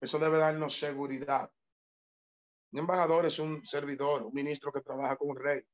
eso 0.00 0.18
debe 0.18 0.38
darnos 0.38 0.76
seguridad. 0.76 1.48
Un 2.72 2.80
embajador 2.80 3.24
es 3.24 3.38
un 3.38 3.64
servidor, 3.64 4.24
un 4.24 4.34
ministro 4.34 4.72
que 4.72 4.80
trabaja 4.80 5.16
con 5.16 5.30
un 5.30 5.36
rey. 5.36 5.64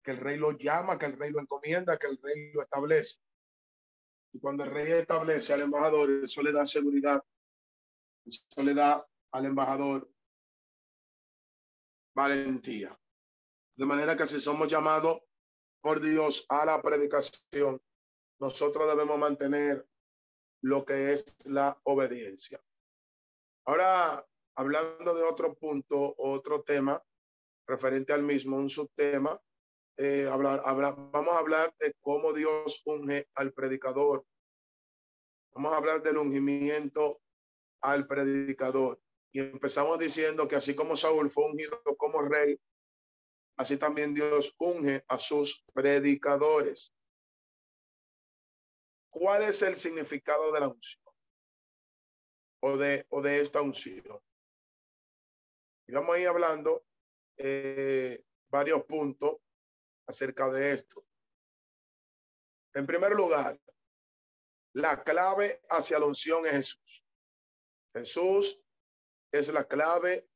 Que 0.00 0.12
el 0.12 0.18
rey 0.18 0.36
lo 0.36 0.52
llama, 0.52 0.96
que 0.96 1.06
el 1.06 1.18
rey 1.18 1.32
lo 1.32 1.40
encomienda, 1.40 1.98
que 1.98 2.06
el 2.06 2.18
rey 2.22 2.52
lo 2.52 2.62
establece. 2.62 3.18
Y 4.32 4.38
cuando 4.38 4.62
el 4.62 4.70
rey 4.70 4.92
establece 4.92 5.52
al 5.52 5.62
embajador, 5.62 6.08
eso 6.22 6.40
le 6.40 6.52
da 6.52 6.64
seguridad. 6.64 7.20
Eso 8.24 8.62
le 8.62 8.74
da 8.74 9.04
al 9.32 9.44
embajador 9.44 10.08
valentía. 12.14 12.96
De 13.74 13.86
manera 13.86 14.16
que 14.16 14.28
si 14.28 14.38
somos 14.38 14.68
llamados 14.68 15.20
por 15.80 16.00
Dios 16.00 16.46
a 16.48 16.64
la 16.64 16.80
predicación, 16.80 17.82
nosotros 18.38 18.86
debemos 18.86 19.18
mantener 19.18 19.84
lo 20.62 20.84
que 20.84 21.12
es 21.12 21.36
la 21.46 21.78
obediencia. 21.84 22.60
Ahora, 23.64 24.26
hablando 24.56 25.14
de 25.14 25.22
otro 25.22 25.54
punto, 25.54 26.14
otro 26.18 26.62
tema 26.62 27.02
referente 27.66 28.12
al 28.12 28.22
mismo, 28.22 28.56
un 28.56 28.70
subtema, 28.70 29.40
eh, 29.98 30.26
hablar, 30.30 30.62
vamos 30.64 31.34
a 31.34 31.38
hablar 31.38 31.74
de 31.78 31.92
cómo 32.00 32.32
Dios 32.32 32.82
unge 32.86 33.28
al 33.34 33.52
predicador. 33.52 34.24
Vamos 35.52 35.72
a 35.72 35.76
hablar 35.76 36.02
del 36.02 36.18
ungimiento 36.18 37.20
al 37.82 38.06
predicador. 38.06 39.00
Y 39.32 39.40
empezamos 39.40 39.98
diciendo 39.98 40.48
que 40.48 40.56
así 40.56 40.74
como 40.74 40.96
Saúl 40.96 41.30
fue 41.30 41.50
ungido 41.50 41.78
como 41.96 42.22
rey, 42.22 42.58
así 43.56 43.76
también 43.76 44.14
Dios 44.14 44.54
unge 44.58 45.04
a 45.08 45.18
sus 45.18 45.64
predicadores. 45.74 46.94
¿Cuál 49.18 49.42
es 49.42 49.62
el 49.62 49.74
significado 49.74 50.52
de 50.52 50.60
la 50.60 50.68
unción? 50.68 51.12
O 52.62 52.76
de, 52.76 53.04
o 53.08 53.20
de 53.20 53.40
esta 53.40 53.60
unción. 53.60 54.20
Y 55.88 55.92
vamos 55.92 56.14
a 56.14 56.20
ir 56.20 56.28
hablando 56.28 56.86
eh, 57.36 58.22
varios 58.48 58.84
puntos 58.84 59.38
acerca 60.06 60.48
de 60.50 60.72
esto. 60.72 61.04
En 62.74 62.86
primer 62.86 63.12
lugar, 63.12 63.60
la 64.74 65.02
clave 65.02 65.62
hacia 65.68 65.98
la 65.98 66.06
unción 66.06 66.46
es 66.46 66.52
Jesús. 66.52 67.04
Jesús 67.94 68.60
es 69.32 69.48
la 69.52 69.64
clave 69.66 70.28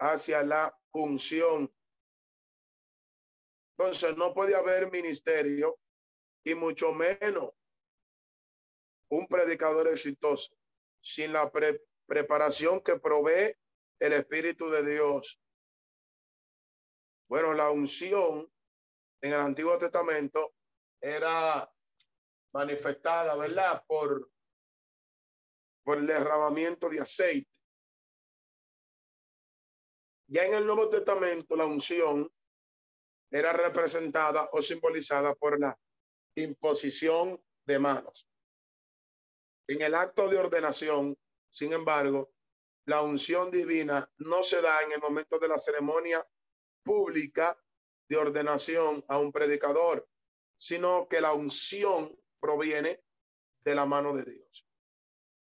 hacia 0.00 0.42
la 0.42 0.76
unción. 0.92 1.72
Entonces, 3.78 4.16
no 4.16 4.34
puede 4.34 4.56
haber 4.56 4.90
ministerio 4.90 5.78
y 6.44 6.56
mucho 6.56 6.92
menos 6.92 7.52
un 9.08 9.26
predicador 9.26 9.88
exitoso 9.88 10.56
sin 11.00 11.32
la 11.32 11.50
preparación 12.06 12.80
que 12.80 12.98
provee 12.98 13.56
el 13.98 14.12
Espíritu 14.12 14.70
de 14.70 14.92
Dios. 14.92 15.40
Bueno, 17.28 17.52
la 17.54 17.70
unción 17.70 18.50
en 19.22 19.32
el 19.32 19.40
Antiguo 19.40 19.78
Testamento 19.78 20.54
era 21.00 21.70
manifestada, 22.52 23.36
¿verdad? 23.36 23.84
Por, 23.86 24.30
por 25.84 25.98
el 25.98 26.06
derramamiento 26.06 26.88
de 26.88 27.00
aceite. 27.00 27.50
Ya 30.26 30.44
en 30.44 30.54
el 30.54 30.66
Nuevo 30.66 30.88
Testamento 30.88 31.56
la 31.56 31.66
unción 31.66 32.30
era 33.30 33.52
representada 33.52 34.48
o 34.52 34.62
simbolizada 34.62 35.34
por 35.34 35.58
la 35.58 35.78
imposición 36.36 37.42
de 37.66 37.78
manos. 37.78 38.28
En 39.66 39.80
el 39.80 39.94
acto 39.94 40.28
de 40.28 40.38
ordenación, 40.38 41.16
sin 41.48 41.72
embargo, 41.72 42.32
la 42.86 43.00
unción 43.00 43.50
divina 43.50 44.10
no 44.18 44.42
se 44.42 44.60
da 44.60 44.82
en 44.82 44.92
el 44.92 45.00
momento 45.00 45.38
de 45.38 45.48
la 45.48 45.58
ceremonia 45.58 46.26
pública 46.82 47.58
de 48.08 48.16
ordenación 48.18 49.02
a 49.08 49.18
un 49.18 49.32
predicador, 49.32 50.06
sino 50.56 51.08
que 51.08 51.20
la 51.22 51.32
unción 51.32 52.14
proviene 52.38 53.02
de 53.64 53.74
la 53.74 53.86
mano 53.86 54.14
de 54.14 54.24
Dios. 54.24 54.66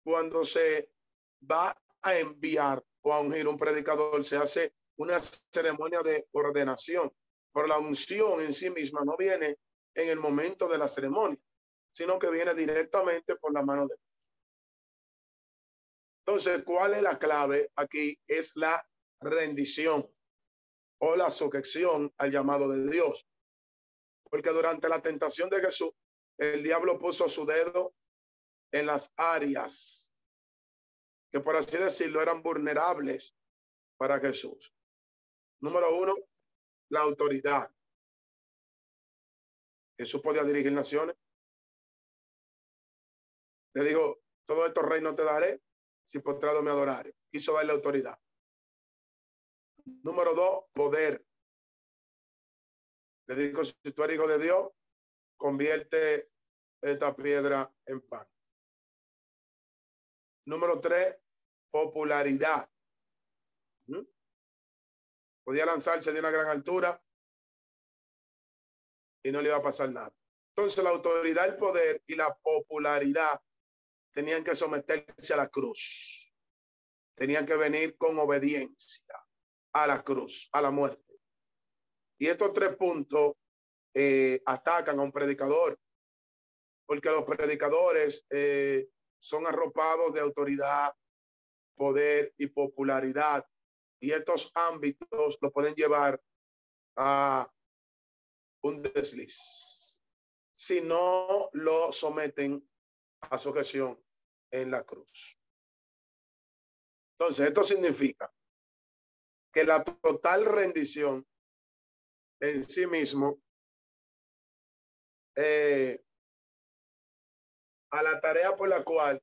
Cuando 0.05 0.45
se 0.45 0.89
va 1.49 1.77
a 2.01 2.17
enviar 2.17 2.81
o 3.01 3.13
a 3.13 3.19
ungir 3.19 3.45
un 3.47 3.57
predicador, 3.57 4.23
se 4.23 4.38
hace 4.38 4.73
una 4.95 5.19
ceremonia 5.19 6.01
de 6.01 6.27
ordenación, 6.31 7.12
pero 7.53 7.67
la 7.67 7.77
unción 7.77 8.41
en 8.41 8.53
sí 8.53 8.69
misma 8.69 9.01
no 9.03 9.17
viene 9.17 9.57
en 9.93 10.09
el 10.09 10.19
momento 10.19 10.69
de 10.69 10.77
la 10.77 10.88
ceremonia, 10.88 11.39
sino 11.91 12.17
que 12.17 12.29
viene 12.29 12.53
directamente 12.53 13.36
por 13.36 13.53
la 13.53 13.63
mano 13.63 13.81
de 13.81 13.95
Dios. 13.95 14.12
Entonces, 16.25 16.63
¿cuál 16.63 16.93
es 16.93 17.01
la 17.01 17.19
clave 17.19 17.69
aquí? 17.75 18.17
Es 18.27 18.55
la 18.55 18.88
rendición 19.19 20.09
o 20.99 21.15
la 21.17 21.29
sujeción 21.29 22.13
al 22.17 22.31
llamado 22.31 22.69
de 22.69 22.89
Dios. 22.89 23.27
Porque 24.29 24.51
durante 24.51 24.88
la 24.88 25.01
tentación 25.01 25.49
de 25.49 25.59
Jesús, 25.59 25.91
el 26.38 26.63
diablo 26.63 26.97
puso 26.97 27.27
su 27.27 27.45
dedo 27.45 27.93
en 28.71 28.86
las 28.86 29.12
áreas 29.17 30.13
que, 31.29 31.41
por 31.41 31.57
así 31.57 31.77
decirlo, 31.77 32.21
eran 32.21 32.41
vulnerables 32.41 33.36
para 33.97 34.19
Jesús. 34.19 34.73
Número 35.59 35.95
uno, 35.97 36.15
la 36.89 37.01
autoridad. 37.01 37.69
Jesús 39.97 40.21
podía 40.21 40.43
dirigir 40.43 40.71
naciones. 40.71 41.15
Le 43.73 43.83
dijo, 43.83 44.21
todo 44.45 44.67
estos 44.67 44.86
reinos 44.86 45.15
te 45.15 45.23
daré 45.23 45.62
si 46.03 46.19
postrado 46.19 46.61
me 46.61 46.71
adorare. 46.71 47.15
Quiso 47.31 47.53
darle 47.53 47.73
autoridad. 47.73 48.19
Número 49.85 50.33
dos, 50.33 50.65
poder. 50.73 51.25
Le 53.27 53.35
dijo, 53.35 53.63
si 53.65 53.91
tú 53.93 54.03
eres 54.03 54.15
hijo 54.15 54.27
de 54.27 54.39
Dios, 54.39 54.71
convierte 55.37 56.31
esta 56.81 57.15
piedra 57.15 57.73
en 57.85 58.01
pan. 58.01 58.27
Número 60.45 60.79
tres, 60.79 61.15
popularidad. 61.71 62.69
¿Mm? 63.87 64.03
Podía 65.45 65.65
lanzarse 65.65 66.11
de 66.11 66.19
una 66.19 66.31
gran 66.31 66.47
altura 66.47 67.01
y 69.23 69.31
no 69.31 69.41
le 69.41 69.49
iba 69.49 69.57
a 69.57 69.63
pasar 69.63 69.89
nada. 69.91 70.13
Entonces 70.55 70.83
la 70.83 70.91
autoridad, 70.91 71.47
el 71.47 71.57
poder 71.57 72.03
y 72.07 72.15
la 72.15 72.33
popularidad 72.35 73.41
tenían 74.13 74.43
que 74.43 74.56
someterse 74.56 75.34
a 75.34 75.38
la 75.38 75.49
cruz. 75.49 76.32
Tenían 77.15 77.45
que 77.45 77.56
venir 77.56 77.97
con 77.97 78.17
obediencia 78.17 79.15
a 79.73 79.88
la 79.88 80.04
cruz, 80.04 80.49
a 80.52 80.62
la 80.62 80.71
muerte. 80.71 81.19
Y 82.17 82.28
estos 82.28 82.54
tres 82.54 82.76
puntos 82.76 83.34
eh, 83.93 84.41
atacan 84.45 84.99
a 84.99 85.04
un 85.04 85.12
predicador, 85.12 85.80
porque 86.86 87.10
los 87.10 87.23
predicadores 87.23 88.26
eh, 88.30 88.88
son 89.19 89.45
arropados 89.47 90.13
de 90.13 90.21
autoridad, 90.21 90.93
poder 91.76 92.34
y 92.38 92.47
popularidad. 92.47 93.45
Y 93.99 94.12
estos 94.12 94.52
ámbitos 94.54 95.38
lo 95.41 95.52
pueden 95.52 95.76
llevar 95.76 96.21
a 96.95 97.49
un 98.61 98.82
desliz 98.82 99.64
si 100.55 100.82
no 100.82 101.49
lo 101.53 101.91
someten 101.91 102.66
a 103.22 103.38
sujeción 103.38 104.03
en 104.54 104.70
la 104.70 104.84
cruz. 104.84 105.38
Entonces, 107.18 107.47
esto 107.47 107.64
significa 107.64 108.32
que 109.51 109.64
la 109.64 109.84
total 109.84 110.45
rendición 110.45 111.28
en 112.39 112.64
sí 112.68 112.86
mismo 112.88 113.41
eh, 115.36 116.04
a 117.91 118.04
la 118.04 118.20
tarea 118.22 118.56
por 118.56 118.70
la 118.70 118.84
cual 118.84 119.22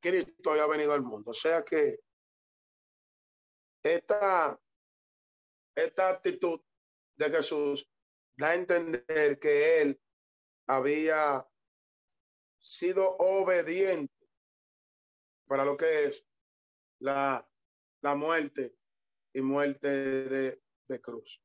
Cristo 0.00 0.52
ha 0.52 0.66
venido 0.68 0.92
al 0.92 1.02
mundo. 1.02 1.32
O 1.32 1.34
sea 1.34 1.64
que 1.64 1.98
esta, 3.82 4.60
esta 5.74 6.08
actitud 6.10 6.60
de 7.16 7.30
Jesús 7.30 7.88
da 8.36 8.50
a 8.50 8.54
entender 8.54 9.38
que 9.40 9.82
él 9.82 10.00
había 10.68 11.48
sido 12.58 13.16
obediente 13.16 14.17
para 15.48 15.64
lo 15.64 15.76
que 15.76 16.04
es 16.04 16.24
la, 17.00 17.44
la 18.02 18.14
muerte 18.14 18.76
y 19.34 19.40
muerte 19.40 19.88
de, 19.88 20.62
de 20.88 21.00
cruz. 21.00 21.42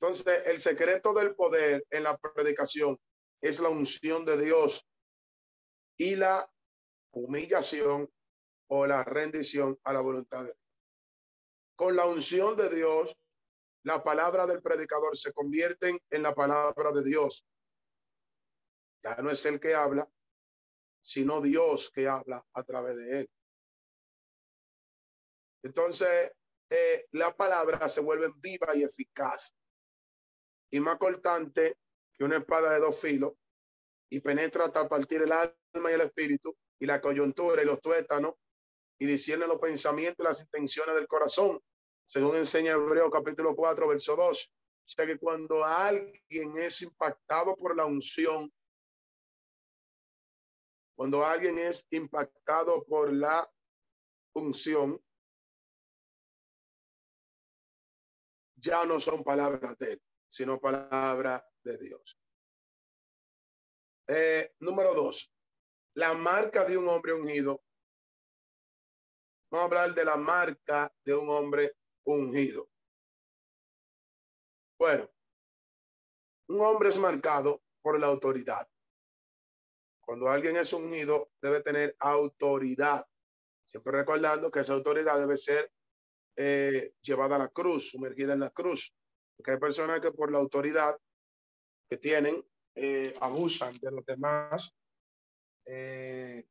Entonces, 0.00 0.42
el 0.46 0.60
secreto 0.60 1.12
del 1.12 1.34
poder 1.34 1.84
en 1.90 2.04
la 2.04 2.16
predicación 2.16 2.98
es 3.40 3.60
la 3.60 3.68
unción 3.68 4.24
de 4.24 4.42
Dios 4.42 4.86
y 5.98 6.16
la 6.16 6.50
humillación 7.12 8.10
o 8.68 8.86
la 8.86 9.04
rendición 9.04 9.78
a 9.84 9.92
la 9.92 10.00
voluntad 10.00 10.40
de 10.40 10.46
Dios. 10.46 10.58
Con 11.76 11.96
la 11.96 12.06
unción 12.06 12.56
de 12.56 12.74
Dios, 12.74 13.16
la 13.84 14.02
palabra 14.02 14.46
del 14.46 14.62
predicador 14.62 15.16
se 15.16 15.32
convierte 15.32 16.02
en 16.10 16.22
la 16.22 16.34
palabra 16.34 16.90
de 16.92 17.02
Dios. 17.02 17.46
Ya 19.02 19.16
no 19.16 19.30
es 19.30 19.44
el 19.46 19.60
que 19.60 19.74
habla, 19.74 20.10
sino 21.06 21.40
Dios 21.40 21.88
que 21.94 22.08
habla 22.08 22.44
a 22.52 22.64
través 22.64 22.96
de 22.96 23.20
él. 23.20 23.30
Entonces, 25.62 26.32
eh, 26.68 27.06
la 27.12 27.32
palabra 27.36 27.88
se 27.88 28.00
vuelve 28.00 28.32
viva 28.38 28.74
y 28.74 28.82
eficaz 28.82 29.54
y 30.68 30.80
más 30.80 30.98
cortante 30.98 31.78
que 32.12 32.24
una 32.24 32.38
espada 32.38 32.72
de 32.72 32.80
dos 32.80 33.00
filos 33.00 33.34
y 34.10 34.18
penetra 34.18 34.64
hasta 34.64 34.88
partir 34.88 35.22
el 35.22 35.30
alma 35.30 35.90
y 35.90 35.94
el 35.94 36.00
espíritu 36.00 36.56
y 36.80 36.86
la 36.86 37.00
coyuntura 37.00 37.62
y 37.62 37.66
los 37.66 37.80
tuétanos 37.80 38.34
y 38.98 39.06
discierne 39.06 39.46
los 39.46 39.60
pensamientos 39.60 40.24
y 40.24 40.28
las 40.28 40.40
intenciones 40.40 40.96
del 40.96 41.06
corazón, 41.06 41.62
según 42.04 42.34
enseña 42.34 42.72
Hebreo 42.72 43.12
capítulo 43.12 43.54
4, 43.54 43.86
verso 43.86 44.16
2. 44.16 44.52
O 44.52 44.88
sea 44.88 45.06
que 45.06 45.18
cuando 45.18 45.64
alguien 45.64 46.56
es 46.56 46.82
impactado 46.82 47.54
por 47.54 47.76
la 47.76 47.84
unción, 47.84 48.52
cuando 50.96 51.24
alguien 51.24 51.58
es 51.58 51.86
impactado 51.90 52.82
por 52.84 53.12
la 53.12 53.48
unción, 54.34 55.00
ya 58.56 58.84
no 58.86 58.98
son 58.98 59.22
palabras 59.22 59.76
de 59.78 59.92
él, 59.92 60.02
sino 60.28 60.58
palabras 60.58 61.44
de 61.62 61.76
Dios. 61.76 62.18
Eh, 64.08 64.54
número 64.60 64.94
dos, 64.94 65.30
la 65.94 66.14
marca 66.14 66.64
de 66.64 66.78
un 66.78 66.88
hombre 66.88 67.12
ungido. 67.12 67.62
Vamos 69.50 69.62
a 69.62 69.82
hablar 69.82 69.94
de 69.94 70.04
la 70.04 70.16
marca 70.16 70.92
de 71.04 71.14
un 71.14 71.28
hombre 71.28 71.76
ungido. 72.04 72.70
Bueno, 74.78 75.10
un 76.48 76.60
hombre 76.60 76.88
es 76.88 76.98
marcado 76.98 77.62
por 77.82 78.00
la 78.00 78.06
autoridad. 78.06 78.66
Cuando 80.06 80.28
alguien 80.28 80.56
es 80.56 80.72
ungido, 80.72 81.32
debe 81.42 81.62
tener 81.62 81.96
autoridad. 81.98 83.04
Siempre 83.66 83.92
recordando 83.92 84.52
que 84.52 84.60
esa 84.60 84.74
autoridad 84.74 85.18
debe 85.18 85.36
ser 85.36 85.72
eh, 86.36 86.92
llevada 87.00 87.34
a 87.34 87.40
la 87.40 87.48
cruz, 87.48 87.90
sumergida 87.90 88.34
en 88.34 88.40
la 88.40 88.50
cruz. 88.50 88.94
Porque 89.36 89.50
hay 89.50 89.58
personas 89.58 90.00
que 90.00 90.12
por 90.12 90.30
la 90.30 90.38
autoridad 90.38 90.96
que 91.90 91.96
tienen 91.96 92.40
eh, 92.76 93.14
abusan 93.20 93.76
de 93.80 93.90
los 93.90 94.06
demás, 94.06 94.72
eh, 95.64 96.46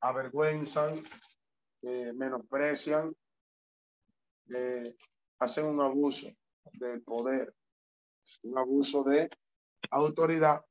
avergüenzan, 0.00 1.04
menosprecian, 1.82 3.14
hacen 5.38 5.66
un 5.66 5.82
abuso 5.82 6.28
del 6.72 7.02
poder, 7.02 7.54
un 8.42 8.56
abuso 8.56 9.04
de 9.04 9.28
autoridad 9.90 10.64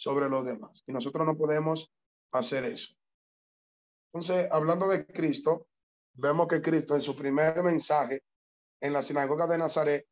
sobre 0.00 0.30
los 0.30 0.46
demás. 0.46 0.82
Y 0.86 0.92
nosotros 0.92 1.26
no 1.26 1.36
podemos 1.36 1.92
hacer 2.32 2.64
eso. 2.64 2.94
Entonces, 4.06 4.48
hablando 4.50 4.88
de 4.88 5.06
Cristo, 5.06 5.68
vemos 6.14 6.48
que 6.48 6.62
Cristo 6.62 6.94
en 6.94 7.02
su 7.02 7.14
primer 7.14 7.62
mensaje 7.62 8.24
en 8.80 8.94
la 8.94 9.02
sinagoga 9.02 9.46
de 9.46 9.58
Nazaret, 9.58 10.08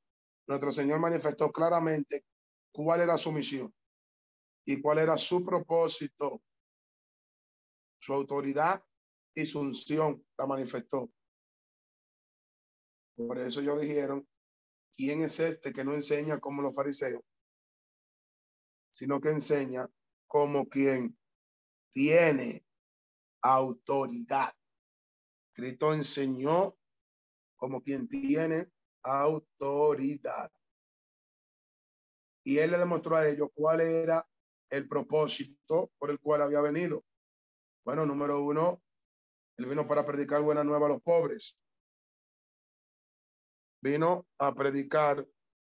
nuestro 0.47 0.73
Señor 0.73 1.01
manifestó 1.01 1.51
claramente 1.51 2.27
cuál 2.71 3.01
era 3.01 3.17
su 3.17 3.33
misión 3.33 3.75
y 4.67 4.79
cuál 4.83 4.99
era 4.99 5.17
su 5.17 5.43
propósito, 5.43 6.43
su 7.99 8.13
autoridad 8.13 8.85
y 9.35 9.47
su 9.47 9.61
unción 9.61 10.23
la 10.37 10.47
manifestó. 10.47 11.11
Por 13.17 13.39
eso 13.39 13.61
ellos 13.61 13.81
dijeron, 13.81 14.29
¿quién 14.95 15.23
es 15.23 15.41
este 15.41 15.73
que 15.73 15.83
no 15.83 15.95
enseña 15.95 16.39
como 16.39 16.61
los 16.61 16.75
fariseos, 16.75 17.23
sino 18.99 19.21
que 19.21 19.29
enseña 19.29 19.89
como 20.27 20.69
quien 20.69 21.17
tiene 21.93 22.67
autoridad? 23.41 24.53
Cristo 25.53 25.95
enseñó 25.95 26.77
como 27.55 27.81
quien 27.81 28.09
tiene 28.09 28.69
autoridad. 29.05 30.51
Y 32.43 32.59
él 32.59 32.73
le 32.73 32.79
demostró 32.79 33.15
a 33.15 33.29
ellos 33.29 33.51
cuál 33.55 33.83
era 33.83 34.29
el 34.69 34.89
propósito 34.89 35.93
por 35.97 36.11
el 36.11 36.19
cual 36.19 36.43
había 36.43 36.61
venido. 36.61 37.05
Bueno, 37.85 38.05
número 38.05 38.43
uno, 38.43 38.83
él 39.59 39.67
vino 39.67 39.87
para 39.87 40.05
predicar 40.05 40.43
buena 40.43 40.65
nueva 40.65 40.87
a 40.87 40.91
los 40.91 41.03
pobres. 41.03 41.57
Vino 43.81 44.27
a 44.39 44.53
predicar 44.57 45.25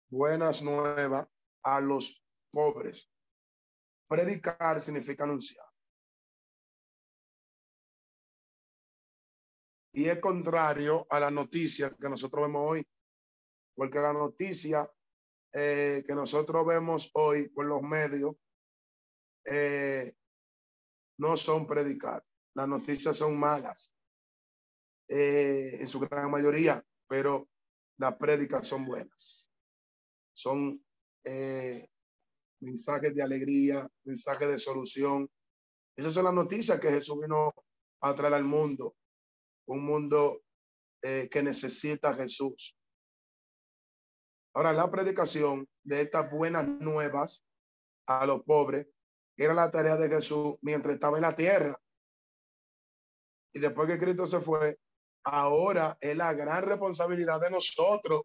buenas 0.10 0.64
nuevas 0.64 1.28
a 1.64 1.82
los 1.82 2.24
pobres. 2.52 3.10
Predicar 4.08 4.82
significa 4.82 5.24
anunciar. 5.24 5.66
Y 9.92 10.06
es 10.06 10.20
contrario 10.20 11.06
a 11.10 11.20
la 11.20 11.32
noticia 11.32 11.96
que 12.00 12.10
nosotros 12.10 12.44
vemos 12.44 12.70
hoy, 12.70 12.88
porque 13.76 14.00
la 14.00 14.14
noticia 14.14 14.90
eh, 15.52 16.04
que 16.06 16.14
nosotros 16.14 16.66
vemos 16.66 17.10
hoy 17.14 17.50
por 17.50 17.66
los 17.66 17.82
medios 17.82 18.36
eh, 19.46 20.14
no 21.18 21.36
son 21.38 21.66
predicar. 21.66 22.24
Las 22.54 22.68
noticias 22.68 23.18
son 23.18 23.40
malas 23.40 23.96
eh, 25.08 25.78
en 25.80 25.88
su 25.88 26.00
gran 26.00 26.30
mayoría, 26.30 26.84
pero 27.08 27.50
las 27.98 28.16
prédicas 28.16 28.68
son 28.68 28.86
buenas. 28.86 29.52
Son 30.34 30.84
mensajes 32.62 33.14
de 33.16 33.22
alegría, 33.22 33.88
mensajes 34.04 34.48
de 34.48 34.60
solución. 34.60 35.30
Esas 35.96 36.14
son 36.14 36.26
las 36.26 36.34
noticias 36.34 36.80
que 36.80 36.90
Jesús 36.90 37.20
vino 37.22 37.54
a 38.02 38.16
traer 38.16 38.34
al 38.34 38.44
mundo. 38.44 38.96
Un 39.68 39.86
mundo 39.86 40.42
eh, 41.02 41.30
que 41.30 41.44
necesita 41.44 42.14
Jesús. 42.14 42.76
Ahora, 44.54 44.74
la 44.74 44.90
predicación 44.90 45.68
de 45.84 46.02
estas 46.02 46.30
buenas 46.32 46.68
nuevas 46.68 47.46
a 48.08 48.26
los 48.26 48.44
pobres 48.44 48.88
era 49.38 49.54
la 49.54 49.72
tarea 49.72 49.96
de 49.96 50.10
Jesús 50.10 50.56
mientras 50.62 50.96
estaba 50.96 51.18
en 51.18 51.22
la 51.22 51.36
tierra. 51.36 51.80
Y 53.54 53.60
después 53.60 53.88
que 53.88 54.00
Cristo 54.00 54.26
se 54.26 54.40
fue, 54.42 54.78
ahora 55.24 55.98
es 56.02 56.16
la 56.16 56.34
gran 56.34 56.64
responsabilidad 56.64 57.40
de 57.40 57.52
nosotros. 57.52 58.24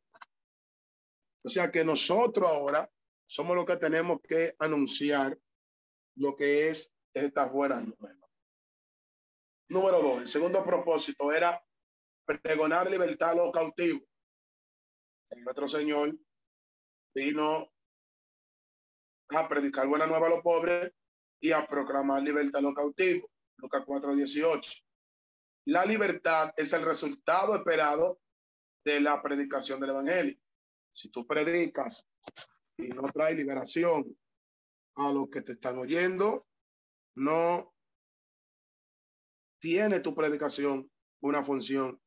O 1.45 1.49
sea 1.49 1.70
que 1.70 1.85
nosotros 1.85 2.51
ahora 2.51 2.91
somos 3.27 3.57
los 3.57 3.64
que 3.64 3.77
tenemos 3.77 4.20
que 4.22 4.55
anunciar 4.59 5.39
lo 6.16 6.37
que 6.37 6.68
es 6.68 6.93
estas 7.12 7.51
buenas 7.53 7.85
nuevas. 7.85 8.31
Número 9.68 10.03
dos, 10.03 10.22
el 10.22 10.29
segundo 10.29 10.64
propósito 10.64 11.33
era 11.33 11.62
pregonar 12.25 12.91
libertad 12.91 13.31
a 13.31 13.35
los 13.35 13.53
cautivos. 13.53 14.03
nuestro 15.37 15.68
Señor 15.68 16.16
vino 17.14 17.72
a 19.31 19.49
predicar 19.49 19.89
buena 19.89 20.07
nueva 20.07 20.27
a 20.27 20.31
los 20.31 20.43
pobres 20.43 20.93
y 21.41 21.53
a 21.53 21.66
proclamar 21.66 22.22
libertad 22.22 22.61
a 22.61 22.62
los 22.62 22.75
cautivos. 22.75 23.31
Lucas 23.57 23.85
4:18. 23.85 24.85
La 25.66 25.85
libertad 25.85 26.53
es 26.57 26.72
el 26.72 26.83
resultado 26.85 27.57
esperado 27.57 28.20
de 28.85 29.01
la 29.01 29.22
predicación 29.22 29.81
del 29.81 29.91
Evangelio. 29.91 30.39
Si 30.93 31.11
tú 31.11 31.27
predicas 31.27 32.07
y 32.77 32.89
no 32.89 33.03
trae 33.12 33.35
liberación 33.35 34.16
a 34.97 35.12
los 35.12 35.29
que 35.29 35.43
te 35.43 35.53
están 35.53 35.79
oyendo, 35.79 36.47
no 37.16 37.75
tiene 39.61 40.01
tu 40.01 40.14
predicación 40.14 40.91
una 41.20 41.43
función 41.43 42.01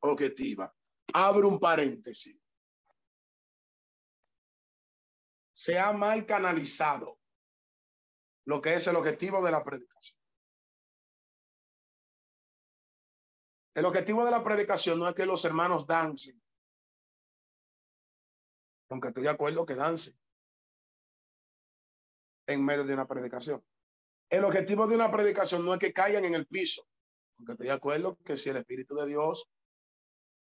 objetiva. 0.00 0.74
Abro 1.14 1.48
un 1.48 1.58
paréntesis. 1.58 2.36
Se 5.54 5.78
ha 5.78 5.92
mal 5.92 6.26
canalizado 6.26 7.18
lo 8.44 8.60
que 8.60 8.74
es 8.74 8.86
el 8.86 8.96
objetivo 8.96 9.42
de 9.44 9.52
la 9.52 9.62
predicación. 9.62 10.18
El 13.74 13.86
objetivo 13.86 14.24
de 14.24 14.30
la 14.30 14.44
predicación 14.44 14.98
no 14.98 15.08
es 15.08 15.14
que 15.14 15.24
los 15.24 15.44
hermanos 15.44 15.86
dancen, 15.86 16.41
aunque 18.92 19.08
estoy 19.08 19.22
de 19.22 19.30
acuerdo 19.30 19.64
que 19.64 19.74
dancen 19.74 20.14
en 22.46 22.62
medio 22.62 22.84
de 22.84 22.92
una 22.92 23.08
predicación. 23.08 23.64
El 24.28 24.44
objetivo 24.44 24.86
de 24.86 24.96
una 24.96 25.10
predicación 25.10 25.64
no 25.64 25.72
es 25.72 25.80
que 25.80 25.94
caigan 25.94 26.26
en 26.26 26.34
el 26.34 26.46
piso, 26.46 26.86
aunque 27.38 27.52
estoy 27.52 27.68
de 27.68 27.72
acuerdo 27.72 28.18
que 28.22 28.36
si 28.36 28.50
el 28.50 28.56
Espíritu 28.56 28.94
de 28.96 29.06
Dios 29.06 29.50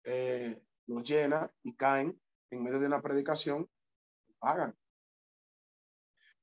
eh, 0.03 0.61
los 0.87 1.03
llena 1.03 1.49
y 1.63 1.73
caen 1.75 2.21
en 2.49 2.63
medio 2.63 2.79
de 2.79 2.87
una 2.87 3.01
predicación, 3.01 3.69
hagan. 4.41 4.77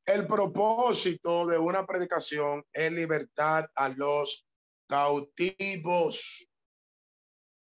El 0.07 0.27
propósito 0.27 1.47
de 1.47 1.59
una 1.59 1.85
predicación 1.85 2.65
es 2.73 2.91
libertar 2.91 3.71
a 3.75 3.91
los 3.91 4.47
cautivos, 4.89 6.49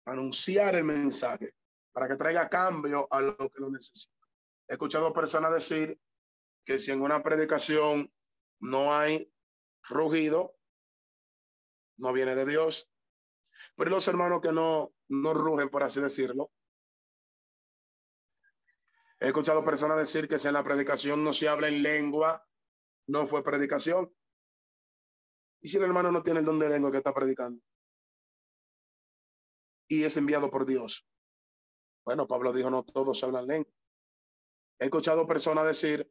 anunciar 0.05 0.75
el 0.75 0.85
mensaje 0.85 1.55
para 1.91 2.07
que 2.07 2.17
traiga 2.17 2.51
cambio 2.51 3.09
a 3.11 3.23
lo 3.23 3.37
que 3.39 3.61
lo 3.61 3.71
necesita. 3.71 4.16
He 4.69 4.75
escuchado 4.75 5.13
personas 5.13 5.53
decir 5.53 6.01
que 6.65 6.81
si 6.81 6.91
en 6.91 7.03
una 7.03 7.23
predicación 7.23 8.13
no 8.61 8.97
hay 8.97 9.33
rugido, 9.89 10.57
no 11.99 12.13
viene 12.13 12.35
de 12.35 12.47
Dios. 12.47 12.91
Pero 13.77 13.91
los 13.91 14.09
hermanos 14.09 14.41
que 14.41 14.53
no, 14.53 14.93
no 15.09 15.35
rugen, 15.35 15.71
por 15.71 15.83
así 15.83 16.01
decirlo, 16.01 16.51
He 19.19 19.29
escuchado 19.29 19.65
personas 19.65 19.97
decir 19.97 20.29
que 20.29 20.39
si 20.39 20.47
en 20.47 20.55
la 20.55 20.65
predicación 20.65 21.25
no 21.25 21.33
se 21.33 21.49
habla 21.49 21.69
en 21.69 21.83
lengua, 21.83 22.47
no 23.07 23.27
fue 23.27 23.43
predicación. 23.43 24.15
¿Y 25.63 25.69
si 25.69 25.79
el 25.79 25.85
hermano 25.85 26.13
no 26.13 26.23
tiene 26.23 26.41
el 26.41 26.45
don 26.45 26.59
de 26.59 26.69
lengua 26.69 26.91
que 26.91 26.99
está 26.99 27.15
predicando? 27.15 27.63
Y 29.89 30.05
es 30.05 30.17
enviado 30.17 30.51
por 30.51 30.67
Dios. 30.67 31.07
Bueno, 32.05 32.27
Pablo 32.27 32.53
dijo, 32.53 32.69
no 32.69 32.85
todos 32.85 33.23
hablan 33.25 33.47
lengua. 33.47 33.73
He 34.79 34.85
escuchado 34.85 35.27
personas 35.27 35.67
decir 35.67 36.11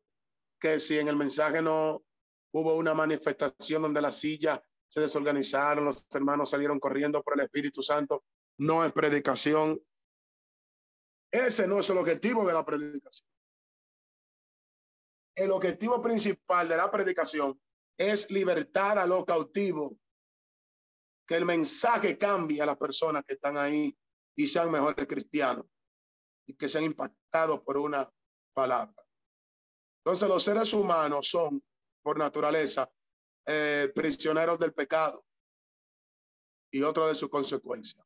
que 0.60 0.80
si 0.80 0.98
en 0.98 1.08
el 1.08 1.16
mensaje 1.16 1.62
no 1.62 2.04
hubo 2.52 2.76
una 2.76 2.94
manifestación 2.94 3.82
donde 3.82 4.02
la 4.02 4.12
silla 4.12 4.64
se 4.88 5.02
desorganizaron, 5.02 5.86
los 5.86 6.08
hermanos 6.14 6.50
salieron 6.50 6.80
corriendo 6.80 7.22
por 7.22 7.34
el 7.34 7.46
Espíritu 7.46 7.84
Santo, 7.84 8.24
no 8.58 8.86
es 8.86 8.92
predicación, 8.94 9.80
ese 11.32 11.68
no 11.68 11.80
es 11.80 11.90
el 11.90 11.98
objetivo 11.98 12.46
de 12.48 12.54
la 12.54 12.66
predicación. 12.66 13.28
El 15.36 15.52
objetivo 15.52 16.02
principal 16.02 16.70
de 16.70 16.78
la 16.78 16.90
predicación 16.90 17.60
es 17.98 18.32
libertar 18.32 18.98
a 18.98 19.06
los 19.06 19.26
cautivos, 19.26 19.94
que 21.28 21.36
el 21.36 21.46
mensaje 21.46 22.18
cambie 22.18 22.62
a 22.62 22.66
las 22.66 22.78
personas 22.78 23.24
que 23.26 23.34
están 23.34 23.58
ahí 23.58 23.98
y 24.36 24.48
sean 24.48 24.72
mejores 24.72 25.06
cristianos 25.08 25.66
y 26.46 26.54
que 26.54 26.70
sean 26.70 26.86
impactados 26.86 27.62
por 27.62 27.78
una 27.78 28.10
palabra. 28.56 29.06
Entonces 30.04 30.28
los 30.28 30.44
seres 30.44 30.74
humanos 30.74 31.30
son, 31.30 31.64
por 32.02 32.18
naturaleza, 32.18 32.92
eh, 33.46 33.92
prisioneros 33.94 34.58
del 34.58 34.74
pecado 34.74 35.24
y 36.72 36.82
otro 36.82 37.08
de 37.08 37.14
sus 37.14 37.30
consecuencias 37.30 38.04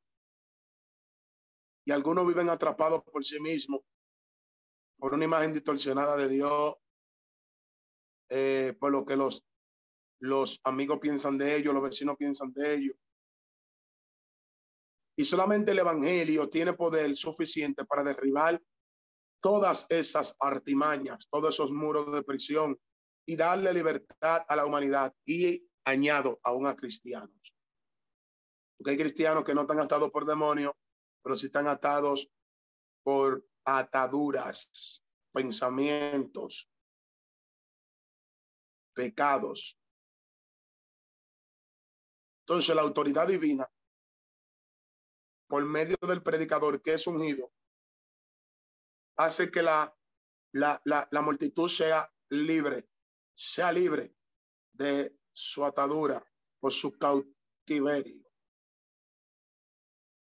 y 1.90 1.92
algunos 1.92 2.28
viven 2.28 2.52
atrapados 2.52 3.04
por 3.04 3.26
sí 3.26 3.40
mismos, 3.40 3.82
por 5.00 5.16
una 5.16 5.26
imagen 5.26 5.54
distorsionada 5.54 6.16
de 6.18 6.30
Dios, 6.30 6.76
eh, 8.30 8.76
por 8.80 8.92
lo 8.92 9.04
que 9.04 9.16
los, 9.16 9.44
los 10.20 10.62
amigos 10.66 11.00
piensan 11.00 11.40
de 11.40 11.56
ellos, 11.56 11.74
los 11.74 11.82
vecinos 11.82 12.16
piensan 12.16 12.54
de 12.54 12.76
ellos. 12.76 12.96
Y 15.18 15.26
solamente 15.26 15.72
el 15.72 15.80
Evangelio 15.80 16.48
tiene 16.48 16.74
poder 16.74 17.16
suficiente 17.16 17.84
para 17.86 18.04
derribar 18.04 18.62
todas 19.42 19.86
esas 19.90 20.36
artimañas, 20.40 21.28
todos 21.30 21.56
esos 21.56 21.72
muros 21.72 22.12
de 22.12 22.24
prisión 22.24 22.80
y 23.26 23.36
darle 23.36 23.74
libertad 23.74 24.44
a 24.48 24.56
la 24.56 24.66
humanidad 24.66 25.14
y 25.26 25.68
añado 25.86 26.40
aún 26.44 26.68
a 26.68 26.76
cristianos. 26.76 27.56
Porque 28.78 28.92
hay 28.92 28.98
cristianos 28.98 29.44
que 29.44 29.54
no 29.54 29.62
están 29.62 29.80
atados 29.80 30.12
por 30.12 30.26
demonios, 30.26 30.74
pero 31.22 31.36
si 31.36 31.48
están 31.48 31.68
atados 31.68 32.30
por 33.04 33.46
ataduras, 33.66 35.04
pensamientos, 35.32 36.70
pecados. 38.94 39.78
Entonces 42.42 42.76
la 42.76 42.82
autoridad 42.82 43.28
divina, 43.28 43.70
por 45.48 45.64
medio 45.66 45.98
del 46.02 46.24
predicador 46.24 46.82
que 46.82 46.94
es 46.94 47.06
ungido, 47.06 47.52
hace 49.20 49.52
que 49.52 49.62
la, 49.62 49.94
la, 50.54 50.82
la, 50.86 51.08
la 51.12 51.22
multitud 51.22 51.68
sea 51.68 52.10
libre, 52.30 52.90
sea 53.36 53.72
libre 53.72 54.16
de 54.72 55.20
su 55.34 55.66
atadura 55.66 56.24
por 56.60 56.72
su 56.72 56.98
cautiverio. 56.98 58.26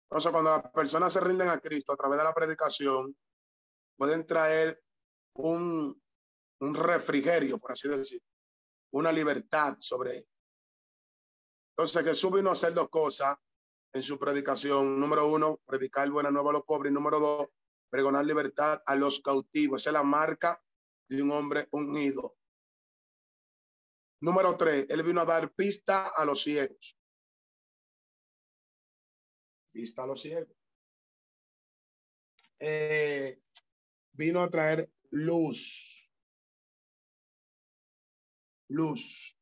Entonces, 0.09 0.31
cuando 0.31 0.51
las 0.51 0.71
personas 0.71 1.13
se 1.13 1.21
rinden 1.21 1.47
a 1.47 1.59
Cristo 1.59 1.93
a 1.93 1.95
través 1.95 2.17
de 2.17 2.23
la 2.25 2.33
predicación, 2.33 3.17
pueden 3.97 4.27
traer 4.27 4.83
un, 5.35 6.03
un 6.59 6.75
refrigerio, 6.75 7.57
por 7.57 7.71
así 7.71 7.87
decir, 7.87 8.21
una 8.91 9.13
libertad 9.13 9.77
sobre 9.79 10.17
él. 10.17 10.27
Entonces, 11.71 12.03
Jesús 12.03 12.33
vino 12.33 12.49
a 12.49 12.53
hacer 12.53 12.73
dos 12.73 12.89
cosas 12.89 13.37
en 13.93 14.03
su 14.03 14.19
predicación. 14.19 14.99
Número 14.99 15.25
uno, 15.27 15.61
predicar 15.65 16.09
buena 16.11 16.31
nueva 16.31 16.49
a 16.49 16.53
los 16.53 16.63
pobres. 16.63 16.91
Y 16.91 16.93
número 16.93 17.19
dos, 17.19 17.47
pregonar 17.93 18.25
libertad 18.25 18.81
a 18.87 18.95
los 18.95 19.21
cautivos. 19.21 19.85
Es 19.85 19.93
la 19.93 20.01
marca 20.01 20.59
de 21.07 21.21
un 21.21 21.29
hombre 21.29 21.67
unido. 21.69 22.37
Número 24.21 24.57
tres, 24.57 24.87
él 24.89 25.03
vino 25.03 25.21
a 25.21 25.25
dar 25.25 25.53
pista 25.53 26.07
a 26.07 26.25
los 26.25 26.41
ciegos 26.41 26.97
vista 29.73 30.03
a 30.03 30.07
los 30.07 30.21
ciegos. 30.21 30.55
Eh, 32.59 33.41
vino 34.13 34.41
a 34.41 34.49
traer 34.49 34.89
luz. 35.11 36.09
Luz. 38.69 39.37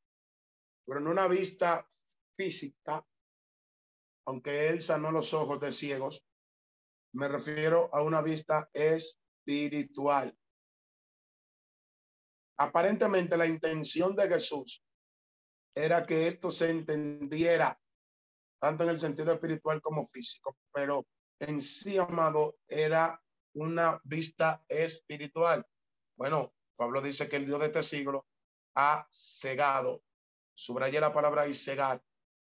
Pero 0.85 0.99
no 0.99 1.11
una 1.11 1.27
vista 1.27 1.87
física, 2.35 3.05
aunque 4.25 4.69
él 4.69 4.81
sanó 4.81 5.11
los 5.11 5.33
ojos 5.33 5.59
de 5.59 5.71
ciegos, 5.71 6.25
me 7.13 7.27
refiero 7.27 7.89
a 7.93 8.01
una 8.01 8.21
vista 8.21 8.69
espiritual. 8.73 10.35
Aparentemente 12.57 13.37
la 13.37 13.47
intención 13.47 14.15
de 14.15 14.29
Jesús 14.29 14.83
era 15.75 16.05
que 16.05 16.27
esto 16.27 16.51
se 16.51 16.69
entendiera 16.69 17.79
tanto 18.59 18.83
en 18.83 18.89
el 18.91 18.99
sentido 18.99 19.33
espiritual 19.33 19.81
como 19.81 20.07
físico, 20.09 20.55
pero 20.71 21.07
en 21.39 21.59
sí, 21.59 21.97
amado, 21.97 22.57
era 22.67 23.19
una 23.55 23.99
vista 24.03 24.63
espiritual. 24.67 25.65
Bueno, 26.15 26.53
Pablo 26.75 27.01
dice 27.01 27.27
que 27.27 27.37
el 27.37 27.45
Dios 27.45 27.59
de 27.59 27.65
este 27.67 27.81
siglo 27.81 28.27
ha 28.75 29.07
cegado, 29.09 30.03
subrayé 30.53 31.01
la 31.01 31.11
palabra 31.11 31.47
y 31.47 31.55
cegar, 31.55 32.03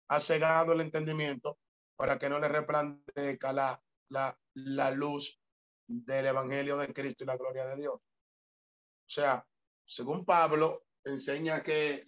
ha 0.08 0.20
cegado 0.20 0.72
el 0.72 0.80
entendimiento 0.80 1.58
para 1.96 2.18
que 2.18 2.28
no 2.28 2.38
le 2.38 2.48
resplandezca 2.48 3.52
la, 3.52 3.83
la, 4.08 4.38
la 4.54 4.90
luz 4.90 5.40
del 5.86 6.26
Evangelio 6.26 6.76
de 6.76 6.92
Cristo 6.92 7.24
y 7.24 7.26
la 7.26 7.36
gloria 7.36 7.66
de 7.66 7.76
Dios. 7.76 7.94
O 7.94 9.10
sea, 9.10 9.46
según 9.86 10.24
Pablo, 10.24 10.84
enseña 11.04 11.62
que 11.62 12.04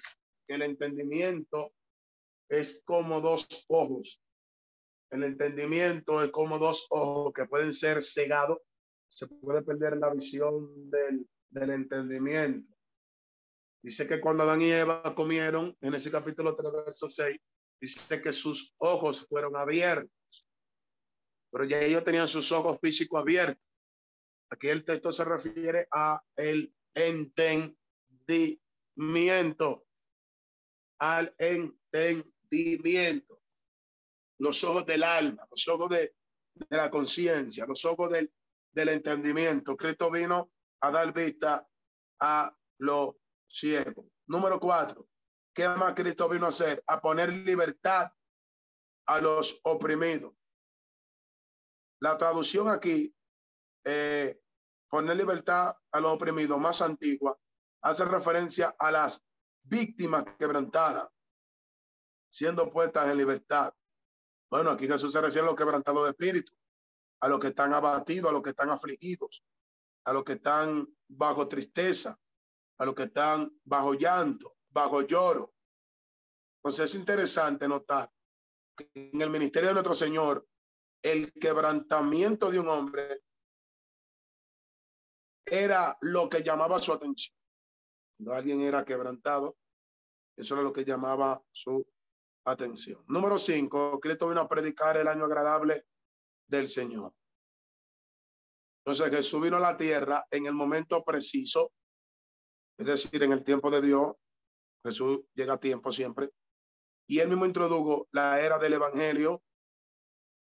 el 0.49 0.63
entendimiento 0.63 1.73
es 2.49 2.83
como 2.85 3.21
dos 3.21 3.67
ojos. 3.69 4.23
El 5.11 5.25
entendimiento 5.25 6.23
es 6.23 6.31
como 6.31 6.59
dos 6.59 6.87
ojos 6.91 7.33
que 7.35 7.47
pueden 7.47 7.73
ser 7.73 8.03
cegados. 8.03 8.59
Se 9.09 9.27
puede 9.27 9.63
perder 9.63 9.97
la 9.99 10.13
visión 10.13 10.91
del, 10.91 11.29
del 11.51 11.71
entendimiento. 11.71 12.77
Dice 13.83 14.09
que 14.09 14.21
cuando 14.21 14.43
Adán 14.43 14.63
y 14.63 14.73
Eva 14.73 15.15
comieron, 15.15 15.77
en 15.81 15.95
ese 15.95 16.11
capítulo 16.11 16.57
3, 16.57 16.73
verso 16.73 17.09
6, 17.09 17.39
dice 17.81 18.21
que 18.21 18.33
sus 18.33 18.75
ojos 18.79 19.27
fueron 19.29 19.55
abiertos. 19.55 20.11
Pero 21.51 21.65
ya 21.65 21.81
ellos 21.81 22.05
tenían 22.05 22.29
sus 22.29 22.53
ojos 22.53 22.79
físicos 22.81 23.21
abiertos. 23.21 23.65
Aquí 24.51 24.69
el 24.69 24.85
texto 24.85 25.11
se 25.13 25.25
refiere 25.25 25.89
a 25.91 26.23
el 26.37 26.75
entendimiento. 26.95 29.85
Al 30.99 31.35
entendimiento 31.39 33.37
los 34.39 34.63
ojos 34.65 34.87
del 34.87 35.03
alma, 35.03 35.47
los 35.51 35.69
ojos 35.69 35.91
de, 35.91 36.15
la 36.71 36.91
conciencia, 36.91 37.67
los 37.67 37.85
ojos 37.85 38.11
del, 38.11 38.33
del 38.73 38.89
entendimiento. 38.89 39.77
Cristo 39.77 40.11
vino 40.11 40.51
a 40.81 40.91
dar 40.91 41.13
vista 41.13 41.69
a 42.21 42.57
los 42.79 43.17
ciegos. 43.49 44.07
Número 44.27 44.59
cuatro, 44.59 45.09
¿qué 45.55 45.69
más 45.69 45.95
Cristo 45.95 46.29
vino 46.29 46.47
a 46.47 46.51
hacer? 46.51 46.83
A 46.87 47.01
poner 47.01 47.33
libertad 47.33 48.11
a 49.07 49.21
los 49.21 49.61
oprimidos. 49.65 50.33
La 52.01 52.17
traducción 52.19 52.69
aquí, 52.69 53.15
eh, 53.85 54.41
poner 54.89 55.17
libertad 55.17 55.77
a 55.93 56.01
los 56.01 56.13
oprimidos 56.13 56.59
más 56.59 56.83
antigua, 56.83 57.39
hace 57.83 58.05
referencia 58.05 58.75
a 58.79 58.91
las 58.91 59.25
víctimas 59.63 60.25
quebrantadas 60.39 61.09
siendo 62.37 62.71
puestas 62.71 63.09
en 63.09 63.17
libertad. 63.17 63.73
Bueno, 64.51 64.71
aquí 64.71 64.87
Jesús 64.87 65.13
se 65.13 65.21
refiere 65.23 65.47
a 65.47 65.51
los 65.51 65.57
quebrantados 65.57 66.05
de 66.05 66.11
espíritu, 66.11 66.53
a 67.21 67.29
los 67.29 67.41
que 67.41 67.49
están 67.49 67.73
abatidos, 67.73 68.29
a 68.29 68.33
los 68.33 68.43
que 68.43 68.51
están 68.51 68.71
afligidos, 68.71 69.43
a 70.05 70.13
los 70.13 70.23
que 70.23 70.35
están 70.35 70.87
bajo 71.09 71.49
tristeza, 71.49 72.19
a 72.79 72.85
los 72.85 72.95
que 72.95 73.05
están 73.05 73.51
bajo 73.65 73.95
llanto, 73.95 74.57
bajo 74.69 75.01
lloro. 75.03 75.55
Entonces 76.59 76.91
es 76.91 76.95
interesante 76.95 77.67
notar 77.67 78.13
que 78.77 78.91
en 78.95 79.23
el 79.23 79.31
ministerio 79.31 79.69
de 79.69 79.75
nuestro 79.75 79.95
Señor, 79.95 80.47
el 81.07 81.33
quebrantamiento 81.35 82.51
de 82.51 82.59
un 82.59 82.67
hombre 82.67 83.23
era 85.45 85.97
lo 86.01 86.29
que 86.29 86.43
llamaba 86.43 86.83
su 86.83 86.93
atención. 86.93 87.37
Cuando 88.17 88.35
alguien 88.35 88.61
era 88.63 88.85
quebrantado, 88.85 89.57
eso 90.37 90.55
era 90.55 90.65
lo 90.65 90.73
que 90.73 90.85
llamaba 90.85 91.41
su 91.53 91.87
atención. 92.45 93.05
Número 93.07 93.39
cinco, 93.39 94.01
Cristo 94.01 94.29
vino 94.29 94.41
a 94.41 94.49
predicar 94.49 94.97
el 94.97 95.07
año 95.07 95.27
agradable 95.27 95.87
del 96.49 96.69
Señor. 96.69 97.15
Entonces 98.85 99.17
Jesús 99.17 99.41
vino 99.41 99.59
a 99.59 99.61
la 99.61 99.77
tierra 99.77 100.27
en 100.29 100.47
el 100.47 100.55
momento 100.55 101.05
preciso, 101.05 101.73
es 102.79 102.87
decir, 102.87 103.23
en 103.23 103.31
el 103.31 103.45
tiempo 103.45 103.71
de 103.71 103.81
Dios. 103.81 104.15
Jesús 104.85 105.23
llega 105.35 105.55
a 105.55 105.61
tiempo 105.61 105.93
siempre. 105.93 106.31
Y 107.09 107.21
él 107.21 107.29
mismo 107.29 107.47
introdujo 107.47 108.09
la 108.11 108.41
era 108.41 108.59
del 108.59 108.73
Evangelio. 108.73 109.41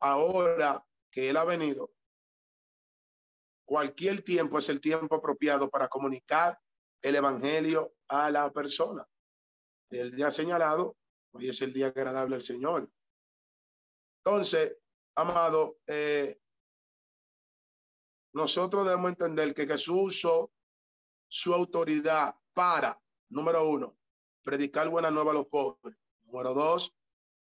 Ahora 0.05 0.85
que 1.13 1.29
él 1.29 1.37
ha 1.37 1.45
venido, 1.45 1.93
cualquier 3.65 4.23
tiempo 4.23 4.59
es 4.59 4.69
el 4.69 4.81
tiempo 4.81 5.15
apropiado 5.15 5.71
para 5.71 5.87
comunicar 5.89 6.59
el 7.01 7.15
Evangelio 7.15 7.95
a 8.09 8.29
la 8.29 8.53
persona. 8.53 9.07
El 9.91 10.11
día 10.11 10.33
señalado, 10.33 10.97
hoy 11.31 11.51
es 11.51 11.63
el 11.63 11.73
día 11.73 11.87
agradable 11.87 12.35
al 12.35 12.43
Señor. 12.43 12.91
Entonces, 14.25 14.77
amado, 15.15 15.79
eh, 15.87 16.37
nosotros 18.33 18.85
debemos 18.85 19.11
entender 19.11 19.55
que 19.55 19.69
Jesús 19.69 20.17
usó 20.17 20.51
su 21.29 21.55
autoridad 21.55 22.35
para, 22.53 23.01
número 23.29 23.69
uno, 23.69 23.97
predicar 24.43 24.89
buena 24.89 25.13
nueva 25.13 25.31
a 25.31 25.35
los 25.35 25.47
pobres. 25.47 25.97
Número 26.25 26.55
dos, 26.55 26.93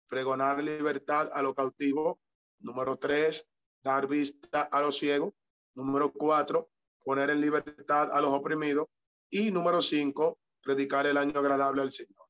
pregonar 0.08 0.64
libertad 0.64 1.30
a 1.32 1.44
los 1.44 1.54
cautivos. 1.54 2.18
Número 2.60 2.98
tres, 2.98 3.48
dar 3.84 4.08
vista 4.08 4.64
a 4.64 4.82
los 4.82 4.98
ciegos. 4.98 5.34
Número 5.76 6.12
cuatro, 6.12 6.72
poner 7.04 7.30
en 7.30 7.42
libertad 7.42 8.12
a 8.12 8.22
los 8.22 8.32
oprimidos. 8.32 8.88
Y 9.30 9.52
número 9.52 9.82
cinco, 9.82 10.40
predicar 10.62 11.06
el 11.06 11.18
año 11.18 11.40
agradable 11.40 11.82
al 11.82 11.92
Señor. 11.92 12.28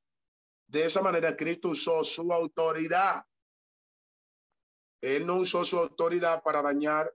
De 0.68 0.86
esa 0.86 1.02
manera, 1.02 1.36
Cristo 1.36 1.70
usó 1.70 2.04
su 2.04 2.32
autoridad. 2.32 3.24
Él 5.02 5.26
no 5.26 5.38
usó 5.38 5.64
su 5.64 5.80
autoridad 5.80 6.44
para 6.44 6.62
dañar 6.62 7.12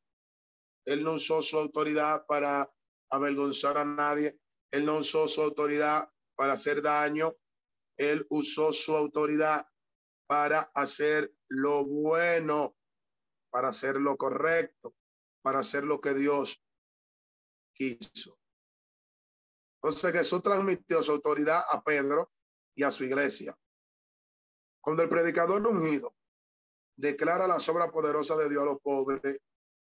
él 0.84 1.02
no 1.02 1.14
usó 1.14 1.40
su 1.40 1.58
autoridad 1.58 2.26
para 2.26 2.70
avergonzar 3.10 3.78
a 3.78 3.84
nadie. 3.84 4.38
Él 4.70 4.84
no 4.84 4.98
usó 4.98 5.28
su 5.28 5.40
autoridad 5.40 6.10
para 6.36 6.54
hacer 6.54 6.82
daño. 6.82 7.34
Él 7.96 8.26
usó 8.28 8.72
su 8.72 8.94
autoridad 8.94 9.66
para 10.26 10.60
hacer 10.74 11.32
lo 11.48 11.84
bueno, 11.84 12.76
para 13.54 13.68
hacer 13.68 14.00
lo 14.00 14.16
correcto, 14.16 14.96
para 15.40 15.60
hacer 15.60 15.84
lo 15.84 16.00
que 16.00 16.12
Dios 16.12 16.60
quiso. 17.72 18.36
Entonces 19.76 20.10
Jesús 20.10 20.42
transmitió 20.42 21.04
su 21.04 21.12
autoridad 21.12 21.64
a 21.70 21.80
Pedro 21.80 22.32
y 22.74 22.82
a 22.82 22.90
su 22.90 23.04
iglesia. 23.04 23.56
Cuando 24.80 25.04
el 25.04 25.08
predicador 25.08 25.64
ungido 25.64 26.16
declara 26.96 27.46
la 27.46 27.58
obra 27.58 27.92
poderosa 27.92 28.36
de 28.36 28.48
Dios 28.48 28.62
a 28.62 28.66
los 28.66 28.80
pobres, 28.80 29.40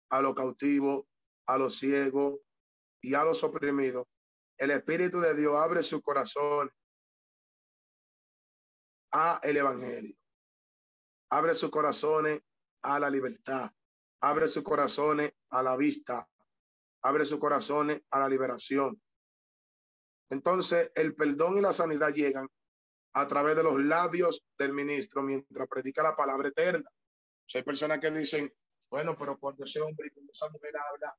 a 0.09 0.21
los 0.21 0.35
cautivos, 0.35 1.05
a 1.45 1.57
los 1.57 1.77
ciegos 1.77 2.41
y 2.99 3.13
a 3.13 3.23
los 3.23 3.41
oprimidos. 3.41 4.05
El 4.57 4.71
Espíritu 4.71 5.21
de 5.21 5.33
Dios 5.33 5.55
abre 5.55 5.81
su 5.81 6.01
corazón 6.01 6.69
a 9.13 9.39
el 9.43 9.55
Evangelio. 9.55 10.17
Abre 11.29 11.55
sus 11.55 11.69
corazones 11.69 12.41
a 12.85 12.99
la 12.99 13.09
libertad. 13.09 13.69
Abre 14.21 14.47
sus 14.47 14.63
corazones 14.63 15.33
a 15.49 15.63
la 15.63 15.75
vista. 15.75 16.27
Abre 17.01 17.25
sus 17.25 17.39
corazones 17.39 18.01
a 18.11 18.19
la 18.19 18.29
liberación. 18.29 19.01
Entonces, 20.29 20.91
el 20.95 21.15
perdón 21.15 21.57
y 21.57 21.61
la 21.61 21.73
sanidad 21.73 22.13
llegan 22.13 22.47
a 23.13 23.27
través 23.27 23.55
de 23.55 23.63
los 23.63 23.81
labios 23.81 24.43
del 24.57 24.73
ministro 24.73 25.21
mientras 25.21 25.67
predica 25.67 26.03
la 26.03 26.15
palabra 26.15 26.49
eterna. 26.49 26.89
hay 27.53 27.63
personas 27.63 27.99
que 27.99 28.11
dicen, 28.11 28.51
bueno, 28.89 29.15
pero 29.17 29.37
cuando 29.39 29.63
ese 29.63 29.79
hombre, 29.81 30.11
cuando 30.11 30.31
esa 30.31 30.49
mujer 30.49 30.73
habla, 30.77 31.15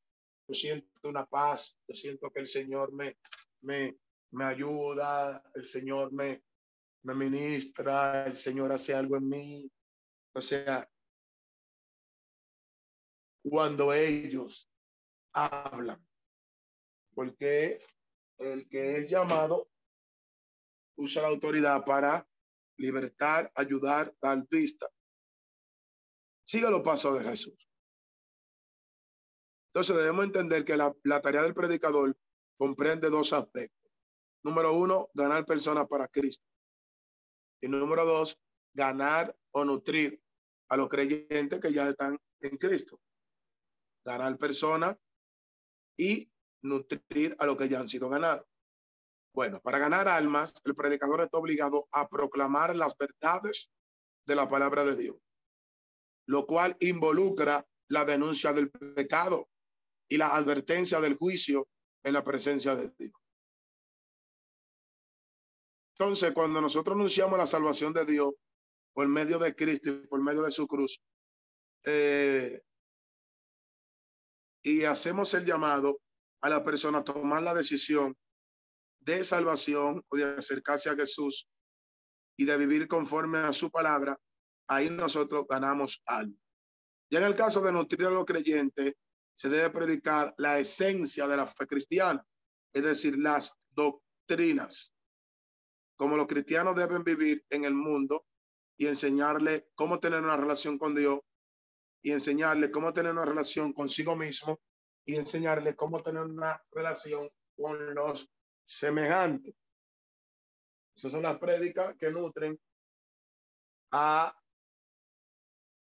yo 0.48 0.54
siento 0.54 1.08
una 1.08 1.24
paz, 1.26 1.78
yo 1.88 1.94
siento 1.94 2.30
que 2.30 2.40
el 2.40 2.48
Señor 2.48 2.92
me, 2.92 3.16
me, 3.62 3.96
me 4.32 4.44
ayuda, 4.44 5.42
el 5.54 5.64
Señor 5.64 6.12
me, 6.12 6.42
me 7.02 7.14
ministra, 7.14 8.26
el 8.26 8.36
Señor 8.36 8.72
hace 8.72 8.94
algo 8.94 9.16
en 9.16 9.28
mí. 9.28 9.70
O 10.34 10.40
sea, 10.40 10.88
cuando 13.48 13.92
ellos 13.92 14.68
hablan, 15.32 16.04
porque 17.14 17.80
el 18.38 18.68
que 18.68 18.98
es 18.98 19.10
llamado 19.10 19.70
usa 20.96 21.22
la 21.22 21.28
autoridad 21.28 21.84
para 21.84 22.28
libertar, 22.78 23.52
ayudar, 23.54 24.14
dar 24.20 24.46
vista. 24.48 24.88
Siga 26.44 26.70
los 26.70 26.82
pasos 26.82 27.18
de 27.18 27.24
Jesús. 27.24 27.54
Entonces 29.68 29.96
debemos 29.96 30.24
entender 30.24 30.64
que 30.64 30.76
la, 30.76 31.20
tarea 31.20 31.42
del 31.42 31.54
predicador 31.54 32.16
comprende 32.56 33.10
dos 33.10 33.32
aspectos. 33.32 33.92
Número 34.42 34.72
uno, 34.72 35.08
ganar 35.14 35.44
personas 35.44 35.86
para 35.86 36.08
Cristo. 36.08 36.46
Y 37.60 37.68
número 37.68 38.04
dos, 38.04 38.38
ganar 38.74 39.36
o 39.52 39.64
nutrir 39.64 40.20
a 40.68 40.76
los 40.76 40.88
creyentes 40.88 41.60
que 41.60 41.72
ya 41.72 41.88
están 41.88 42.18
en 42.40 42.56
Cristo. 42.56 43.00
Ganar 44.06 44.38
personas 44.38 44.96
y 45.98 46.30
nutrir 46.62 47.36
a 47.38 47.44
los 47.44 47.58
que 47.58 47.68
ya 47.68 47.80
han 47.80 47.88
sido 47.88 48.08
ganados. 48.08 48.46
Bueno, 49.34 49.60
para 49.60 49.78
ganar 49.78 50.08
almas, 50.08 50.54
el 50.64 50.74
predicador 50.74 51.20
está 51.20 51.36
obligado 51.36 51.86
a 51.92 52.08
proclamar 52.08 52.74
las 52.74 52.96
verdades 52.96 53.70
de 54.24 54.34
la 54.34 54.48
palabra 54.48 54.82
de 54.84 54.96
Dios 54.96 55.16
lo 56.26 56.46
cual 56.46 56.76
involucra 56.80 57.66
la 57.88 58.04
denuncia 58.04 58.52
del 58.52 58.70
pecado 58.70 59.48
y 60.08 60.16
la 60.16 60.36
advertencia 60.36 61.00
del 61.00 61.16
juicio 61.16 61.68
en 62.02 62.12
la 62.12 62.24
presencia 62.24 62.74
de 62.74 62.92
Dios. 62.98 63.12
Entonces, 65.98 66.32
cuando 66.32 66.60
nosotros 66.60 66.94
anunciamos 66.94 67.38
la 67.38 67.46
salvación 67.46 67.92
de 67.92 68.04
Dios 68.04 68.34
por 68.92 69.08
medio 69.08 69.38
de 69.38 69.54
Cristo 69.54 69.90
y 69.90 70.06
por 70.06 70.20
medio 70.20 70.42
de 70.42 70.50
su 70.50 70.66
cruz, 70.66 71.00
eh, 71.84 72.60
y 74.66 74.82
hacemos 74.82 75.32
el 75.34 75.44
llamado 75.44 76.00
a 76.40 76.48
la 76.48 76.64
persona 76.64 76.98
a 76.98 77.04
tomar 77.04 77.40
la 77.40 77.54
decisión 77.54 78.16
de 78.98 79.22
salvación 79.22 80.04
o 80.08 80.16
de 80.16 80.24
acercarse 80.24 80.90
a 80.90 80.96
Jesús 80.96 81.48
y 82.36 82.44
de 82.44 82.56
vivir 82.56 82.88
conforme 82.88 83.38
a 83.38 83.52
su 83.52 83.70
palabra, 83.70 84.18
ahí 84.66 84.90
nosotros 84.90 85.44
ganamos 85.48 86.02
algo. 86.04 86.36
Ya 87.08 87.20
en 87.20 87.26
el 87.26 87.36
caso 87.36 87.60
de 87.60 87.70
nutrir 87.70 88.08
a 88.08 88.10
los 88.10 88.24
creyentes, 88.24 88.94
se 89.34 89.48
debe 89.48 89.70
predicar 89.70 90.34
la 90.36 90.58
esencia 90.58 91.28
de 91.28 91.36
la 91.36 91.46
fe 91.46 91.64
cristiana, 91.68 92.26
es 92.72 92.82
decir, 92.82 93.16
las 93.16 93.54
doctrinas, 93.70 94.92
como 95.94 96.16
los 96.16 96.26
cristianos 96.26 96.74
deben 96.74 97.04
vivir 97.04 97.44
en 97.50 97.66
el 97.66 97.74
mundo 97.74 98.26
y 98.76 98.88
enseñarle 98.88 99.68
cómo 99.76 100.00
tener 100.00 100.22
una 100.22 100.36
relación 100.36 100.76
con 100.76 100.96
Dios 100.96 101.20
y 102.06 102.12
enseñarle 102.12 102.70
cómo 102.70 102.94
tener 102.94 103.10
una 103.10 103.24
relación 103.24 103.72
consigo 103.72 104.14
mismo 104.14 104.60
y 105.04 105.16
enseñarle 105.16 105.74
cómo 105.74 106.00
tener 106.00 106.22
una 106.22 106.64
relación 106.70 107.28
con 107.56 107.96
los 107.96 108.32
semejantes. 108.64 109.56
Esas 110.94 111.10
son 111.10 111.24
las 111.24 111.36
prédicas 111.40 111.96
que 111.98 112.12
nutren 112.12 112.56
a 113.90 114.40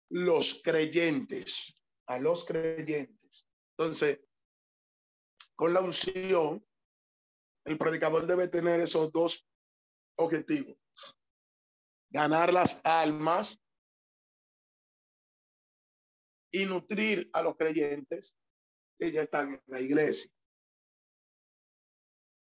los 0.08 0.62
creyentes, 0.64 1.78
a 2.06 2.18
los 2.18 2.46
creyentes. 2.46 3.46
Entonces, 3.76 4.18
con 5.54 5.74
la 5.74 5.82
unción, 5.82 6.66
el 7.66 7.76
predicador 7.76 8.26
debe 8.26 8.48
tener 8.48 8.80
esos 8.80 9.12
dos 9.12 9.46
objetivos. 10.16 10.78
Ganar 12.08 12.54
las 12.54 12.80
almas 12.86 13.60
y 16.51 16.64
nutrir 16.64 17.28
a 17.32 17.42
los 17.42 17.57
creyentes 17.57 18.38
que 18.99 19.12
ya 19.12 19.22
están 19.22 19.55
en 19.55 19.62
la 19.66 19.80
iglesia. 19.80 20.30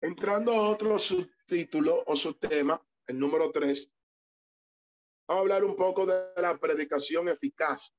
Entrando 0.01 0.53
a 0.53 0.69
otro 0.69 0.97
subtítulo 0.97 2.03
o 2.07 2.15
subtema, 2.15 2.81
el 3.07 3.19
número 3.19 3.51
tres, 3.51 3.91
Vamos 5.29 5.41
a 5.41 5.43
hablar 5.43 5.63
un 5.63 5.75
poco 5.75 6.07
de 6.07 6.41
la 6.41 6.57
predicación 6.57 7.29
eficaz. 7.29 7.95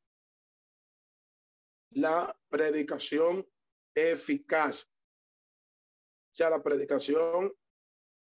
La 1.91 2.37
predicación 2.49 3.49
eficaz. 3.95 4.83
O 4.83 6.35
sea, 6.35 6.51
la 6.51 6.61
predicación 6.61 7.57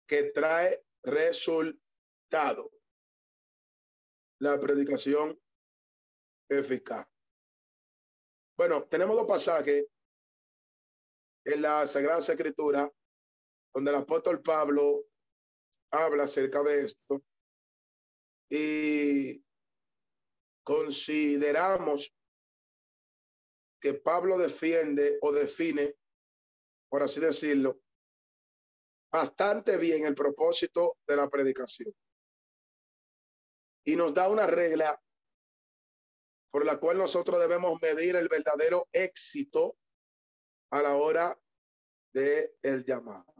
que 0.05 0.31
trae 0.31 0.83
resultado. 1.01 2.69
La 4.41 4.59
predicación 4.59 5.39
eficaz. 6.49 7.08
Bueno, 8.59 8.83
tenemos 8.83 9.15
dos 9.15 9.25
pasajes 9.25 9.85
en 11.45 11.61
la 11.61 11.87
Sagrada 11.87 12.19
Escritura 12.19 12.91
donde 13.73 13.89
el 13.89 13.95
apóstol 13.95 14.41
Pablo 14.41 15.05
habla 15.93 16.25
acerca 16.25 16.61
de 16.63 16.81
esto 16.81 17.23
y 18.49 19.41
consideramos 20.61 22.13
que 23.79 23.93
Pablo 23.93 24.37
defiende 24.37 25.19
o 25.21 25.31
define, 25.31 25.95
por 26.89 27.01
así 27.01 27.21
decirlo, 27.21 27.79
bastante 29.09 29.77
bien 29.77 30.03
el 30.03 30.15
propósito 30.15 30.97
de 31.07 31.15
la 31.15 31.29
predicación. 31.29 31.95
Y 33.85 33.95
nos 33.95 34.13
da 34.13 34.27
una 34.27 34.47
regla 34.47 35.01
por 36.51 36.65
la 36.65 36.79
cual 36.79 36.97
nosotros 36.97 37.39
debemos 37.39 37.79
medir 37.81 38.15
el 38.15 38.27
verdadero 38.27 38.87
éxito 38.91 39.77
a 40.71 40.81
la 40.81 40.95
hora 40.95 41.39
de 42.13 42.55
el 42.61 42.85
llamado. 42.85 43.33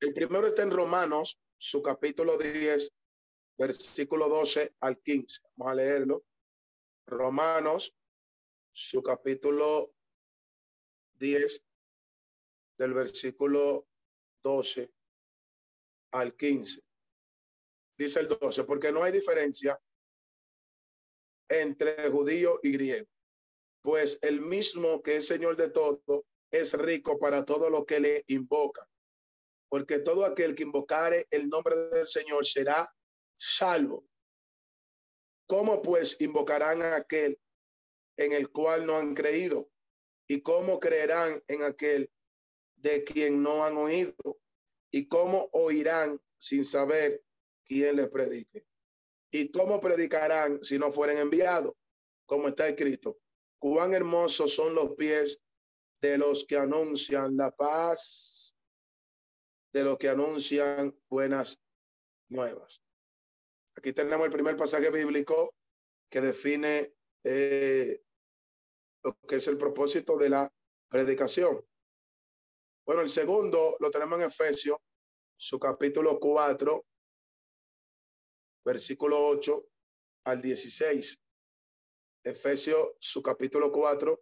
El 0.00 0.12
primero 0.12 0.46
está 0.46 0.62
en 0.62 0.70
Romanos, 0.70 1.38
su 1.56 1.82
capítulo 1.82 2.36
10, 2.36 2.92
versículo 3.58 4.28
12 4.28 4.74
al 4.80 5.00
15. 5.00 5.40
Vamos 5.56 5.72
a 5.72 5.76
leerlo. 5.76 6.24
Romanos, 7.06 7.94
su 8.72 9.02
capítulo 9.02 9.94
10, 11.14 11.62
del 12.78 12.92
versículo 12.92 13.88
12 14.42 14.92
al 16.12 16.36
15. 16.36 16.85
Dice 17.96 18.20
el 18.20 18.28
12, 18.28 18.64
porque 18.64 18.92
no 18.92 19.02
hay 19.02 19.12
diferencia 19.12 19.80
entre 21.48 22.10
judío 22.10 22.60
y 22.62 22.72
griego, 22.72 23.08
pues 23.82 24.18
el 24.22 24.40
mismo 24.40 25.02
que 25.02 25.16
es 25.16 25.26
Señor 25.26 25.56
de 25.56 25.70
todo 25.70 26.26
es 26.50 26.72
rico 26.74 27.18
para 27.18 27.44
todo 27.44 27.70
lo 27.70 27.86
que 27.86 28.00
le 28.00 28.24
invoca 28.26 28.88
porque 29.68 29.98
todo 29.98 30.24
aquel 30.24 30.54
que 30.54 30.62
invocare 30.62 31.26
el 31.30 31.48
nombre 31.48 31.76
del 31.76 32.08
Señor 32.08 32.46
será 32.46 32.92
salvo. 33.36 34.06
¿Cómo 35.46 35.82
pues 35.82 36.16
invocarán 36.20 36.82
a 36.82 36.96
aquel 36.96 37.38
en 38.16 38.32
el 38.32 38.50
cual 38.50 38.86
no 38.86 38.96
han 38.96 39.14
creído? 39.14 39.70
¿Y 40.28 40.40
cómo 40.40 40.80
creerán 40.80 41.42
en 41.46 41.62
aquel 41.62 42.10
de 42.76 43.04
quien 43.04 43.42
no 43.42 43.64
han 43.64 43.76
oído? 43.76 44.38
¿Y 44.90 45.06
cómo 45.08 45.48
oirán 45.52 46.20
sin 46.38 46.64
saber 46.64 47.22
quién 47.66 47.96
les 47.96 48.08
predique? 48.08 48.66
¿Y 49.30 49.50
cómo 49.50 49.80
predicarán 49.80 50.62
si 50.62 50.78
no 50.78 50.90
fueren 50.92 51.18
enviados? 51.18 51.74
Como 52.26 52.48
está 52.48 52.68
escrito, 52.68 53.18
cuán 53.58 53.92
hermosos 53.94 54.54
son 54.54 54.74
los 54.74 54.94
pies 54.96 55.40
de 56.00 56.18
los 56.18 56.44
que 56.46 56.56
anuncian 56.56 57.36
la 57.36 57.50
paz 57.50 58.56
de 59.72 59.84
los 59.84 59.98
que 59.98 60.08
anuncian 60.08 60.98
buenas 61.08 61.60
nuevas. 62.30 62.82
Aquí 63.76 63.92
tenemos 63.92 64.26
el 64.26 64.32
primer 64.32 64.56
pasaje 64.56 64.90
bíblico 64.90 65.54
que 66.10 66.20
define 66.22 66.94
eh, 67.24 68.02
lo 69.04 69.18
que 69.28 69.36
es 69.36 69.46
el 69.48 69.58
propósito 69.58 70.16
de 70.16 70.30
la 70.30 70.52
predicación. 70.88 71.62
Bueno, 72.86 73.02
el 73.02 73.10
segundo 73.10 73.76
lo 73.80 73.90
tenemos 73.90 74.18
en 74.20 74.26
Efesios, 74.26 74.78
su 75.36 75.58
capítulo 75.58 76.18
4, 76.18 76.86
versículo 78.66 79.24
8 79.28 79.64
al 80.24 80.42
16. 80.42 81.22
Efesios, 82.24 82.88
su 82.98 83.22
capítulo 83.22 83.70
4, 83.70 84.20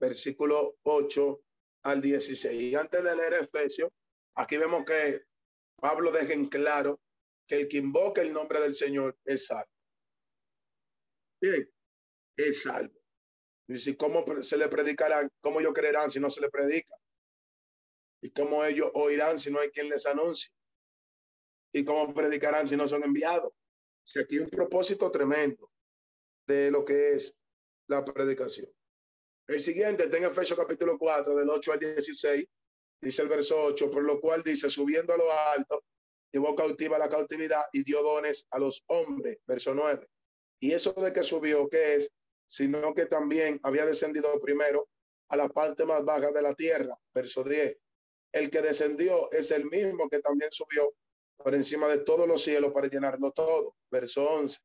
versículo 0.00 0.76
8 0.84 1.42
al 1.82 2.00
16. 2.00 2.62
Y 2.62 2.74
antes 2.76 3.02
de 3.02 3.16
leer 3.16 3.34
Efesios, 3.34 3.90
aquí 4.36 4.56
vemos 4.56 4.84
que 4.84 5.24
Pablo 5.80 6.12
deja 6.12 6.32
en 6.34 6.46
claro 6.46 7.00
que 7.48 7.62
el 7.62 7.68
que 7.68 7.78
invoca 7.78 8.22
el 8.22 8.32
nombre 8.32 8.60
del 8.60 8.74
Señor 8.74 9.18
es 9.24 9.46
salvo. 9.46 9.72
Bien, 11.40 11.68
es 12.36 12.62
salvo. 12.62 12.94
Y 13.66 13.76
si 13.78 13.96
cómo 13.96 14.24
se 14.44 14.56
le 14.56 14.68
predicarán, 14.68 15.28
cómo 15.40 15.58
ellos 15.58 15.74
creerán 15.74 16.12
si 16.12 16.20
no 16.20 16.30
se 16.30 16.40
le 16.40 16.48
predica. 16.48 16.94
Y 18.22 18.30
cómo 18.30 18.64
ellos 18.64 18.92
oirán 18.94 19.40
si 19.40 19.50
no 19.50 19.58
hay 19.58 19.70
quien 19.70 19.88
les 19.88 20.06
anuncie. 20.06 20.52
Y 21.74 21.84
cómo 21.84 22.14
predicarán 22.14 22.68
si 22.68 22.76
no 22.76 22.86
son 22.86 23.02
enviados. 23.02 23.52
Si 24.04 24.20
aquí 24.20 24.36
hay 24.36 24.42
un 24.42 24.50
propósito 24.50 25.10
tremendo 25.10 25.68
de 26.46 26.70
lo 26.70 26.84
que 26.84 27.14
es 27.14 27.34
la 27.88 28.04
predicación. 28.04 28.70
El 29.48 29.60
siguiente 29.60 30.04
está 30.04 30.18
en 30.18 30.24
Efesios 30.24 30.56
capítulo 30.56 30.96
4, 30.96 31.34
del 31.34 31.50
8 31.50 31.72
al 31.72 31.78
16, 31.80 32.46
dice 33.00 33.22
el 33.22 33.28
verso 33.28 33.60
8, 33.64 33.90
por 33.90 34.04
lo 34.04 34.20
cual 34.20 34.44
dice, 34.44 34.70
subiendo 34.70 35.14
a 35.14 35.16
lo 35.16 35.24
alto, 35.32 35.84
llevó 36.32 36.54
cautiva 36.54 36.96
la 36.96 37.08
cautividad 37.08 37.64
y 37.72 37.82
dio 37.82 38.02
dones 38.04 38.46
a 38.50 38.60
los 38.60 38.84
hombres, 38.86 39.38
verso 39.44 39.74
9. 39.74 40.06
Y 40.60 40.72
eso 40.72 40.92
de 40.92 41.12
que 41.12 41.24
subió, 41.24 41.68
¿qué 41.68 41.96
es? 41.96 42.10
Sino 42.46 42.94
que 42.94 43.06
también 43.06 43.58
había 43.64 43.84
descendido 43.84 44.40
primero 44.40 44.88
a 45.28 45.36
la 45.36 45.48
parte 45.48 45.84
más 45.84 46.04
baja 46.04 46.30
de 46.30 46.40
la 46.40 46.54
tierra, 46.54 46.96
verso 47.12 47.42
10. 47.42 47.76
El 48.32 48.48
que 48.48 48.62
descendió 48.62 49.28
es 49.32 49.50
el 49.50 49.64
mismo 49.64 50.08
que 50.08 50.20
también 50.20 50.52
subió 50.52 50.94
por 51.36 51.54
encima 51.54 51.88
de 51.88 51.98
todos 51.98 52.26
los 52.26 52.42
cielos 52.42 52.72
para 52.72 52.88
llenarlo 52.88 53.30
todo, 53.32 53.76
verso 53.90 54.28
11. 54.28 54.58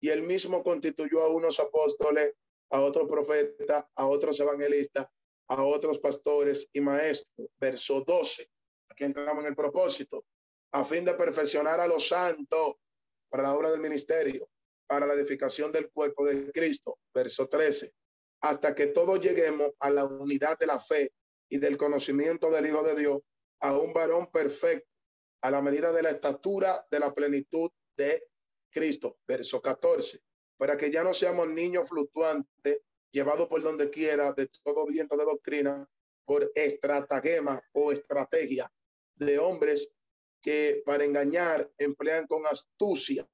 Y 0.00 0.08
él 0.08 0.22
mismo 0.22 0.62
constituyó 0.62 1.22
a 1.22 1.28
unos 1.28 1.58
apóstoles, 1.60 2.34
a 2.70 2.80
otros 2.80 3.08
profetas, 3.08 3.84
a 3.94 4.06
otros 4.06 4.38
evangelistas, 4.40 5.06
a 5.48 5.64
otros 5.64 5.98
pastores 5.98 6.68
y 6.72 6.80
maestros. 6.80 7.48
Verso 7.58 8.02
12. 8.06 8.48
Aquí 8.90 9.04
entramos 9.04 9.44
en 9.44 9.50
el 9.50 9.56
propósito. 9.56 10.24
A 10.72 10.84
fin 10.84 11.04
de 11.04 11.14
perfeccionar 11.14 11.80
a 11.80 11.86
los 11.86 12.08
santos 12.08 12.74
para 13.28 13.44
la 13.44 13.54
obra 13.54 13.70
del 13.70 13.80
ministerio, 13.80 14.48
para 14.86 15.06
la 15.06 15.14
edificación 15.14 15.72
del 15.72 15.90
cuerpo 15.90 16.26
de 16.26 16.50
Cristo. 16.52 16.98
Verso 17.14 17.48
13. 17.48 17.92
Hasta 18.42 18.74
que 18.74 18.88
todos 18.88 19.20
lleguemos 19.20 19.72
a 19.78 19.90
la 19.90 20.04
unidad 20.04 20.58
de 20.58 20.66
la 20.66 20.80
fe 20.80 21.12
y 21.48 21.58
del 21.58 21.76
conocimiento 21.76 22.50
del 22.50 22.66
Hijo 22.66 22.82
de 22.82 22.96
Dios, 22.96 23.20
a 23.60 23.76
un 23.76 23.92
varón 23.92 24.30
perfecto, 24.30 24.88
a 25.40 25.50
la 25.50 25.62
medida 25.62 25.92
de 25.92 26.02
la 26.02 26.10
estatura 26.10 26.86
de 26.90 27.00
la 27.00 27.14
plenitud 27.14 27.70
de 27.96 28.28
Cristo. 28.70 29.18
Verso 29.26 29.60
14 29.60 30.22
para 30.56 30.76
que 30.76 30.90
ya 30.90 31.04
no 31.04 31.12
seamos 31.14 31.48
niños 31.48 31.88
fluctuantes, 31.88 32.80
llevados 33.10 33.48
por 33.48 33.62
donde 33.62 33.90
quiera 33.90 34.32
de 34.32 34.48
todo 34.62 34.86
viento 34.86 35.16
de 35.16 35.24
doctrina, 35.24 35.88
por 36.24 36.50
estratagema 36.54 37.60
o 37.72 37.92
estrategia 37.92 38.70
de 39.14 39.38
hombres 39.38 39.88
que 40.42 40.82
para 40.84 41.04
engañar 41.04 41.70
emplean 41.78 42.26
con 42.26 42.46
astucia 42.46 43.26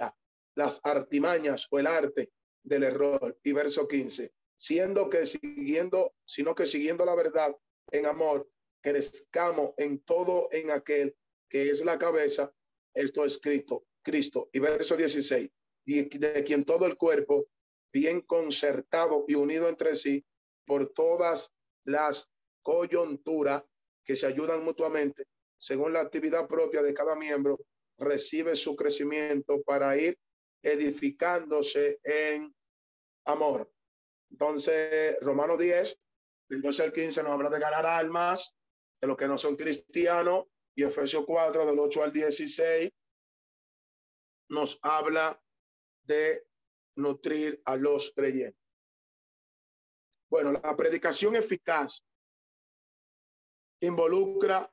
las 0.55 0.81
artimañas 0.85 1.67
o 1.71 1.79
el 1.79 1.87
arte 1.87 2.31
del 2.63 2.83
error. 2.83 3.39
Y 3.43 3.53
verso 3.53 3.89
15, 3.89 4.33
siendo 4.57 5.09
que 5.09 5.27
siguiendo, 5.27 6.15
sino 6.27 6.55
que 6.55 6.67
siguiendo 6.67 7.05
la 7.05 7.15
verdad 7.15 7.57
en 7.91 8.07
amor, 8.07 8.49
crezcamos 8.83 9.73
en 9.79 10.01
todo 10.01 10.49
en 10.53 10.71
aquel 10.71 11.17
que 11.53 11.69
es 11.69 11.85
la 11.85 11.99
cabeza, 11.99 12.51
esto 12.95 13.27
escrito, 13.27 13.85
Cristo. 14.03 14.49
Y 14.55 14.59
verso 14.59 14.97
16, 14.97 15.51
y 15.85 16.19
de 16.19 16.45
quien 16.45 16.65
todo 16.65 16.87
el 16.87 16.97
cuerpo, 16.97 17.47
bien 17.93 18.23
concertado 18.23 19.27
y 19.29 19.35
unido 19.35 19.69
entre 19.69 19.95
sí 19.95 20.25
por 20.65 20.95
todas 20.95 21.53
las 21.85 22.27
coyunturas 22.63 23.65
que 24.03 24.17
se 24.17 24.27
ayudan 24.27 24.65
mutuamente, 24.65 25.27
según 25.59 25.93
la 25.93 26.01
actividad 26.01 26.49
propia 26.49 26.81
de 26.81 26.95
cada 26.95 27.15
miembro, 27.15 27.61
recibe 27.99 28.57
su 28.57 28.75
crecimiento 28.75 29.63
para 29.63 29.95
ir 29.99 30.19
edificándose 30.63 32.01
en 32.03 32.55
amor. 33.27 33.71
Entonces, 34.31 35.19
Romano 35.21 35.59
10, 35.59 35.99
del 36.49 36.63
12 36.63 36.83
al 36.83 36.93
15 36.95 37.23
nos 37.23 37.33
habla 37.33 37.51
de 37.51 37.61
ganar 37.61 37.85
almas 37.85 38.57
de 39.03 39.09
los 39.09 39.19
que 39.19 39.29
no 39.29 39.37
son 39.37 39.57
cristianos 39.57 40.47
y 40.75 40.85
Efesios 40.85 41.25
4, 41.27 41.67
del 41.67 41.79
8 41.79 42.03
al 42.03 42.13
16, 42.13 42.91
nos 44.49 44.79
habla 44.83 45.43
de 46.05 46.47
nutrir 46.97 47.61
a 47.65 47.77
los 47.77 48.13
creyentes. 48.13 48.61
Bueno, 50.31 50.53
la 50.53 50.77
predicación 50.77 51.37
eficaz 51.37 52.05
involucra 53.81 54.73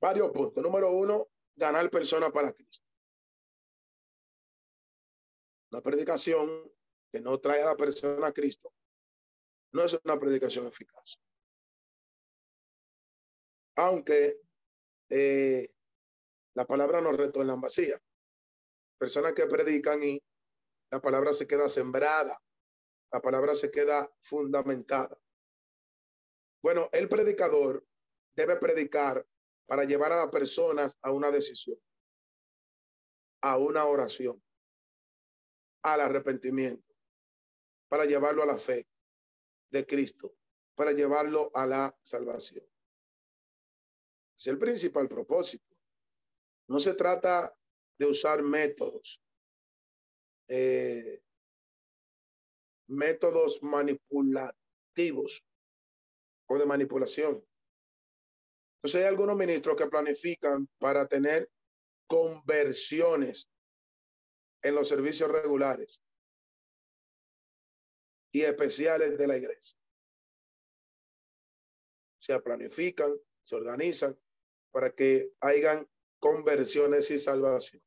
varios 0.00 0.30
puntos. 0.30 0.62
Número 0.62 0.90
uno, 0.90 1.28
ganar 1.54 1.88
personas 1.90 2.32
para 2.32 2.52
Cristo. 2.52 2.86
La 5.70 5.80
predicación 5.80 6.70
que 7.12 7.20
no 7.20 7.38
trae 7.38 7.62
a 7.62 7.66
la 7.66 7.76
persona 7.76 8.26
a 8.26 8.32
Cristo, 8.32 8.72
no 9.72 9.84
es 9.84 9.98
una 10.04 10.18
predicación 10.18 10.66
eficaz. 10.66 11.20
Aunque 13.76 14.40
eh, 15.10 15.68
la 16.54 16.66
palabra 16.66 17.00
no 17.00 17.12
retorna 17.12 17.56
vacía. 17.56 18.00
Personas 18.98 19.32
que 19.32 19.46
predican 19.46 20.02
y 20.02 20.22
la 20.90 21.00
palabra 21.00 21.32
se 21.32 21.46
queda 21.46 21.68
sembrada, 21.68 22.40
la 23.12 23.20
palabra 23.20 23.54
se 23.54 23.70
queda 23.70 24.08
fundamentada. 24.20 25.18
Bueno, 26.62 26.88
el 26.92 27.08
predicador 27.08 27.84
debe 28.34 28.56
predicar 28.56 29.26
para 29.66 29.84
llevar 29.84 30.12
a 30.12 30.18
las 30.18 30.30
personas 30.30 30.96
a 31.02 31.10
una 31.10 31.30
decisión, 31.30 31.78
a 33.42 33.58
una 33.58 33.84
oración, 33.84 34.42
al 35.82 36.00
arrepentimiento, 36.00 36.94
para 37.88 38.04
llevarlo 38.04 38.42
a 38.42 38.46
la 38.46 38.58
fe 38.58 38.86
de 39.70 39.86
Cristo, 39.86 40.34
para 40.74 40.92
llevarlo 40.92 41.50
a 41.54 41.66
la 41.66 41.98
salvación. 42.02 42.64
Es 44.36 44.46
el 44.46 44.58
principal 44.58 45.08
propósito. 45.08 45.64
No 46.68 46.80
se 46.80 46.94
trata 46.94 47.54
de 47.98 48.06
usar 48.06 48.42
métodos, 48.42 49.22
eh, 50.48 51.22
métodos 52.88 53.62
manipulativos 53.62 55.44
o 56.46 56.58
de 56.58 56.66
manipulación. 56.66 57.44
Entonces 58.76 59.00
hay 59.00 59.08
algunos 59.08 59.36
ministros 59.36 59.76
que 59.76 59.86
planifican 59.86 60.68
para 60.78 61.06
tener 61.06 61.50
conversiones 62.06 63.48
en 64.62 64.74
los 64.74 64.88
servicios 64.88 65.30
regulares 65.30 66.02
y 68.32 68.42
especiales 68.42 69.16
de 69.16 69.26
la 69.26 69.36
iglesia. 69.36 69.78
Se 72.18 72.38
planifican, 72.40 73.14
se 73.42 73.54
organizan 73.54 74.18
para 74.74 74.90
que 74.90 75.32
hayan 75.40 75.88
conversiones 76.18 77.08
y 77.12 77.18
salvación. 77.20 77.80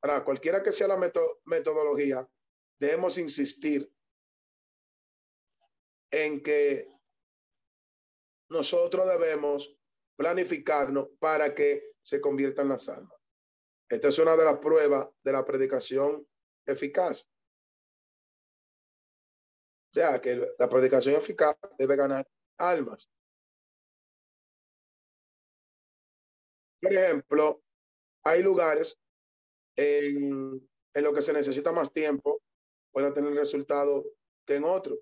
Para 0.00 0.24
cualquiera 0.24 0.60
que 0.60 0.72
sea 0.72 0.88
la 0.88 0.98
metodología, 1.44 2.28
debemos 2.80 3.18
insistir 3.18 3.88
en 6.10 6.42
que 6.42 6.92
nosotros 8.50 9.08
debemos 9.08 9.78
planificarnos 10.16 11.10
para 11.20 11.54
que 11.54 11.92
se 12.02 12.20
conviertan 12.20 12.68
las 12.68 12.88
almas. 12.88 13.16
Esta 13.88 14.08
es 14.08 14.18
una 14.18 14.36
de 14.36 14.44
las 14.44 14.58
pruebas 14.58 15.08
de 15.22 15.32
la 15.32 15.44
predicación 15.44 16.26
eficaz. 16.66 17.30
O 19.90 19.94
sea, 19.94 20.20
que 20.20 20.52
la 20.58 20.68
predicación 20.68 21.14
eficaz 21.14 21.56
debe 21.78 21.94
ganar 21.94 22.28
almas. 22.58 23.08
Por 26.82 26.92
ejemplo, 26.92 27.62
hay 28.24 28.42
lugares 28.42 28.98
en, 29.76 30.68
en 30.94 31.04
lo 31.04 31.12
que 31.14 31.22
se 31.22 31.32
necesita 31.32 31.70
más 31.70 31.92
tiempo 31.92 32.42
para 32.92 33.14
tener 33.14 33.32
resultado 33.34 34.04
que 34.44 34.56
en 34.56 34.64
otro. 34.64 34.98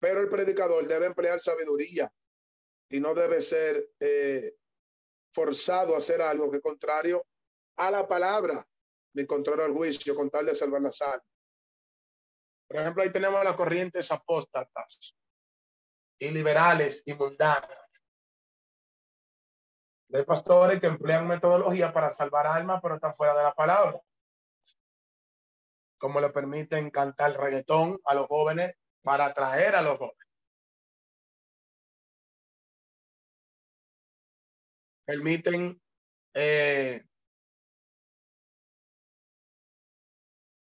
Pero 0.00 0.20
el 0.20 0.28
predicador 0.28 0.86
debe 0.86 1.06
emplear 1.06 1.40
sabiduría 1.40 2.12
y 2.90 3.00
no 3.00 3.14
debe 3.14 3.40
ser 3.40 3.90
eh, 3.98 4.54
forzado 5.34 5.94
a 5.94 5.98
hacer 5.98 6.22
algo 6.22 6.50
que 6.50 6.60
contrario 6.60 7.26
a 7.76 7.90
la 7.90 8.06
palabra, 8.06 8.64
ni 9.14 9.26
contrario 9.26 9.64
al 9.64 9.72
juicio, 9.72 10.14
con 10.14 10.30
tal 10.30 10.46
de 10.46 10.54
salvar 10.54 10.82
la 10.82 10.92
sal. 10.92 11.20
Por 12.68 12.80
ejemplo, 12.80 13.02
ahí 13.02 13.10
tenemos 13.10 13.42
las 13.42 13.56
corrientes 13.56 14.12
apóstatas 14.12 15.16
y 16.20 16.30
liberales 16.30 17.02
y 17.04 17.14
mundanas. 17.14 17.83
Hay 20.14 20.22
pastores 20.22 20.80
que 20.80 20.86
emplean 20.86 21.26
metodología 21.26 21.92
para 21.92 22.08
salvar 22.08 22.46
almas, 22.46 22.78
pero 22.80 22.94
están 22.94 23.16
fuera 23.16 23.34
de 23.36 23.42
la 23.42 23.52
palabra. 23.52 24.00
Como 25.98 26.20
le 26.20 26.30
permiten 26.30 26.90
cantar 26.90 27.32
reggaetón 27.32 28.00
a 28.04 28.14
los 28.14 28.28
jóvenes 28.28 28.76
para 29.02 29.26
atraer 29.26 29.74
a 29.74 29.82
los 29.82 29.98
jóvenes. 29.98 30.28
Permiten 35.04 35.82
eh, 36.34 37.04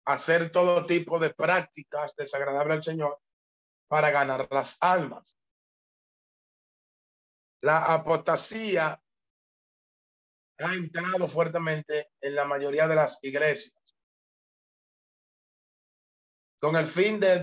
hacer 0.06 0.49
todo 0.49 0.86
tipo 0.86 1.20
de 1.20 1.34
prácticas 1.34 2.16
desagradables 2.16 2.78
al 2.78 2.84
Señor 2.84 3.20
para 3.89 4.12
ganar 4.12 4.47
las 4.49 4.78
almas. 4.80 5.38
La 7.60 7.93
apostasía 7.93 8.97
ha 10.64 10.74
entrado 10.74 11.28
fuertemente 11.28 12.12
en 12.22 12.36
la 12.36 12.45
mayoría 12.45 12.88
de 12.88 12.95
las 12.95 13.20
iglesias 13.24 13.74
con 16.62 16.76
el 16.76 16.86
fin 16.86 17.20
de, 17.20 17.39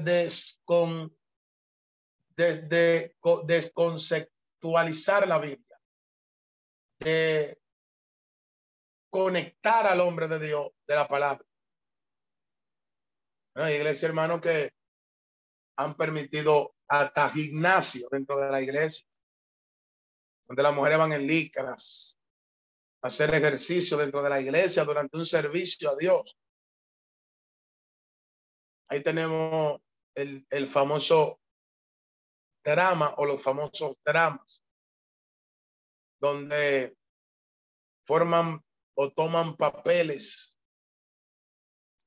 desconceptualizar 3.46 5.26
la 5.26 5.38
Biblia, 5.38 5.80
de 7.00 7.60
conectar 9.10 9.88
al 9.88 10.00
hombre 10.00 10.28
de 10.28 10.38
Dios 10.38 10.70
de 10.86 10.94
la 10.94 11.08
palabra. 11.08 11.44
Hay 13.56 13.74
iglesia, 13.74 14.06
hermano, 14.06 14.40
que 14.40 14.70
han 15.76 15.96
permitido 15.96 16.76
hasta 16.86 17.28
gimnasio 17.30 18.06
dentro 18.12 18.38
de 18.38 18.52
la 18.52 18.62
iglesia, 18.62 19.04
donde 20.46 20.62
las 20.62 20.74
mujeres 20.74 20.98
van 20.98 21.12
en 21.12 21.26
licras, 21.26 22.17
hacer 23.03 23.34
ejercicio 23.34 23.96
dentro 23.96 24.22
de 24.22 24.30
la 24.30 24.40
iglesia 24.40 24.84
durante 24.84 25.16
un 25.16 25.24
servicio 25.24 25.90
a 25.90 25.96
Dios. 25.96 26.36
Ahí 28.88 29.03
tenemos 29.03 29.80
el, 30.14 30.46
el 30.51 30.66
famoso 30.66 31.40
drama 32.64 33.14
o 33.18 33.26
los 33.26 33.42
famosos 33.42 33.96
dramas, 34.05 34.64
donde 36.20 36.96
forman 38.05 38.64
o 38.94 39.12
toman 39.12 39.57
papeles 39.57 40.59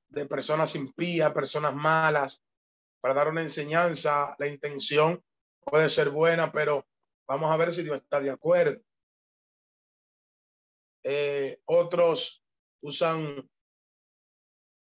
de 0.10 0.26
personas 0.26 0.76
impías, 0.76 1.32
personas 1.32 1.74
malas, 1.74 2.44
para 3.00 3.14
dar 3.14 3.30
una 3.30 3.42
enseñanza. 3.42 4.36
La 4.38 4.48
intención 4.48 5.24
puede 5.62 5.89
ser 5.89 6.10
buena, 6.10 6.52
pero 6.52 6.86
vamos 7.28 7.52
a 7.52 7.58
ver 7.58 7.72
si 7.72 7.84
Dios 7.84 7.98
está 7.98 8.20
de 8.20 8.30
acuerdo. 8.30 8.82
Eh, 11.04 11.62
otros 11.66 12.43
usan 12.82 13.49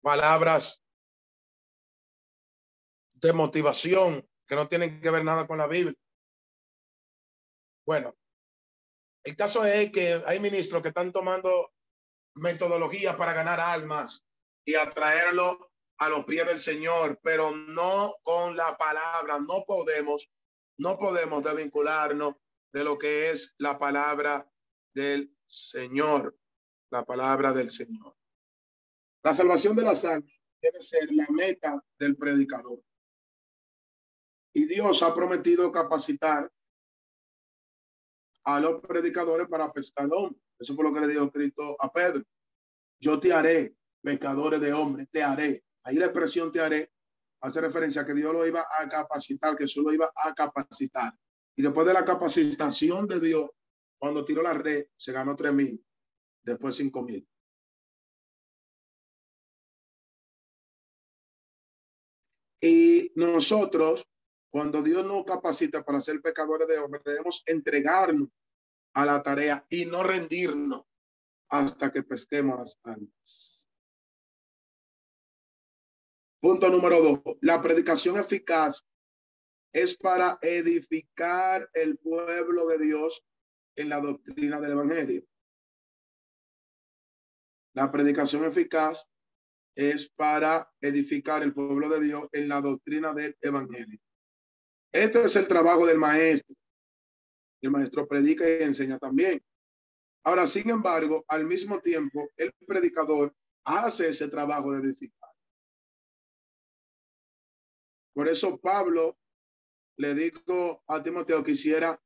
palabras 0.03 0.85
de 3.15 3.33
motivación 3.33 4.29
que 4.47 4.55
no 4.55 4.69
tienen 4.69 5.01
que 5.01 5.11
ver 5.11 5.25
nada 5.25 5.47
con 5.47 5.59
la 5.59 5.67
Biblia. 5.67 5.97
Bueno, 7.85 8.17
el 9.25 9.37
caso 9.37 9.65
es 9.65 9.91
que 9.91 10.23
hay 10.27 10.39
ministros 10.39 10.83
que 10.83 10.89
están 10.89 11.13
tomando 11.13 11.73
metodologías 12.35 13.17
para 13.17 13.33
ganar 13.33 13.59
almas 13.59 14.25
y 14.65 14.75
atraerlo 14.75 15.73
a 15.99 16.09
los 16.09 16.25
pies 16.25 16.47
del 16.47 16.61
Señor, 16.61 17.19
pero 17.23 17.51
no 17.51 18.17
con 18.23 18.57
la 18.57 18.77
palabra. 18.77 19.41
No 19.41 19.65
podemos, 19.65 20.31
no 20.79 20.99
podemos 20.99 21.43
desvincularnos 21.43 22.35
de 22.73 22.85
lo 22.85 22.99
que 22.99 23.31
es 23.31 23.55
la 23.59 23.79
palabra 23.79 24.49
del 24.95 25.36
Señor, 25.47 26.37
la 26.91 27.05
palabra 27.05 27.53
del 27.53 27.71
Señor. 27.71 28.17
La 29.23 29.35
salvación 29.35 29.77
de 29.77 29.83
las 29.83 30.05
almas 30.05 30.33
debe 30.61 30.83
ser 30.83 31.13
la 31.13 31.27
meta 31.31 31.83
del 31.99 32.17
predicador. 32.17 32.81
Y 34.53 34.67
Dios 34.67 35.03
ha 35.03 35.15
prometido 35.15 35.71
capacitar 35.71 36.51
a 38.45 38.61
los 38.61 38.81
predicadores 38.81 39.49
para 39.49 39.73
pescar 39.73 40.09
hombres. 40.13 40.43
Eso 40.59 40.75
fue 40.75 40.85
lo 40.85 40.95
que 40.95 41.01
le 41.01 41.09
dijo 41.09 41.31
Cristo 41.31 41.77
a 41.79 41.93
Pedro. 41.93 42.23
Yo 43.01 43.21
te 43.21 43.33
haré 43.33 43.75
pescadores 44.01 44.61
de 44.61 44.73
hombres, 44.73 45.09
te 45.11 45.23
haré. 45.23 45.65
Ahí 45.83 45.97
la 45.97 46.07
expresión 46.07 46.51
te 46.51 46.61
haré 46.61 46.91
hace 47.41 47.61
referencia 47.61 48.03
a 48.03 48.07
que 48.07 48.15
Dios 48.15 48.33
lo 48.33 48.47
iba 48.47 48.65
a 48.79 48.89
capacitar, 48.89 49.57
que 49.57 49.69
solo 49.69 49.93
iba 49.93 50.11
a 50.15 50.35
capacitar. 50.35 51.13
Y 51.55 51.63
después 51.63 51.87
de 51.87 51.93
la 51.93 52.05
capacitación 52.05 53.07
de 53.07 53.21
Dios, 53.21 53.51
cuando 53.99 54.25
tiró 54.25 54.43
la 54.43 54.55
red, 54.55 54.87
se 54.97 55.13
ganó 55.13 55.37
tres 55.37 55.53
mil, 55.53 55.85
después 56.43 56.77
cinco 56.77 57.03
mil. 57.03 57.27
Y 62.61 63.13
nosotros 63.15 64.09
cuando 64.57 64.83
Dios 64.83 65.05
nos 65.05 65.25
capacita 65.27 65.85
para 65.85 66.01
ser 66.01 66.23
pecadores 66.23 66.67
de 66.67 66.79
hombres, 66.79 67.05
debemos 67.05 67.43
entregarnos 67.45 68.31
a 68.95 69.05
la 69.05 69.23
tarea 69.23 69.67
y 69.69 69.85
no 69.85 70.03
rendirnos 70.03 70.85
hasta 71.51 71.93
que 71.93 72.03
pesquemos 72.03 72.59
las 72.59 72.79
almas. 72.85 73.69
Punto 76.41 76.71
número 76.71 77.03
dos, 77.03 77.37
la 77.43 77.61
predicación 77.61 78.17
eficaz 78.19 78.83
es 79.75 79.95
para 79.95 80.39
edificar 80.41 81.69
el 81.75 81.99
pueblo 81.99 82.67
de 82.69 82.79
Dios 82.79 83.23
en 83.77 83.89
la 83.89 84.01
doctrina 84.01 84.61
del 84.61 84.73
Evangelio. 84.73 85.25
La 87.75 87.93
predicación 87.93 88.45
eficaz 88.45 89.07
es 89.75 90.09
para 90.09 90.71
edificar 90.81 91.43
el 91.43 91.53
pueblo 91.53 91.89
de 91.91 92.01
Dios 92.01 92.29
en 92.33 92.49
la 92.49 92.61
doctrina 92.63 93.13
del 93.13 93.37
Evangelio. 93.41 94.01
Este 94.93 95.23
es 95.23 95.37
el 95.37 95.47
trabajo 95.47 95.87
del 95.87 95.99
maestro. 95.99 96.57
El 97.61 97.71
maestro 97.71 98.09
predica 98.09 98.49
y 98.49 98.63
enseña 98.63 98.99
también. 98.99 99.45
Ahora, 100.25 100.47
sin 100.47 100.71
embargo, 100.71 101.25
al 101.29 101.47
mismo 101.47 101.81
tiempo, 101.81 102.31
el 102.37 102.53
predicador 102.67 103.35
hace 103.65 104.09
ese 104.09 104.29
trabajo 104.29 104.73
de 104.73 104.81
edificar. 104.89 105.31
Por 108.15 108.29
eso 108.29 108.59
Pablo 108.59 109.19
le 109.99 110.15
dijo 110.15 110.83
a 110.87 111.03
Timoteo 111.03 111.45
que 111.45 111.53
hiciera 111.53 112.01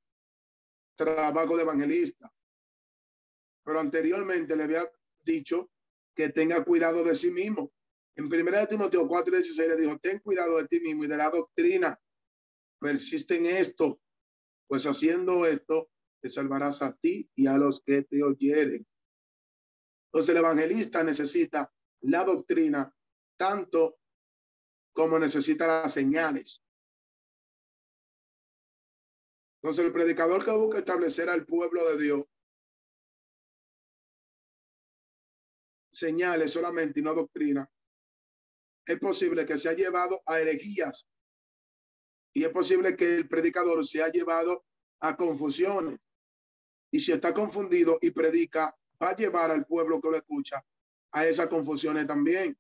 trabajo 1.05 1.57
de 1.57 1.63
evangelista. 1.63 2.31
Pero 3.65 3.81
anteriormente 3.81 4.55
le 4.55 4.65
había 4.65 4.91
dicho 5.25 5.71
que 6.15 6.29
tenga 6.29 6.63
cuidado 6.65 7.03
de 7.03 7.17
sí 7.17 7.31
mismo. 7.31 7.73
En 8.17 8.29
primera 8.29 8.61
de 8.61 8.67
Timoteo 8.67 9.09
4:16 9.09 9.69
le 9.69 9.77
dijo, 9.77 9.99
ten 9.99 10.19
cuidado 10.19 10.59
de 10.59 10.69
ti 10.69 10.81
mismo 10.81 11.05
y 11.05 11.07
de 11.07 11.17
la 11.17 11.31
doctrina. 11.31 11.99
Persiste 12.79 13.37
en 13.37 13.47
esto, 13.47 14.01
pues 14.67 14.85
haciendo 14.85 15.47
esto 15.47 15.91
te 16.21 16.29
salvarás 16.29 16.83
a 16.83 16.95
ti 16.97 17.31
y 17.35 17.47
a 17.47 17.57
los 17.57 17.81
que 17.81 18.03
te 18.03 18.23
oyeren. 18.23 18.87
Entonces 20.07 20.31
el 20.31 20.39
evangelista 20.39 21.03
necesita 21.03 21.73
la 22.03 22.25
doctrina 22.25 22.95
tanto 23.39 23.99
como 24.93 25.19
necesita 25.19 25.67
las 25.67 25.95
señales. 25.95 26.63
Entonces 29.63 29.85
el 29.85 29.93
predicador 29.93 30.45
que 30.45 30.53
busca 30.53 30.79
establecer 30.79 31.29
al 31.29 31.45
pueblo 31.45 31.89
de 31.91 32.03
Dios 32.03 32.25
señales 35.91 36.53
solamente 36.53 37.01
y 37.01 37.03
no 37.03 37.15
doctrina, 37.15 37.71
es 38.87 38.99
posible 38.99 39.45
que 39.45 39.59
se 39.59 39.69
ha 39.69 39.75
llevado 39.75 40.23
a 40.25 40.41
herejías 40.41 41.07
y 42.33 42.45
es 42.45 42.51
posible 42.51 42.97
que 42.97 43.17
el 43.17 43.29
predicador 43.29 43.85
se 43.87 44.03
ha 44.03 44.09
llevado 44.09 44.65
a 45.01 45.17
confusiones. 45.17 45.99
Y 46.91 47.01
si 47.01 47.13
está 47.13 47.35
confundido 47.35 47.99
y 48.01 48.11
predica, 48.11 48.75
va 49.03 49.11
a 49.11 49.17
llevar 49.17 49.51
al 49.51 49.67
pueblo 49.67 50.01
que 50.01 50.11
lo 50.11 50.17
escucha 50.17 50.65
a 51.13 51.27
esas 51.27 51.49
confusiones 51.49 52.07
también. 52.07 52.57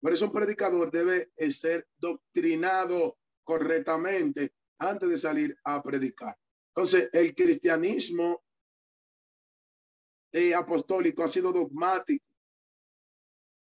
Por 0.00 0.12
eso 0.12 0.26
un 0.26 0.32
predicador 0.32 0.90
debe 0.90 1.30
ser 1.50 1.86
doctrinado 1.98 3.18
correctamente 3.44 4.54
antes 4.78 5.08
de 5.08 5.18
salir 5.18 5.56
a 5.64 5.82
predicar. 5.82 6.36
Entonces, 6.74 7.08
el 7.12 7.34
cristianismo 7.34 8.42
eh, 10.32 10.54
apostólico 10.54 11.22
ha 11.22 11.28
sido 11.28 11.52
dogmático 11.52 12.24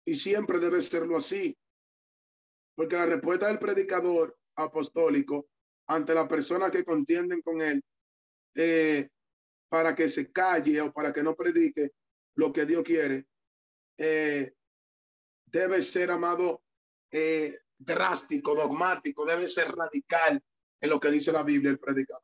y 0.06 0.14
siempre 0.14 0.58
debe 0.58 0.80
serlo 0.80 1.18
así. 1.18 1.56
Porque 2.74 2.96
la 2.96 3.06
respuesta 3.06 3.48
del 3.48 3.58
predicador 3.58 4.36
apostólico 4.56 5.46
ante 5.86 6.14
la 6.14 6.26
persona 6.26 6.70
que 6.70 6.84
contienden 6.84 7.42
con 7.42 7.60
él 7.60 7.82
eh, 8.54 9.08
para 9.68 9.94
que 9.94 10.08
se 10.08 10.32
calle 10.32 10.80
o 10.80 10.92
para 10.92 11.12
que 11.12 11.22
no 11.22 11.34
predique 11.34 11.90
lo 12.36 12.52
que 12.52 12.64
Dios 12.64 12.82
quiere, 12.82 13.26
eh, 13.98 14.52
debe 15.46 15.82
ser 15.82 16.10
amado 16.10 16.62
drástico, 17.78 18.56
dogmático, 18.56 19.24
debe 19.24 19.46
ser 19.46 19.70
radical 19.70 20.42
en 20.84 20.90
lo 20.90 21.00
que 21.00 21.10
dice 21.10 21.32
la 21.32 21.42
Biblia 21.42 21.70
el 21.70 21.78
predicador. 21.78 22.22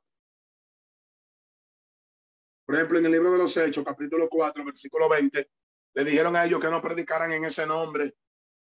Por 2.67 2.75
ejemplo, 2.75 2.99
en 2.99 3.07
el 3.07 3.13
libro 3.13 3.33
de 3.33 3.39
los 3.39 3.57
Hechos, 3.57 3.83
capítulo 3.83 4.29
4, 4.29 4.63
versículo 4.67 5.09
20, 5.09 5.51
le 5.95 6.05
dijeron 6.05 6.37
a 6.37 6.45
ellos 6.45 6.61
que 6.61 6.69
no 6.69 6.83
predicaran 6.83 7.33
en 7.33 7.47
ese 7.47 7.67
nombre. 7.67 8.15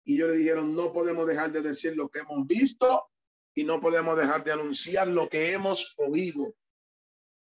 Y 0.04 0.16
ellos 0.16 0.30
le 0.30 0.38
dijeron, 0.38 0.76
no 0.76 0.92
podemos 0.92 1.28
dejar 1.28 1.52
de 1.52 1.62
decir 1.62 1.96
lo 1.96 2.10
que 2.10 2.20
hemos 2.20 2.48
visto 2.48 3.08
y 3.54 3.66
no 3.66 3.80
podemos 3.80 4.18
dejar 4.18 4.44
de 4.44 4.52
anunciar 4.52 5.08
lo 5.08 5.30
que 5.30 5.52
hemos 5.52 5.94
oído. 6.00 6.56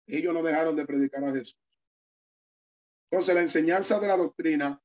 Ellos 0.09 0.35
no 0.35 0.43
dejaron 0.43 0.75
de 0.75 0.87
predicar 0.87 1.23
a 1.23 1.33
Jesús. 1.33 1.57
Entonces, 3.13 3.33
la 3.33 3.43
enseñanza 3.43 4.01
de 4.01 4.09
la 4.09 4.17
doctrina 4.17 4.83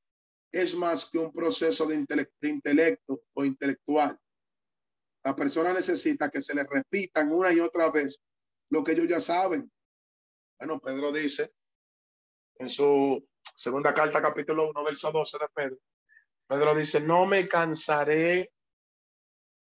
es 0.52 0.72
más 0.76 1.10
que 1.10 1.18
un 1.18 1.32
proceso 1.32 1.84
de, 1.84 2.06
intelecto 2.42 3.24
o 3.34 3.44
intelectual. 3.44 4.16
La 5.24 5.36
persona 5.36 5.72
necesita 5.72 6.30
que 6.30 6.40
se 6.40 6.54
le 6.54 6.64
repitan 6.64 7.30
una 7.32 7.52
y 7.52 7.60
otra 7.60 7.90
vez 7.90 8.20
lo 8.70 8.82
que 8.82 8.92
ellos 8.92 9.08
ya 9.08 9.20
saben. 9.20 9.70
Bueno, 10.58 10.80
Pedro 10.80 11.12
dice 11.12 11.52
en 12.56 12.68
su 12.68 13.26
segunda 13.54 13.92
carta, 13.94 14.20
capítulo 14.20 14.70
1, 14.70 14.84
verso 14.84 15.10
12 15.10 15.38
de 15.38 15.48
Pedro. 15.54 15.78
Pedro 16.46 16.74
dice, 16.74 17.00
no 17.00 17.26
me 17.26 17.48
cansaré 17.48 18.52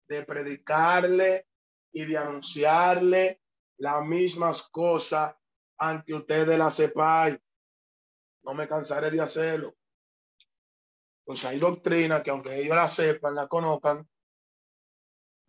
de 0.07 0.25
predicarle 0.25 1.47
y 1.91 2.05
de 2.05 2.17
anunciarle 2.17 3.41
las 3.77 4.05
mismas 4.05 4.69
cosas 4.69 5.35
aunque 5.77 6.13
ustedes 6.13 6.57
la 6.57 6.69
sepáis. 6.69 7.39
No 8.43 8.53
me 8.53 8.67
cansaré 8.67 9.09
de 9.11 9.21
hacerlo. 9.21 9.75
Pues 11.23 11.43
hay 11.45 11.59
doctrina 11.59 12.21
que 12.21 12.31
aunque 12.31 12.59
ellos 12.59 12.75
la 12.75 12.87
sepan, 12.87 13.35
la 13.35 13.47
conozcan, 13.47 14.07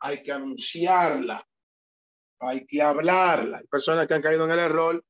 hay 0.01 0.23
que 0.23 0.33
anunciarla, 0.33 1.47
hay 2.41 2.67
que 2.67 2.83
hablarla. 2.83 3.59
Hay 3.59 3.67
personas 3.67 4.07
que 4.07 4.15
han 4.15 4.23
caído 4.23 4.47
en 4.47 4.53
el 4.53 4.59
error 4.59 5.05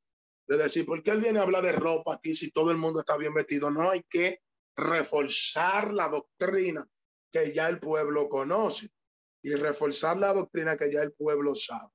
de 0.48 0.56
decir, 0.56 0.84
¿por 0.84 1.02
qué 1.02 1.12
él 1.12 1.20
viene 1.20 1.38
a 1.38 1.42
hablar 1.42 1.62
de 1.62 1.72
ropa 1.72 2.14
aquí 2.14 2.34
si 2.34 2.50
todo 2.50 2.70
el 2.70 2.76
mundo 2.76 3.00
está 3.00 3.16
bien 3.16 3.32
vestido? 3.32 3.70
No, 3.70 3.90
hay 3.90 4.02
que 4.08 4.40
reforzar 4.76 5.94
la 5.94 6.08
doctrina 6.08 6.86
que 7.32 7.52
ya 7.52 7.68
el 7.68 7.78
pueblo 7.78 8.28
conoce 8.28 8.88
y 9.42 9.54
reforzar 9.54 10.16
la 10.16 10.32
doctrina 10.32 10.76
que 10.76 10.92
ya 10.92 11.02
el 11.02 11.12
pueblo 11.12 11.54
sabe. 11.54 11.92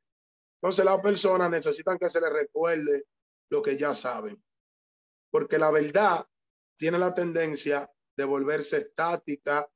Entonces 0.62 0.86
las 0.86 1.02
personas 1.02 1.52
necesitan 1.52 2.00
que 2.00 2.10
se 2.10 2.22
les 2.22 2.32
recuerde 2.32 3.04
lo 3.52 3.62
que 3.62 3.78
ya 3.78 3.94
saben, 3.94 4.42
porque 5.30 5.60
la 5.60 5.70
verdad 5.70 6.26
tiene 6.78 6.98
la 6.98 7.14
tendencia 7.14 7.92
de 8.18 8.24
volverse 8.24 8.78
estática 8.78 9.70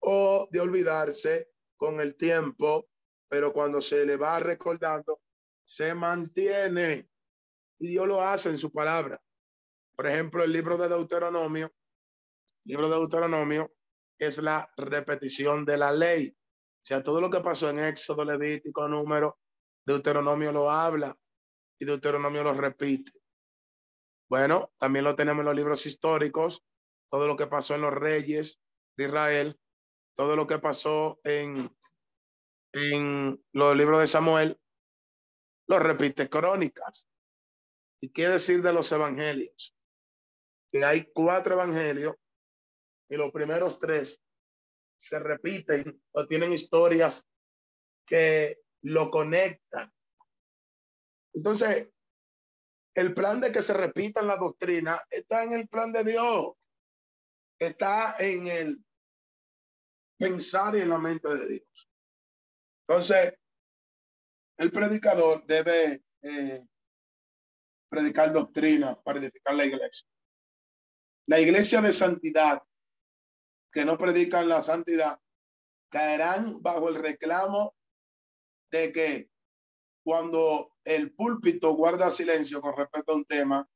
o 0.00 0.48
de 0.50 0.60
olvidarse 0.60 1.51
con 1.82 1.98
el 1.98 2.14
tiempo, 2.14 2.88
pero 3.28 3.52
cuando 3.52 3.80
se 3.80 4.06
le 4.06 4.16
va 4.16 4.38
recordando, 4.38 5.20
se 5.64 5.94
mantiene 5.94 7.08
y 7.80 7.88
Dios 7.88 8.06
lo 8.06 8.22
hace 8.22 8.50
en 8.50 8.58
su 8.58 8.70
palabra. 8.70 9.20
Por 9.96 10.06
ejemplo, 10.06 10.44
el 10.44 10.52
libro 10.52 10.78
de 10.78 10.88
Deuteronomio, 10.88 11.74
libro 12.66 12.88
de 12.88 12.94
Deuteronomio 12.94 13.74
es 14.16 14.38
la 14.38 14.72
repetición 14.76 15.64
de 15.64 15.76
la 15.76 15.90
ley. 15.90 16.28
O 16.28 16.84
sea, 16.84 17.02
todo 17.02 17.20
lo 17.20 17.30
que 17.30 17.40
pasó 17.40 17.68
en 17.70 17.80
Éxodo, 17.80 18.24
Levítico, 18.24 18.86
Número, 18.86 19.40
Deuteronomio 19.84 20.52
lo 20.52 20.70
habla 20.70 21.18
y 21.80 21.84
Deuteronomio 21.84 22.44
lo 22.44 22.54
repite. 22.54 23.10
Bueno, 24.28 24.72
también 24.78 25.04
lo 25.04 25.16
tenemos 25.16 25.40
en 25.40 25.46
los 25.46 25.56
libros 25.56 25.84
históricos, 25.84 26.62
todo 27.10 27.26
lo 27.26 27.36
que 27.36 27.48
pasó 27.48 27.74
en 27.74 27.80
los 27.80 27.92
reyes 27.92 28.60
de 28.96 29.06
Israel, 29.06 29.58
todo 30.14 30.36
lo 30.36 30.46
que 30.46 30.58
pasó 30.58 31.20
en, 31.24 31.74
en 32.72 33.44
los 33.52 33.76
libros 33.76 34.00
de 34.00 34.06
Samuel, 34.06 34.60
lo 35.66 35.78
repite 35.78 36.28
crónicas. 36.28 37.08
¿Y 38.00 38.10
qué 38.10 38.28
decir 38.28 38.62
de 38.62 38.72
los 38.72 38.90
evangelios? 38.92 39.74
Que 40.70 40.84
hay 40.84 41.10
cuatro 41.12 41.54
evangelios 41.54 42.16
y 43.08 43.16
los 43.16 43.30
primeros 43.30 43.78
tres 43.78 44.20
se 44.98 45.18
repiten 45.18 46.02
o 46.12 46.26
tienen 46.26 46.52
historias 46.52 47.26
que 48.06 48.60
lo 48.82 49.10
conectan. 49.10 49.92
Entonces, 51.34 51.90
el 52.94 53.14
plan 53.14 53.40
de 53.40 53.52
que 53.52 53.62
se 53.62 53.72
repitan 53.72 54.26
la 54.26 54.36
doctrina 54.36 55.00
está 55.10 55.44
en 55.44 55.52
el 55.52 55.68
plan 55.68 55.92
de 55.92 56.04
Dios, 56.04 56.52
está 57.58 58.16
en 58.18 58.48
el 58.48 58.84
pensar 60.18 60.76
en 60.76 60.88
la 60.88 60.98
mente 60.98 61.28
de 61.28 61.48
Dios. 61.48 61.90
Entonces, 62.86 63.34
el 64.58 64.70
predicador 64.70 65.44
debe 65.46 66.04
eh, 66.22 66.66
predicar 67.88 68.32
doctrina 68.32 69.00
para 69.02 69.18
edificar 69.18 69.54
la 69.54 69.64
iglesia. 69.64 70.06
La 71.26 71.40
iglesia 71.40 71.80
de 71.80 71.92
santidad 71.92 72.62
que 73.72 73.84
no 73.84 73.96
predican 73.96 74.48
la 74.48 74.60
santidad 74.60 75.18
caerán 75.90 76.60
bajo 76.62 76.88
el 76.88 76.96
reclamo 76.96 77.74
de 78.70 78.92
que 78.92 79.30
cuando 80.04 80.74
el 80.84 81.14
púlpito 81.14 81.74
guarda 81.74 82.10
silencio 82.10 82.60
con 82.60 82.76
respecto 82.76 83.12
a 83.12 83.16
un 83.16 83.24
tema 83.24 83.68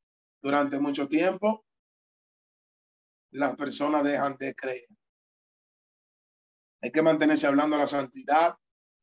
durante 0.43 0.79
mucho 0.79 1.09
tiempo, 1.09 1.65
las 3.33 3.55
personas 3.57 4.05
dejan 4.05 4.37
de 4.39 4.55
creer. 4.55 4.87
Hay 6.83 6.91
que 6.91 7.03
mantenerse 7.03 7.47
hablando 7.47 7.77
de 7.77 7.83
la 7.83 7.89
santidad, 7.89 8.55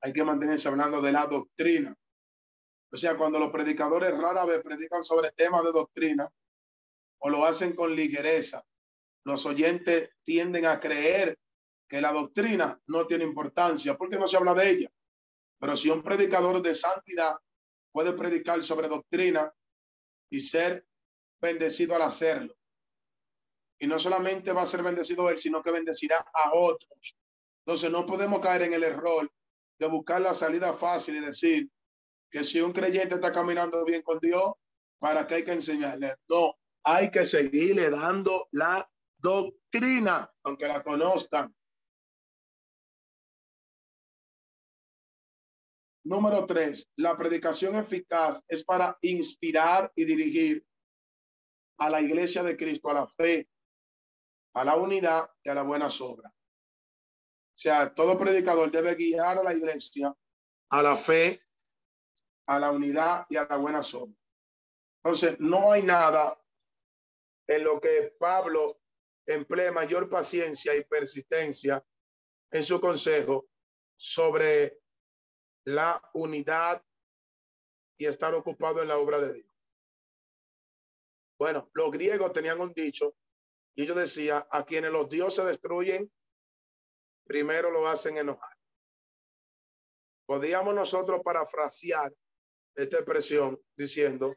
hay 0.02 0.14
que 0.14 0.24
mantenerse 0.24 0.68
hablando 0.68 1.02
de 1.02 1.12
la 1.12 1.26
doctrina. 1.28 1.96
O 2.92 2.98
sea, 2.98 3.18
cuando 3.18 3.40
los 3.40 3.52
predicadores 3.52 4.16
rara 4.18 4.46
vez 4.46 4.62
predican 4.62 5.04
sobre 5.04 5.32
temas 5.32 5.64
de 5.64 5.72
doctrina 5.72 6.30
o 7.20 7.30
lo 7.30 7.46
hacen 7.46 7.76
con 7.76 7.96
ligereza, 7.96 8.64
los 9.26 9.46
oyentes 9.46 10.12
tienden 10.24 10.66
a 10.66 10.80
creer 10.80 11.40
que 11.88 12.02
la 12.02 12.12
doctrina 12.12 12.80
no 12.88 13.08
tiene 13.08 13.24
importancia 13.24 13.96
porque 13.96 14.18
no 14.18 14.28
se 14.28 14.38
habla 14.38 14.54
de 14.54 14.70
ella. 14.70 14.92
Pero 15.60 15.78
si 15.78 15.90
un 15.90 16.04
predicador 16.04 16.62
de 16.62 16.76
santidad 16.76 17.38
puede 17.92 18.14
predicar 18.14 18.64
sobre 18.64 18.88
doctrina 18.88 19.52
y 20.30 20.42
ser 20.42 20.86
bendecido 21.42 21.96
al 21.96 22.02
hacerlo, 22.02 22.56
y 23.80 23.88
no 23.88 24.00
solamente 24.00 24.52
va 24.52 24.62
a 24.62 24.68
ser 24.68 24.84
bendecido 24.84 25.30
él, 25.30 25.40
sino 25.40 25.62
que 25.62 25.72
bendecirá 25.72 26.26
a 26.34 26.54
otros. 26.54 27.18
Entonces 27.66 27.92
no 27.92 28.06
podemos 28.06 28.40
caer 28.42 28.64
en 28.64 28.74
el 28.74 28.84
error 28.84 29.32
de 29.80 29.88
buscar 29.88 30.22
la 30.22 30.34
salida 30.34 30.74
fácil 30.74 31.16
y 31.16 31.22
decir 31.22 31.70
que 32.30 32.44
si 32.44 32.60
un 32.60 32.74
creyente 32.74 33.16
está 33.16 33.32
caminando 33.32 33.86
bien 33.86 34.02
con 34.02 34.20
Dios, 34.20 34.54
¿para 35.00 35.26
qué 35.26 35.36
hay 35.36 35.46
que 35.46 35.54
enseñarle? 35.54 36.16
No, 36.28 36.56
hay 36.84 37.10
que 37.10 37.26
seguirle 37.26 37.90
dando 37.90 38.48
la 38.52 38.90
doctrina, 39.18 40.30
aunque 40.44 40.68
la 40.68 40.84
conozcan. 40.84 41.56
Número 46.06 46.46
tres, 46.46 46.90
la 46.98 47.16
predicación 47.16 47.78
eficaz 47.78 48.44
es 48.50 48.66
para 48.66 48.98
inspirar 49.02 49.90
y 49.96 50.04
dirigir 50.04 50.66
a 51.78 51.90
la 51.90 52.02
iglesia 52.02 52.44
de 52.44 52.58
Cristo, 52.58 52.90
a 52.90 52.94
la 52.94 53.08
fe, 53.08 53.48
a 54.54 54.66
la 54.66 54.76
unidad 54.76 55.30
y 55.44 55.50
a 55.50 55.56
la 55.56 55.64
buena 55.64 55.88
obras. 56.02 56.34
O 57.54 57.58
sea, 57.58 57.94
todo 57.94 58.18
predicador 58.18 58.72
debe 58.72 58.96
guiar 58.96 59.38
a 59.38 59.44
la 59.44 59.54
iglesia 59.54 60.14
a 60.74 60.82
la 60.82 60.98
fe, 60.98 61.40
a 62.48 62.60
la 62.60 62.72
unidad 62.72 63.28
y 63.30 63.36
a 63.36 63.46
la 63.48 63.58
buena 63.58 63.82
obras. 63.82 64.18
Entonces, 65.04 65.40
no 65.40 65.72
hay 65.72 65.84
nada 65.84 66.42
en 67.48 67.64
lo 67.64 67.80
que 67.80 68.16
Pablo 68.20 68.82
emplee 69.28 69.70
mayor 69.70 70.10
paciencia 70.10 70.76
y 70.76 70.84
persistencia 70.84 71.86
en 72.50 72.64
su 72.64 72.82
consejo 72.82 73.48
sobre 73.96 74.80
la 75.66 76.02
unidad 76.16 76.84
y 77.98 78.08
estar 78.08 78.34
ocupado 78.34 78.82
en 78.82 78.88
la 78.88 78.98
obra 78.98 79.20
de 79.20 79.34
Dios. 79.34 79.54
Bueno, 81.38 81.70
los 81.74 81.92
griegos 81.92 82.34
tenían 82.34 82.60
un 82.60 82.74
dicho 82.74 83.16
y 83.76 83.84
ellos 83.84 83.96
decían, 83.96 84.44
a 84.50 84.66
quienes 84.66 84.92
los 84.92 85.08
dioses 85.08 85.46
destruyen, 85.46 86.12
primero 87.26 87.72
lo 87.72 87.88
hacen 87.88 88.18
enojar. 88.18 88.58
Podíamos 90.26 90.74
nosotros 90.74 91.22
parafrasear 91.24 92.14
esta 92.76 92.98
expresión 92.98 93.60
diciendo, 93.76 94.36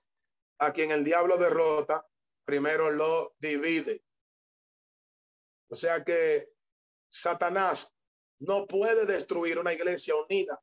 a 0.59 0.73
quien 0.73 0.91
el 0.91 1.05
diablo 1.05 1.37
derrota, 1.37 2.07
primero 2.45 2.91
lo 2.91 3.35
divide. 3.39 4.03
O 5.69 5.75
sea 5.75 6.05
que 6.05 6.49
Satanás 7.09 7.93
no 8.39 8.67
puede 8.67 9.07
destruir 9.07 9.59
una 9.59 9.73
iglesia 9.73 10.15
unida, 10.17 10.61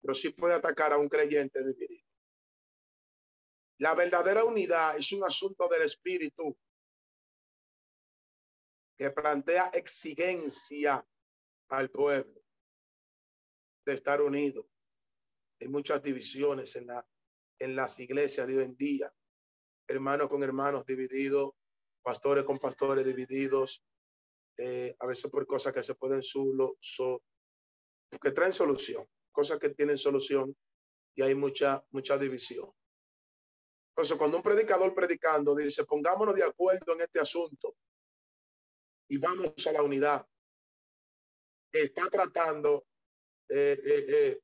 pero 0.00 0.14
sí 0.14 0.30
puede 0.30 0.54
atacar 0.54 0.92
a 0.92 0.98
un 0.98 1.08
creyente 1.08 1.64
dividido. 1.64 2.06
La 3.78 3.94
verdadera 3.94 4.44
unidad 4.44 4.96
es 4.96 5.12
un 5.12 5.24
asunto 5.24 5.68
del 5.68 5.82
espíritu 5.82 6.56
que 8.96 9.10
plantea 9.10 9.70
exigencia 9.74 11.06
al 11.68 11.90
pueblo 11.90 12.42
de 13.84 13.94
estar 13.94 14.20
unido. 14.20 14.68
Hay 15.60 15.68
muchas 15.68 16.02
divisiones 16.02 16.76
en, 16.76 16.86
la, 16.86 17.06
en 17.58 17.76
las 17.76 17.98
iglesias 17.98 18.46
de 18.46 18.58
hoy 18.58 18.64
en 18.64 18.76
día, 18.76 19.12
hermanos 19.88 20.28
con 20.28 20.42
hermanos 20.42 20.84
divididos, 20.84 21.52
pastores 22.02 22.44
con 22.44 22.58
pastores 22.58 23.04
divididos, 23.04 23.84
eh, 24.58 24.94
a 24.98 25.06
veces 25.06 25.30
por 25.30 25.46
cosas 25.46 25.72
que 25.72 25.82
se 25.82 25.94
pueden 25.94 26.22
solo, 26.22 26.78
que 28.20 28.30
traen 28.32 28.52
solución, 28.52 29.06
cosas 29.30 29.58
que 29.58 29.70
tienen 29.70 29.98
solución 29.98 30.56
y 31.14 31.22
hay 31.22 31.34
mucha, 31.34 31.84
mucha 31.90 32.16
división. 32.18 32.70
Entonces, 33.90 34.16
cuando 34.18 34.36
un 34.36 34.42
predicador 34.42 34.94
predicando 34.94 35.54
dice, 35.54 35.84
pongámonos 35.84 36.34
de 36.34 36.44
acuerdo 36.44 36.92
en 36.92 37.00
este 37.00 37.20
asunto 37.20 37.76
y 39.08 39.16
vamos 39.18 39.66
a 39.66 39.72
la 39.72 39.82
unidad, 39.82 40.26
está 41.72 42.08
tratando 42.08 42.86
eh, 43.48 43.78
eh, 43.84 44.40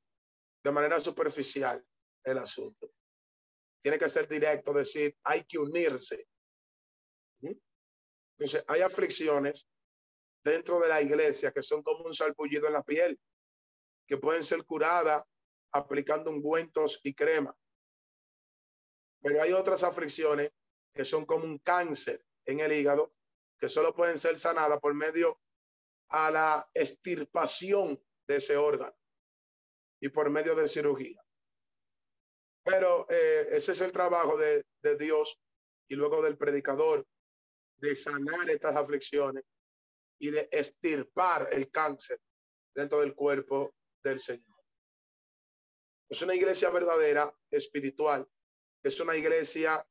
de 0.63 0.71
manera 0.71 0.99
superficial 0.99 1.83
el 2.23 2.37
asunto. 2.37 2.91
Tiene 3.81 3.99
que 3.99 4.09
ser 4.09 4.27
directo, 4.27 4.73
decir, 4.73 5.15
hay 5.23 5.43
que 5.43 5.57
unirse. 5.57 6.27
Entonces, 7.41 8.63
hay 8.67 8.81
aflicciones 8.81 9.67
dentro 10.43 10.79
de 10.79 10.89
la 10.89 11.01
iglesia 11.01 11.51
que 11.51 11.61
son 11.61 11.83
como 11.83 12.05
un 12.05 12.13
salpullido 12.13 12.67
en 12.67 12.73
la 12.73 12.83
piel, 12.83 13.19
que 14.07 14.17
pueden 14.17 14.43
ser 14.43 14.63
curadas 14.65 15.23
aplicando 15.71 16.31
ungüentos 16.31 16.99
y 17.03 17.13
crema. 17.13 17.55
Pero 19.21 19.41
hay 19.41 19.53
otras 19.53 19.83
aflicciones 19.83 20.51
que 20.93 21.05
son 21.05 21.25
como 21.25 21.45
un 21.45 21.59
cáncer 21.59 22.25
en 22.45 22.59
el 22.59 22.71
hígado, 22.71 23.13
que 23.59 23.69
solo 23.69 23.93
pueden 23.93 24.19
ser 24.19 24.37
sanadas 24.37 24.79
por 24.79 24.93
medio 24.93 25.39
a 26.13 26.29
la 26.29 26.69
extirpación 26.73 28.01
de 28.27 28.37
ese 28.37 28.55
órgano 28.55 28.95
y 29.99 30.09
por 30.09 30.29
medio 30.29 30.55
de 30.55 30.67
cirugía. 30.67 31.19
Pero 32.63 33.07
eh, 33.09 33.47
ese 33.51 33.71
es 33.71 33.81
el 33.81 33.91
trabajo 33.91 34.37
de, 34.37 34.63
de 34.83 34.97
Dios 34.97 35.39
y 35.89 35.95
luego 35.95 36.21
del 36.21 36.37
predicador 36.37 37.05
de 37.77 37.95
sanar 37.95 38.49
estas 38.49 38.75
aflicciones 38.75 39.43
y 40.19 40.29
de 40.29 40.47
extirpar 40.51 41.49
el 41.51 41.69
cáncer 41.71 42.21
dentro 42.75 42.99
del 42.99 43.15
cuerpo 43.15 43.73
del 44.03 44.19
Señor. 44.19 44.55
Es 46.09 46.21
una 46.21 46.35
iglesia 46.35 46.69
verdadera, 46.69 47.35
espiritual. 47.49 48.29
Es 48.83 48.99
una 48.99 49.17
iglesia 49.17 49.85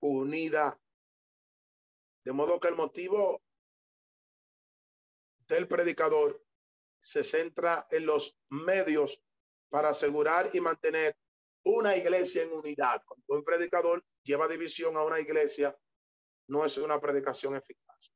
unida. 0.00 0.80
De 2.24 2.32
modo 2.32 2.60
que 2.60 2.68
el 2.68 2.76
motivo 2.76 3.43
del 5.48 5.68
predicador 5.68 6.42
se 7.00 7.22
centra 7.22 7.86
en 7.90 8.06
los 8.06 8.36
medios 8.48 9.22
para 9.68 9.90
asegurar 9.90 10.50
y 10.52 10.60
mantener 10.60 11.16
una 11.64 11.96
iglesia 11.96 12.42
en 12.42 12.52
unidad. 12.52 13.02
Cuando 13.06 13.34
un 13.34 13.44
predicador 13.44 14.04
lleva 14.22 14.48
división 14.48 14.96
a 14.96 15.02
una 15.02 15.20
iglesia, 15.20 15.76
no 16.48 16.64
es 16.64 16.76
una 16.76 17.00
predicación 17.00 17.56
eficaz. 17.56 18.12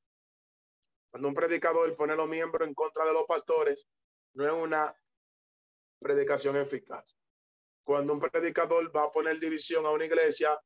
Cuando 1.10 1.28
un 1.28 1.34
predicador 1.34 1.96
pone 1.96 2.14
los 2.14 2.28
miembros 2.28 2.68
en 2.68 2.74
contra 2.74 3.04
de 3.04 3.12
los 3.12 3.24
pastores, 3.24 3.88
no 4.34 4.46
es 4.46 4.52
una 4.52 4.94
predicación 5.98 6.56
eficaz. 6.56 7.16
Cuando 7.82 8.12
un 8.12 8.20
predicador 8.20 8.94
va 8.94 9.04
a 9.04 9.12
poner 9.12 9.40
división 9.40 9.86
a 9.86 9.90
una 9.90 10.04
iglesia, 10.04 10.60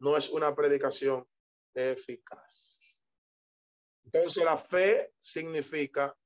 no 0.00 0.16
es 0.16 0.28
una 0.28 0.54
predicación 0.54 1.26
eficaz. 1.74 2.75
Entonces 4.06 4.44
la 4.44 4.56
fe 4.56 5.14
significa 5.18 6.16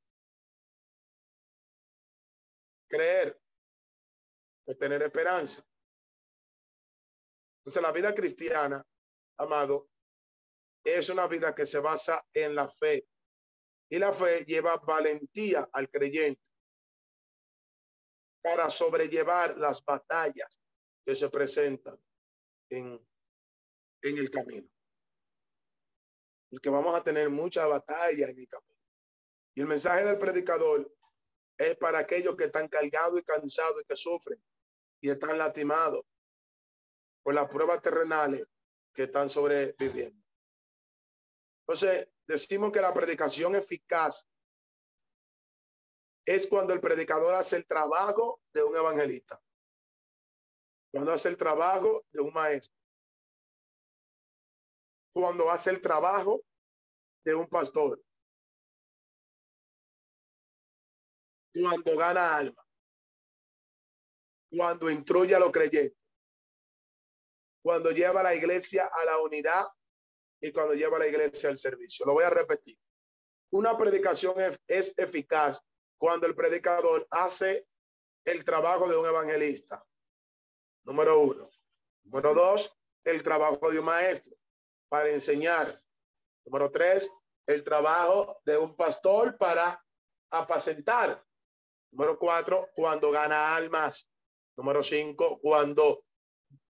creer, 2.89 3.40
tener 4.78 5.02
esperanza. 5.02 5.66
Entonces 7.61 7.82
la 7.82 7.93
vida 7.93 8.15
cristiana, 8.15 8.86
amado, 9.39 9.89
es 10.85 11.09
una 11.09 11.27
vida 11.27 11.55
que 11.55 11.66
se 11.66 11.78
basa 11.78 12.24
en 12.32 12.55
la 12.55 12.69
fe. 12.69 13.07
Y 13.89 13.98
la 13.98 14.12
fe 14.12 14.44
lleva 14.44 14.77
valentía 14.77 15.69
al 15.73 15.90
creyente 15.90 16.48
para 18.43 18.70
sobrellevar 18.70 19.57
las 19.59 19.85
batallas 19.85 20.61
que 21.05 21.15
se 21.15 21.28
presentan 21.28 21.98
en, 22.70 23.07
en 24.02 24.19
el 24.19 24.31
camino. 24.31 24.69
Que 26.59 26.70
vamos 26.70 26.94
a 26.94 27.05
tener 27.05 27.31
muchas 27.31 27.68
batallas 27.68 28.31
en 28.31 28.39
el 28.40 28.48
camino. 28.48 28.77
Y 29.55 29.60
el 29.60 29.66
mensaje 29.66 30.05
del 30.05 30.18
predicador 30.18 30.93
es 31.56 31.77
para 31.77 31.98
aquellos 31.98 32.36
que 32.36 32.44
están 32.44 32.68
cargados 32.68 33.20
y 33.20 33.22
cansados 33.22 33.82
y 33.82 33.85
que 33.85 33.97
sufren 33.97 34.43
y 35.01 35.10
están 35.10 35.39
lastimados 35.39 36.02
por 37.22 37.35
las 37.35 37.48
pruebas 37.48 37.82
terrenales 37.82 38.47
que 38.94 39.05
están 39.05 39.28
sobreviviendo. 39.28 40.20
Entonces, 41.66 42.09
decimos 42.27 42.72
que 42.72 42.81
la 42.81 42.93
predicación 42.93 43.55
eficaz 43.55 44.27
es 46.24 46.47
cuando 46.47 46.74
el 46.74 46.81
predicador 46.81 47.35
hace 47.35 47.56
el 47.56 47.66
trabajo 47.66 48.40
de 48.52 48.62
un 48.62 48.74
evangelista, 48.77 49.40
cuando 50.90 51.12
hace 51.12 51.28
el 51.28 51.36
trabajo 51.36 52.05
de 52.10 52.20
un 52.20 52.32
maestro, 52.32 52.80
cuando 55.12 55.50
hace 55.50 55.70
el 55.70 55.80
trabajo 55.80 56.42
de 57.24 57.34
un 57.34 57.46
pastor, 57.48 58.02
cuando 61.52 61.96
gana 61.96 62.36
alma, 62.36 62.66
cuando 64.50 64.90
instruye 64.90 65.34
a 65.34 65.38
los 65.38 65.50
creyentes, 65.50 65.98
cuando 67.62 67.90
lleva 67.90 68.22
la 68.22 68.34
iglesia 68.34 68.90
a 68.92 69.04
la 69.04 69.18
unidad 69.18 69.66
y 70.40 70.50
cuando 70.52 70.74
lleva 70.74 70.98
la 70.98 71.06
iglesia 71.06 71.50
al 71.50 71.58
servicio. 71.58 72.06
Lo 72.06 72.14
voy 72.14 72.24
a 72.24 72.30
repetir. 72.30 72.78
Una 73.50 73.76
predicación 73.76 74.34
es, 74.66 74.94
eficaz 74.96 75.60
cuando 75.98 76.26
el 76.26 76.34
predicador 76.34 77.06
hace 77.10 77.66
el 78.24 78.44
trabajo 78.44 78.88
de 78.88 78.96
un 78.96 79.04
evangelista. 79.04 79.84
Número 80.84 81.20
uno. 81.20 81.50
Número 82.04 82.32
dos, 82.32 82.74
el 83.04 83.22
trabajo 83.22 83.70
de 83.70 83.80
un 83.80 83.84
maestro 83.84 84.39
para 84.90 85.08
enseñar. 85.08 85.80
Número 86.44 86.70
tres, 86.70 87.10
el 87.46 87.64
trabajo 87.64 88.40
de 88.44 88.58
un 88.58 88.76
pastor 88.76 89.38
para 89.38 89.82
apacentar. 90.30 91.24
Número 91.92 92.18
cuatro, 92.18 92.68
cuando 92.74 93.10
gana 93.10 93.54
almas. 93.54 94.06
Número 94.56 94.82
cinco, 94.82 95.40
cuando 95.40 96.04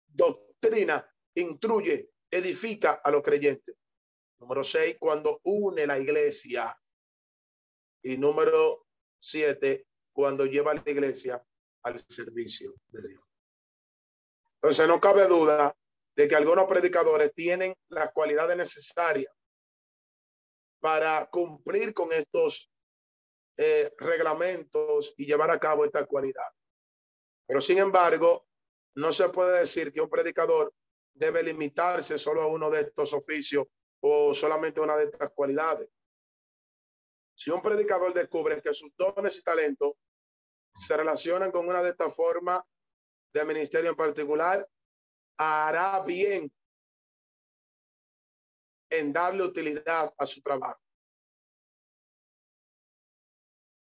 doctrina, 0.06 1.10
instruye, 1.36 2.12
edifica 2.30 3.02
a 3.04 3.10
los 3.10 3.24
creyentes. 3.24 3.76
Número 4.40 4.64
seis, 4.64 4.98
cuando 5.00 5.40
une 5.44 5.88
la 5.88 5.98
iglesia. 5.98 6.78
Y 8.04 8.18
número 8.18 8.88
siete, 9.20 9.88
cuando 10.12 10.46
lleva 10.46 10.74
la 10.74 10.84
iglesia 10.86 11.44
al 11.84 12.00
servicio 12.00 12.76
de 12.88 13.08
Dios. 13.08 13.24
Entonces 14.56 14.88
no 14.88 15.00
cabe 15.00 15.28
duda 15.28 15.76
de 16.16 16.28
que 16.28 16.36
algunos 16.36 16.66
predicadores 16.66 17.34
tienen 17.34 17.76
las 17.90 18.12
cualidades 18.12 18.58
necesarias 18.58 19.34
para 20.80 21.28
cumplir 21.28 21.94
con 21.94 22.12
estos 22.12 22.70
eh, 23.58 23.94
reglamentos 23.98 25.14
y 25.18 25.26
llevar 25.26 25.52
a 25.52 25.60
cabo 25.60 25.86
esta 25.86 26.06
cualidad. 26.06 26.48
Pero 27.48 27.62
sin 27.62 27.78
embargo, 27.78 28.48
no 28.96 29.12
se 29.12 29.30
puede 29.30 29.60
decir 29.60 29.94
que 29.94 30.02
un 30.02 30.10
predicador 30.10 30.74
debe 31.14 31.44
limitarse 31.44 32.18
solo 32.18 32.42
a 32.42 32.48
uno 32.48 32.70
de 32.70 32.82
estos 32.82 33.14
oficios 33.14 33.68
o 34.02 34.34
solamente 34.34 34.82
una 34.82 34.98
de 34.98 35.06
estas 35.06 35.32
cualidades. 35.32 35.90
Si 37.36 37.50
un 37.52 37.62
predicador 37.62 38.14
descubre 38.14 38.62
que 38.62 38.74
sus 38.74 38.92
dones 38.98 39.38
y 39.38 39.44
talentos 39.44 39.94
se 40.74 40.96
relacionan 40.98 41.52
con 41.52 41.68
una 41.68 41.82
de 41.82 41.90
estas 41.90 42.16
formas 42.16 42.62
de 43.34 43.46
ministerio 43.46 43.92
en 43.92 43.96
particular, 43.96 44.68
hará 45.42 46.00
bien 46.02 46.54
en 48.92 49.12
darle 49.12 49.44
utilidad 49.44 50.14
a 50.16 50.26
su 50.26 50.42
trabajo. 50.42 50.80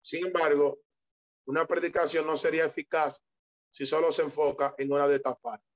Sin 0.02 0.26
embargo, 0.26 0.80
una 1.46 1.66
predicación 1.66 2.26
no 2.26 2.36
sería 2.36 2.66
eficaz 2.66 3.22
si 3.70 3.86
solo 3.86 4.12
se 4.12 4.22
enfoca 4.22 4.74
en 4.76 4.92
una 4.92 5.08
de 5.08 5.16
estas 5.16 5.36
partes. 5.38 5.70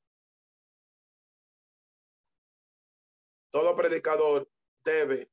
Todo 3.51 3.75
predicador 3.75 4.49
debe 4.85 5.31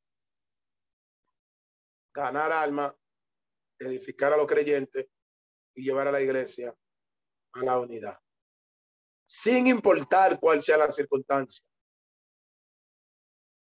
ganar 2.14 2.52
alma, 2.52 2.96
edificar 3.80 4.34
a 4.34 4.38
los 4.38 4.48
creyentes 4.48 5.08
y 5.76 5.84
llevar 5.84 6.08
a 6.08 6.12
la 6.12 6.22
iglesia 6.22 6.76
a 7.54 7.64
la 7.64 7.80
unidad, 7.80 8.20
sin 9.28 9.68
importar 9.68 10.40
cuál 10.40 10.62
sea 10.62 10.78
la 10.78 10.90
circunstancia. 10.90 11.64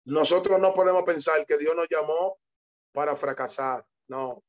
Nosotros 0.05 0.60
no 0.60 0.72
podemos 0.72 1.02
pensar 1.02 1.44
que 1.44 1.59
Dios 1.59 1.74
nos 1.74 1.88
llamó 1.90 2.38
para 2.93 3.16
fracasar. 3.16 3.84
No. 4.06 4.43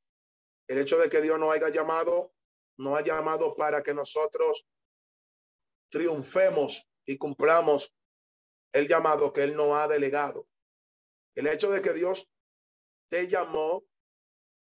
El 0.68 0.78
hecho 0.78 1.00
de 1.00 1.10
que 1.10 1.22
Dios 1.22 1.40
nos 1.40 1.54
haya 1.54 1.70
llamado, 1.70 2.34
nos 2.78 2.98
ha 2.98 3.04
llamado 3.04 3.56
para 3.56 3.82
que 3.82 3.94
nosotros 3.94 4.68
triunfemos 5.90 6.88
y 7.06 7.18
cumplamos 7.18 7.92
el 8.72 8.88
llamado 8.88 9.34
que 9.34 9.44
Él 9.44 9.56
nos 9.56 9.72
ha 9.72 9.88
delegado. 9.88 10.48
El 11.34 11.48
hecho 11.48 11.72
de 11.72 11.82
que 11.82 11.94
Dios 11.94 12.30
te 13.10 13.28
llamó 13.28 13.84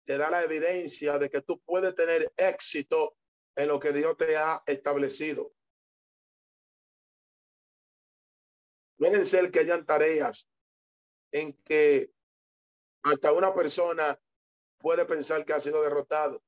te 0.05 0.19
da 0.19 0.31
la 0.31 0.43
evidencia 0.43 1.19
de 1.19 1.31
que 1.31 1.43
tú 1.43 1.61
puedes 1.61 1.95
tener 1.95 2.33
éxito 2.37 3.17
en 3.55 3.69
lo 3.69 3.79
que 3.79 3.93
Dios 3.93 4.17
te 4.17 4.37
ha 4.37 4.63
establecido. 4.67 5.53
Pueden 9.03 9.27
ser 9.27 9.51
que 9.51 9.59
hayan 9.59 9.85
tareas 9.85 10.49
en 11.33 11.55
que 11.65 12.13
hasta 13.03 13.33
una 13.33 13.53
persona 13.53 14.17
puede 14.79 15.05
pensar 15.07 15.45
que 15.45 15.53
ha 15.53 15.59
sido 15.59 15.83
derrotado. 15.83 16.41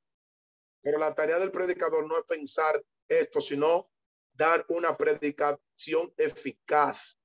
Pero 0.80 0.98
la 0.98 1.12
tarea 1.16 1.40
del 1.40 1.50
predicador 1.50 2.06
no 2.06 2.16
es 2.16 2.24
pensar 2.26 2.80
esto, 3.08 3.40
sino 3.40 3.90
dar 4.34 4.64
una 4.68 4.96
predicación 4.96 6.14
eficaz. 6.16 7.18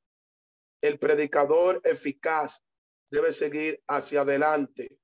El 0.81 0.97
predicador 0.97 1.79
eficaz 1.83 2.63
debe 3.11 3.31
seguir 3.31 3.83
hacia 3.85 4.21
adelante, 4.21 4.97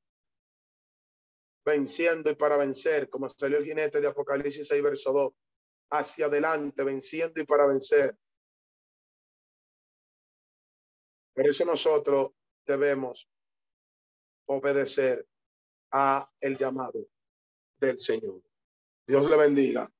venciendo 1.64 2.32
y 2.32 2.36
para 2.36 2.58
vencer, 2.58 3.12
como 3.12 3.30
salió 3.30 3.60
el 3.60 3.66
jinete 3.66 4.02
de 4.02 4.08
Apocalipsis 4.08 4.70
6, 4.70 4.82
verso 4.82 5.14
2, 5.14 5.34
hacia 5.92 6.26
adelante, 6.26 6.84
venciendo 6.84 7.40
y 7.40 7.46
para 7.46 7.68
vencer. 7.68 8.18
Por 11.36 11.48
eso 11.48 11.66
nosotros 11.66 12.32
debemos 12.66 13.30
obedecer 14.48 15.28
a 15.92 16.30
el 16.40 16.58
llamado 16.58 17.08
del 17.78 18.00
Señor. 18.00 18.42
Dios 19.06 19.30
le 19.30 19.38
bendiga 19.38 19.92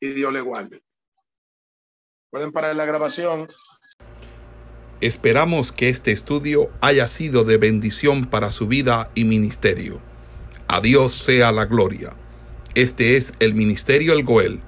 y 0.00 0.08
Dios 0.08 0.32
le 0.32 0.40
guarde. 0.40 0.82
Pueden 2.30 2.52
parar 2.52 2.74
la 2.74 2.86
grabación. 2.86 3.48
Esperamos 5.00 5.72
que 5.72 5.88
este 5.88 6.12
estudio 6.12 6.70
haya 6.80 7.06
sido 7.06 7.44
de 7.44 7.58
bendición 7.58 8.28
para 8.30 8.50
su 8.50 8.66
vida 8.66 9.10
y 9.14 9.24
ministerio. 9.24 10.00
A 10.68 10.80
Dios 10.80 11.12
sea 11.12 11.52
la 11.52 11.66
gloria. 11.66 12.16
Este 12.74 13.16
es 13.16 13.34
el 13.40 13.54
Ministerio 13.54 14.12
El 14.12 14.24
Goel, 14.24 14.60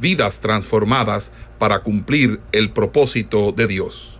vidas 0.00 0.40
transformadas 0.40 1.30
para 1.58 1.82
cumplir 1.82 2.40
el 2.52 2.72
propósito 2.72 3.52
de 3.52 3.66
Dios. 3.66 4.19